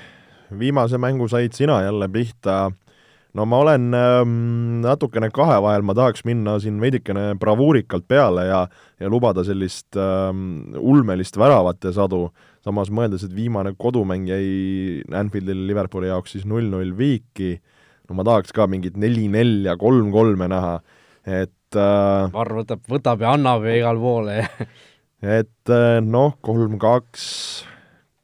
viimase 0.58 0.98
mängu 0.98 1.28
said 1.30 1.54
sina 1.54 1.78
jälle 1.84 2.08
pihta 2.12 2.72
no 3.36 3.44
ma 3.48 3.60
olen 3.62 3.94
ähm, 3.96 4.34
natukene 4.84 5.28
kahe 5.34 5.58
vahel, 5.64 5.84
ma 5.86 5.94
tahaks 5.96 6.24
minna 6.28 6.56
siin 6.62 6.80
veidikene 6.82 7.34
bravuurikalt 7.40 8.06
peale 8.08 8.46
ja 8.48 8.62
ja 9.00 9.10
lubada 9.12 9.44
sellist 9.44 9.98
ähm, 10.00 10.72
ulmelist 10.80 11.36
väravate 11.36 11.92
sadu, 11.92 12.30
samas 12.64 12.88
mõeldes, 12.88 13.26
et 13.26 13.34
viimane 13.36 13.74
kodumäng 13.76 14.24
jäi 14.30 15.02
Anfieldil 15.14 15.66
Liverpooli 15.68 16.08
jaoks 16.08 16.36
siis 16.36 16.48
null-null 16.48 16.96
viiki, 16.96 17.58
no 18.08 18.16
ma 18.16 18.26
tahaks 18.26 18.56
ka 18.56 18.68
mingit 18.70 18.96
neli-nelja, 18.96 19.76
kolm-kolme 19.80 20.48
näha, 20.52 20.78
et 21.26 21.76
äh, 21.76 22.32
Varr 22.32 22.60
võtab, 22.62 22.84
võtab 22.88 23.24
ja 23.24 23.36
annab 23.36 23.68
ja 23.68 23.78
igale 23.82 24.00
poole 24.00 24.42
et 25.22 25.72
äh, 25.72 25.98
noh, 26.04 26.36
kolm-kaks, 26.44 27.24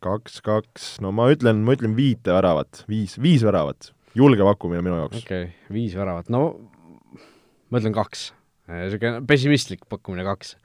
kaks-kaks, 0.05 0.95
no 1.05 1.13
ma 1.15 1.29
ütlen, 1.33 1.63
ma 1.67 1.77
ütlen 1.77 1.97
viite 1.99 2.35
väravat, 2.35 2.85
viis, 2.91 3.19
viis 3.23 3.45
väravat. 3.47 3.93
Julge 4.19 4.45
pakkumine 4.47 4.83
minu 4.85 5.01
jaoks. 5.01 5.23
okei 5.23 5.49
okay,, 5.49 5.73
viis 5.73 5.97
väravat, 5.99 6.31
no 6.33 6.45
ma 7.73 7.81
ütlen 7.81 7.95
kaks. 7.97 8.31
niisugune 8.73 9.23
pessimistlik 9.29 9.87
pakkumine 9.91 10.27
kaks. 10.27 10.57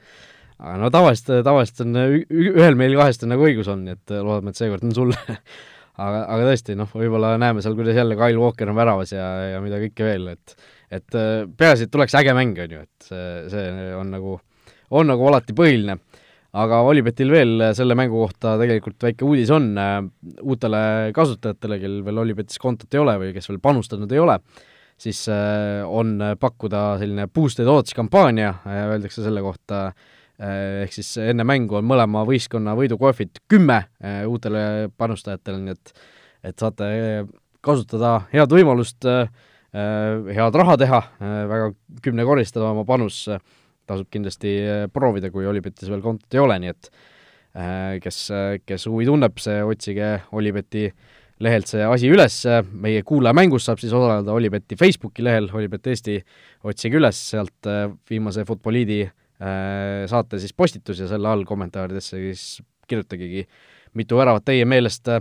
aga 0.58 0.76
no 0.82 0.91
tavaliselt, 0.93 1.43
tavaliselt 1.48 1.86
on 1.86 1.98
ühel 1.98 2.78
meil 2.80 2.98
kahest 3.00 3.26
on 3.26 3.34
nagu 3.36 3.48
õigus 3.48 3.70
on, 3.72 3.86
nii 3.88 3.98
et 3.98 4.16
loodame, 4.18 4.54
et 4.54 4.60
seekord 4.60 4.88
on 4.88 4.95
sul 4.95 5.14
aga, 6.06 6.24
aga 6.26 6.50
tõesti, 6.50 6.78
noh, 6.80 6.89
võib-olla 6.93 7.36
näeme 7.41 7.64
seal, 7.66 7.78
kuidas 7.78 7.98
jälle 7.98 8.18
Kyle 8.20 8.41
Walker 8.41 8.72
on 8.72 8.80
väravas 8.80 9.14
ja, 9.16 9.28
ja 9.54 9.62
mida 9.64 9.80
kõike 9.84 10.12
veel, 10.12 10.34
et 10.36 10.58
et 10.88 11.18
peaasi, 11.60 11.88
et 11.88 11.91
tuleks 11.91 12.14
äge 12.16 12.32
mäng, 12.36 12.56
on 12.64 12.78
ju, 12.78 12.84
et 12.86 13.08
see, 13.10 13.32
see 13.52 13.89
on 13.98 14.12
nagu, 14.14 14.38
on 14.95 15.10
nagu 15.10 15.26
alati 15.28 15.56
põhiline 15.56 15.98
aga 16.56 16.80
Olipetil 16.88 17.32
veel 17.32 17.64
selle 17.76 17.95
mängu 17.98 18.22
kohta 18.22 18.56
tegelikult 18.62 19.04
väike 19.04 19.26
uudis 19.28 19.52
on 19.54 19.72
äh, 19.80 20.00
uutele 20.45 20.82
kasutajatele, 21.16 21.80
kellel 21.82 22.04
veel 22.06 22.22
Olipetis 22.24 22.62
kontot 22.62 22.93
ei 22.93 23.02
ole 23.02 23.18
või 23.22 23.34
kes 23.36 23.50
veel 23.52 23.60
panustanud 23.64 24.12
ei 24.16 24.22
ole, 24.24 24.38
siis 25.00 25.26
äh, 25.34 25.84
on 25.84 26.16
pakkuda 26.39 26.86
selline 27.02 27.28
boosted 27.28 27.68
odds 27.72 27.95
kampaania, 27.98 28.54
äh, 28.66 28.86
öeldakse 28.93 29.26
selle 29.26 29.43
kohta, 29.45 29.89
ehk 30.38 30.93
siis 30.93 31.16
enne 31.18 31.41
mängu 31.50 31.80
on 31.80 31.86
mõlema 31.89 32.22
võistkonna 32.28 32.76
võidukoefid 32.78 33.39
kümme 33.50 33.80
uutele 34.30 34.91
panustajatele, 34.93 35.64
nii 35.64 35.74
et 35.74 35.93
et 36.45 36.62
saate 36.62 36.86
kasutada 37.66 38.12
head 38.30 38.54
võimalust 38.54 39.08
head 39.74 40.60
raha 40.62 40.76
teha, 40.78 41.00
väga 41.50 41.72
kümnekorristada 42.06 42.70
oma 42.70 42.86
panus 42.86 43.24
tasub 43.88 44.10
kindlasti 44.12 44.54
äh, 44.64 44.88
proovida, 44.94 45.32
kui 45.34 45.48
Olipetis 45.48 45.90
veel 45.92 46.04
kontot 46.04 46.36
ei 46.36 46.42
ole, 46.44 46.58
nii 46.64 46.74
et 46.74 46.90
äh, 47.58 47.98
kes, 48.04 48.24
kes 48.68 48.88
huvi 48.92 49.08
tunneb, 49.08 49.38
see 49.42 49.62
otsige 49.66 50.12
Olipeti 50.38 50.88
lehelt 51.44 51.70
see 51.70 51.84
asi 51.86 52.10
üles, 52.10 52.36
meie 52.82 53.04
kuulajamängus 53.06 53.68
saab 53.68 53.82
siis 53.82 53.94
osaleda 53.94 54.34
Olipeti 54.34 54.78
Facebooki 54.80 55.26
lehel, 55.26 55.52
Olipet 55.54 55.92
Eesti, 55.94 56.18
otsige 56.66 56.98
üles 56.98 57.20
sealt 57.34 57.70
äh, 57.70 57.86
viimase 58.10 58.46
Futboliidi 58.48 59.06
saate 59.38 60.40
siis 60.42 60.50
postitus 60.58 60.98
ja 60.98 61.06
selle 61.06 61.30
all 61.30 61.44
kommentaaridesse 61.46 62.18
siis 62.18 62.46
kirjutagegi, 62.90 63.44
mitu 63.94 64.18
väravat 64.18 64.48
teie 64.48 64.64
meelest 64.66 65.12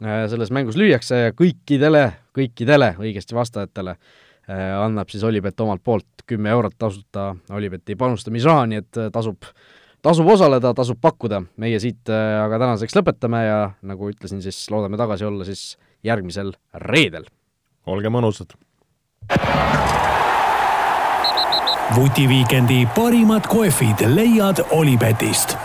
selles 0.00 0.48
mängus 0.56 0.78
lüüakse 0.80 1.18
ja 1.20 1.34
kõikidele, 1.36 2.06
kõikidele 2.32 2.94
õigesti 2.96 3.36
vastajatele 3.36 3.98
Äh, 3.98 4.26
annab 4.56 5.10
siis 5.12 5.24
Olipet 5.24 5.60
omalt 5.60 5.82
poolt 5.84 6.24
kümme 6.28 6.50
eurot 6.50 6.76
tasuta 6.78 7.34
Olipeti 7.50 7.96
panustamisraha, 7.96 8.66
nii 8.70 8.82
et 8.82 9.00
äh, 9.00 9.10
tasub, 9.12 9.48
tasub 10.02 10.28
osaleda, 10.28 10.74
tasub 10.76 11.00
pakkuda. 11.00 11.42
meie 11.56 11.80
siit 11.80 12.12
äh, 12.12 12.38
aga 12.44 12.60
tänaseks 12.64 12.96
lõpetame 12.96 13.44
ja 13.46 13.58
nagu 13.82 14.10
ütlesin, 14.12 14.42
siis 14.44 14.66
loodame 14.70 15.00
tagasi 15.00 15.28
olla 15.28 15.48
siis 15.48 15.76
järgmisel 16.04 16.52
reedel. 16.74 17.28
olge 17.86 18.08
mõnusad! 18.08 18.56
vutiviikendi 21.96 22.86
parimad 22.94 23.48
kohvid 23.48 24.04
leiad 24.12 24.60
Olipetist 24.76 25.56